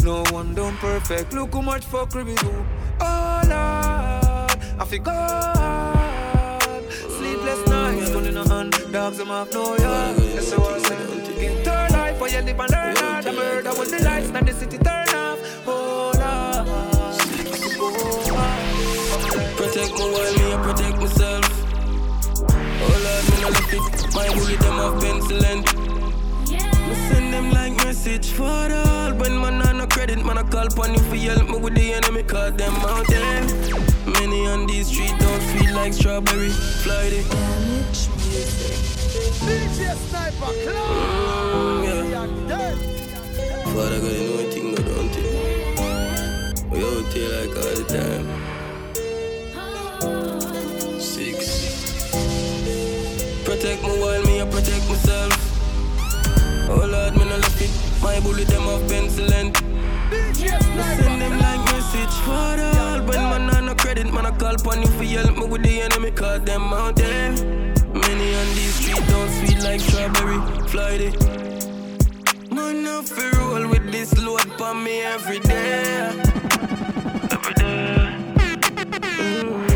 No 0.04 0.24
one 0.32 0.54
done 0.54 0.78
perfect. 0.78 1.34
Look 1.34 1.54
how 1.54 1.62
much 1.62 1.86
fuckery 1.86 2.26
we 2.26 2.36
do. 2.36 2.66
Oh 3.02 3.42
Lord, 3.44 4.80
I 4.80 4.86
feel 4.88 5.02
God. 5.02 5.77
Gun. 8.70 8.92
Dogs 8.92 9.18
them 9.18 9.32
off 9.32 9.54
no 9.54 9.78
yard. 9.78 10.16
That's 10.18 10.52
the 10.52 10.60
one 10.60 10.80
thing. 10.82 11.40
Get 11.40 11.66
turn 11.66 11.92
life 11.92 12.18
for 12.18 12.28
you 12.28 12.42
live 12.42 12.60
and 12.60 12.72
learn 12.72 12.96
hard. 12.96 13.24
The 13.24 13.34
murder 13.34 13.72
when 13.72 13.90
the 13.90 14.04
lights 14.04 14.30
and 14.30 14.48
the 14.48 14.54
city 14.54 14.78
turn 14.78 15.10
off. 15.10 15.40
Oh 15.68 16.12
Lord. 16.16 16.68
Protect 19.58 19.92
my 19.92 20.06
while 20.14 20.34
me, 20.38 20.54
I 20.54 20.58
protect 20.64 20.98
myself. 20.98 21.46
Oh 22.82 22.96
Lord, 23.06 23.24
me 23.30 23.36
no 23.42 23.50
left 23.50 23.74
it. 23.74 23.84
My 24.16 24.28
bullet 24.34 24.60
them 24.60 24.80
off 24.80 25.02
pencil 25.02 25.38
me 26.88 26.96
send 27.10 27.34
them 27.34 27.52
like 27.52 27.76
message 27.84 28.32
for 28.32 28.44
all. 28.46 29.14
When 29.14 29.40
man 29.42 29.62
on 29.62 29.78
no 29.80 29.88
credit, 29.88 30.24
man 30.26 30.38
I 30.38 30.44
call 30.44 30.68
upon 30.68 30.94
you 30.94 31.00
for 31.00 31.16
help 31.16 31.50
me 31.50 31.58
with 31.58 31.76
the 31.76 31.94
enemy, 31.94 32.24
cause 32.24 32.56
them 32.56 32.74
out 32.76 33.06
there. 33.08 33.44
Many 34.06 34.48
on 34.48 34.68
these 34.68 34.88
streets 34.88 35.18
don't 35.20 35.44
feel 35.52 35.76
like 35.76 35.94
strawberry. 35.94 36.50
Fly 36.50 37.10
the 37.10 37.24
damage 37.30 38.08
music. 38.08 38.17
DJ 39.46 39.96
Sniper, 39.96 40.52
mm, 40.54 41.84
yeah. 41.84 42.76
Father 43.74 43.98
you 43.98 44.24
know 44.28 44.38
anything, 44.40 44.68
no 44.72 44.80
don't 44.82 45.16
you? 45.16 45.28
We 46.72 46.78
out 46.84 47.14
here 47.14 47.32
like 47.38 47.56
all 47.58 47.76
the 47.76 47.84
time. 47.88 48.26
Six. 51.00 51.38
Protect 53.46 53.82
me 53.84 53.90
while 54.02 54.24
me, 54.24 54.42
I 54.42 54.44
protect 54.46 54.88
myself. 54.90 55.34
Oh 56.70 56.86
Lord, 56.86 57.14
me 57.16 57.24
no 57.26 57.38
left 57.38 57.62
it. 57.62 57.72
My 58.02 58.20
bullet 58.20 58.48
them 58.48 58.68
off 58.68 58.88
pencil 58.88 59.32
and 59.34 59.56
Send 60.38 61.22
them 61.22 61.40
like 61.40 61.66
message 61.72 62.16
for 62.24 62.32
all 62.32 63.02
When 63.02 63.22
man 63.30 63.50
on 63.56 63.66
no 63.66 63.76
credit, 63.76 64.14
man 64.14 64.26
I 64.26 64.32
call 64.32 64.56
upon 64.56 64.82
you 64.82 64.88
for 64.88 65.04
help 65.04 65.38
me 65.38 65.46
with 65.46 65.64
the 65.64 65.82
enemy 65.82 66.12
Cause 66.12 66.42
them 66.44 66.74
out 66.74 66.96
there 66.96 67.77
Many 68.18 68.36
on 68.36 68.48
these 68.56 68.74
streets 68.74 69.08
don't 69.12 69.30
sweet 69.30 69.64
like 69.64 69.80
strawberry 69.80 70.40
Fly 70.70 70.92
it 71.08 72.52
Man 72.52 72.88
off 72.88 73.10
fi 73.10 73.30
roll 73.38 73.68
with 73.70 73.92
this 73.92 74.18
load 74.18 74.42
for 74.58 74.74
me 74.74 75.02
every 75.02 75.40
day 75.40 76.10
Every 77.36 77.54
day 77.54 78.18
mm. 78.42 79.70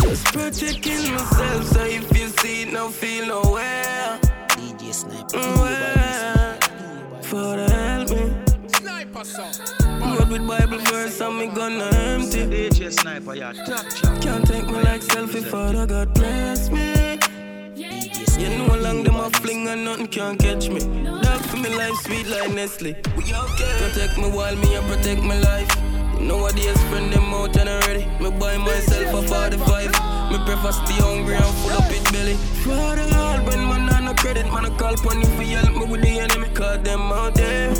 Just 0.00 0.24
protecting 0.32 1.12
myself 1.12 1.64
so 1.64 1.84
if 1.84 2.18
you 2.18 2.28
see 2.28 2.62
it, 2.62 2.72
no 2.72 2.88
feel 2.88 3.26
nowhere 3.26 4.18
DJ 4.56 4.94
Sniper 4.94 5.36
mm, 5.36 7.24
Father 7.24 7.68
help 7.68 8.10
me. 8.10 8.32
Sniper 8.78 9.24
song. 9.24 9.52
God 10.00 10.30
with 10.30 10.48
Bible 10.48 10.78
verse 10.78 11.20
and 11.20 11.38
me 11.38 11.48
gonna 11.48 11.84
empty. 11.84 12.46
DJ 12.46 12.90
Sniper, 12.98 13.34
yeah, 13.34 13.52
top 13.52 13.84
chop. 13.94 14.22
Can't 14.22 14.46
take 14.46 14.64
me 14.64 14.80
like 14.80 15.02
selfie, 15.02 15.44
Father 15.44 15.86
God 15.86 16.14
bless 16.14 16.70
me. 16.70 16.97
You 18.38 18.50
know 18.56 18.76
long 18.76 19.02
them 19.02 19.16
a 19.16 19.28
fling 19.30 19.66
and 19.66 19.84
nothing 19.84 20.06
can 20.06 20.38
catch 20.38 20.68
me. 20.68 20.78
Dog 21.22 21.40
for 21.40 21.56
me 21.56 21.74
life 21.74 21.94
sweet 22.02 22.28
like 22.28 22.52
Nestle. 22.52 22.94
We 23.16 23.24
okay. 23.24 23.74
Protect 23.82 24.16
me 24.16 24.30
while 24.30 24.54
me 24.54 24.76
and 24.76 24.86
protect 24.86 25.22
my 25.22 25.36
life. 25.40 25.68
You 26.20 26.26
know 26.26 26.38
what 26.38 26.54
Nowadays 26.54 26.80
friend 26.84 27.12
them 27.12 27.34
out 27.34 27.56
and 27.56 27.68
already. 27.68 28.04
Me 28.22 28.30
buy 28.30 28.56
myself 28.58 29.12
a 29.12 29.26
45. 29.26 30.30
Me 30.30 30.38
prefer 30.46 30.70
stay 30.70 31.00
hungry 31.02 31.34
and 31.34 31.44
full 31.44 31.72
up 31.72 31.90
it 31.90 32.12
belly. 32.12 32.34
Father 32.62 33.10
God, 33.10 33.44
when 33.46 33.58
man 33.58 33.92
on 33.92 34.04
no 34.04 34.14
credit, 34.14 34.46
man 34.46 34.66
I 34.66 34.76
call 34.76 34.94
upon 34.94 35.20
you 35.20 35.26
for 35.26 35.42
help 35.42 35.76
me 35.76 35.84
with 35.86 36.02
the 36.02 36.20
enemy. 36.20 36.48
Cause 36.54 36.80
them 36.84 37.00
out 37.00 37.34
there. 37.34 37.70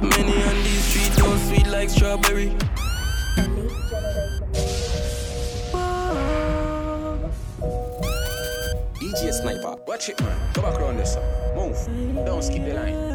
Many 0.00 0.42
on 0.42 0.56
these 0.64 0.84
streets 0.84 1.16
don't 1.16 1.38
sweet 1.48 1.66
like 1.66 1.90
strawberry. 1.90 2.56
DJ 9.08 9.32
Sniper, 9.32 9.76
watch 9.86 10.08
it 10.08 10.20
man. 10.20 10.38
Go 10.52 10.62
back 10.62 10.78
around 10.78 10.98
this. 10.98 11.16
Move. 11.54 12.24
Don't 12.26 12.42
skip 12.42 12.64
the 12.64 12.74
line. 12.74 13.08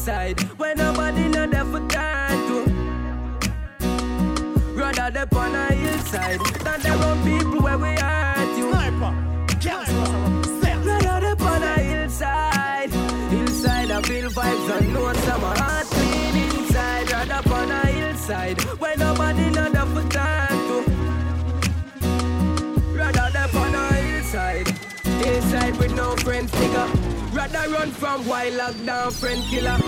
side 0.00 0.40
when 0.58 0.78
nobody 0.78 1.28
know 1.28 1.46
there 1.46 1.64
for 1.66 1.86
time 1.88 2.38
to. 2.48 2.58
Rather 4.74 5.10
they 5.10 5.36
on 5.38 5.54
a 5.54 5.74
hillside 5.74 6.40
than 6.64 6.80
there 6.80 6.94
are 6.94 7.16
people 7.22 7.60
where 7.60 7.78
we 7.78 7.88
hurt 7.88 8.29
and 14.72 14.92
know 14.94 15.12
some 15.12 15.40
heart 15.40 15.86
clean 15.86 16.36
inside. 16.36 17.10
Rather 17.10 17.54
on 17.54 17.70
a 17.70 17.86
hillside 17.86 18.60
when 18.78 18.98
nobody 18.98 19.50
know 19.50 19.68
there 19.70 19.86
for 19.86 20.08
time 20.08 20.58
to. 20.68 20.78
Rather 22.96 23.58
on 23.58 23.74
a 23.74 23.92
hillside, 23.94 24.68
hillside 25.24 25.76
with 25.78 25.94
no 25.94 26.16
friends, 26.16 26.52
nigga. 26.52 27.10
Rather 27.34 27.68
run 27.70 27.90
from 27.90 28.26
while 28.26 28.52
lockdown 28.52 29.12
friend 29.12 29.42
killer. 29.50 29.78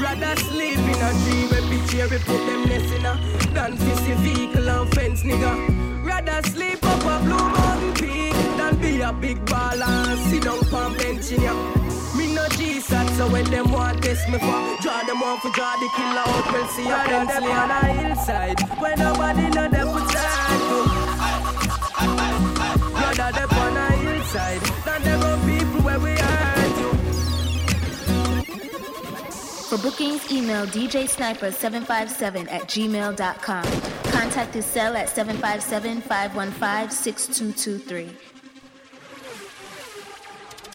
Rather 0.00 0.36
sleep 0.42 0.78
in 0.78 1.00
a 1.08 1.10
tree 1.22 1.46
where 1.50 1.62
picture 1.70 2.08
we 2.08 2.18
put 2.18 2.40
them 2.46 2.64
nest 2.68 2.94
in 2.94 3.06
a 3.06 3.14
than 3.54 3.76
fist 3.76 4.02
vehicle 4.02 4.68
and 4.68 4.94
fence 4.94 5.22
nigga. 5.22 6.04
Rather 6.04 6.42
sleep 6.48 6.84
up 6.84 7.00
a 7.00 7.24
blue 7.24 7.36
mountain 7.36 7.94
peak 7.94 8.32
than 8.58 8.76
be 8.80 9.00
a 9.00 9.12
big 9.12 9.44
baller 9.46 10.16
sit 10.28 10.42
down 10.42 10.58
on 10.74 10.96
bench 10.96 11.32
in 11.32 11.42
ya. 11.42 11.83
Me 12.34 12.40
no 12.40 12.48
G-sat, 12.48 13.08
so 13.16 13.28
when 13.28 13.44
them 13.44 13.70
want 13.70 14.02
test 14.02 14.28
me 14.28 14.38
for 14.38 14.76
Draw 14.82 15.04
them 15.04 15.22
off 15.22 15.40
for 15.42 15.50
draw 15.52 15.76
the 15.76 15.88
killer 15.94 16.18
out, 16.18 16.52
we'll 16.52 16.66
see 16.68 16.82
a 16.82 16.96
Bentley 17.06 17.52
on 17.52 17.70
a 17.70 17.92
hillside. 17.92 18.60
When 18.80 18.98
nobody 18.98 19.48
know 19.50 19.68
them 19.68 19.88
for 19.92 20.00
time 20.12 20.58
to 20.58 20.84
oh. 20.90 21.04
Rather 22.94 23.30
them 23.38 23.50
on 23.50 23.76
a 23.76 23.92
hillside. 23.96 24.60
Than 24.84 25.02
them 25.04 25.22
on 25.22 25.38
people 25.46 25.80
where 25.82 26.00
we 26.00 26.10
are 26.10 26.54
oh. 26.82 26.94
For 29.68 29.78
bookings, 29.78 30.32
email 30.32 30.66
djsniper757 30.66 32.50
at 32.50 32.62
gmail.com. 32.62 33.64
Contact 34.10 34.54
his 34.54 34.66
cell 34.66 34.96
at 34.96 35.08
757 35.08 36.00
515 36.00 36.90
6223. 36.90 38.33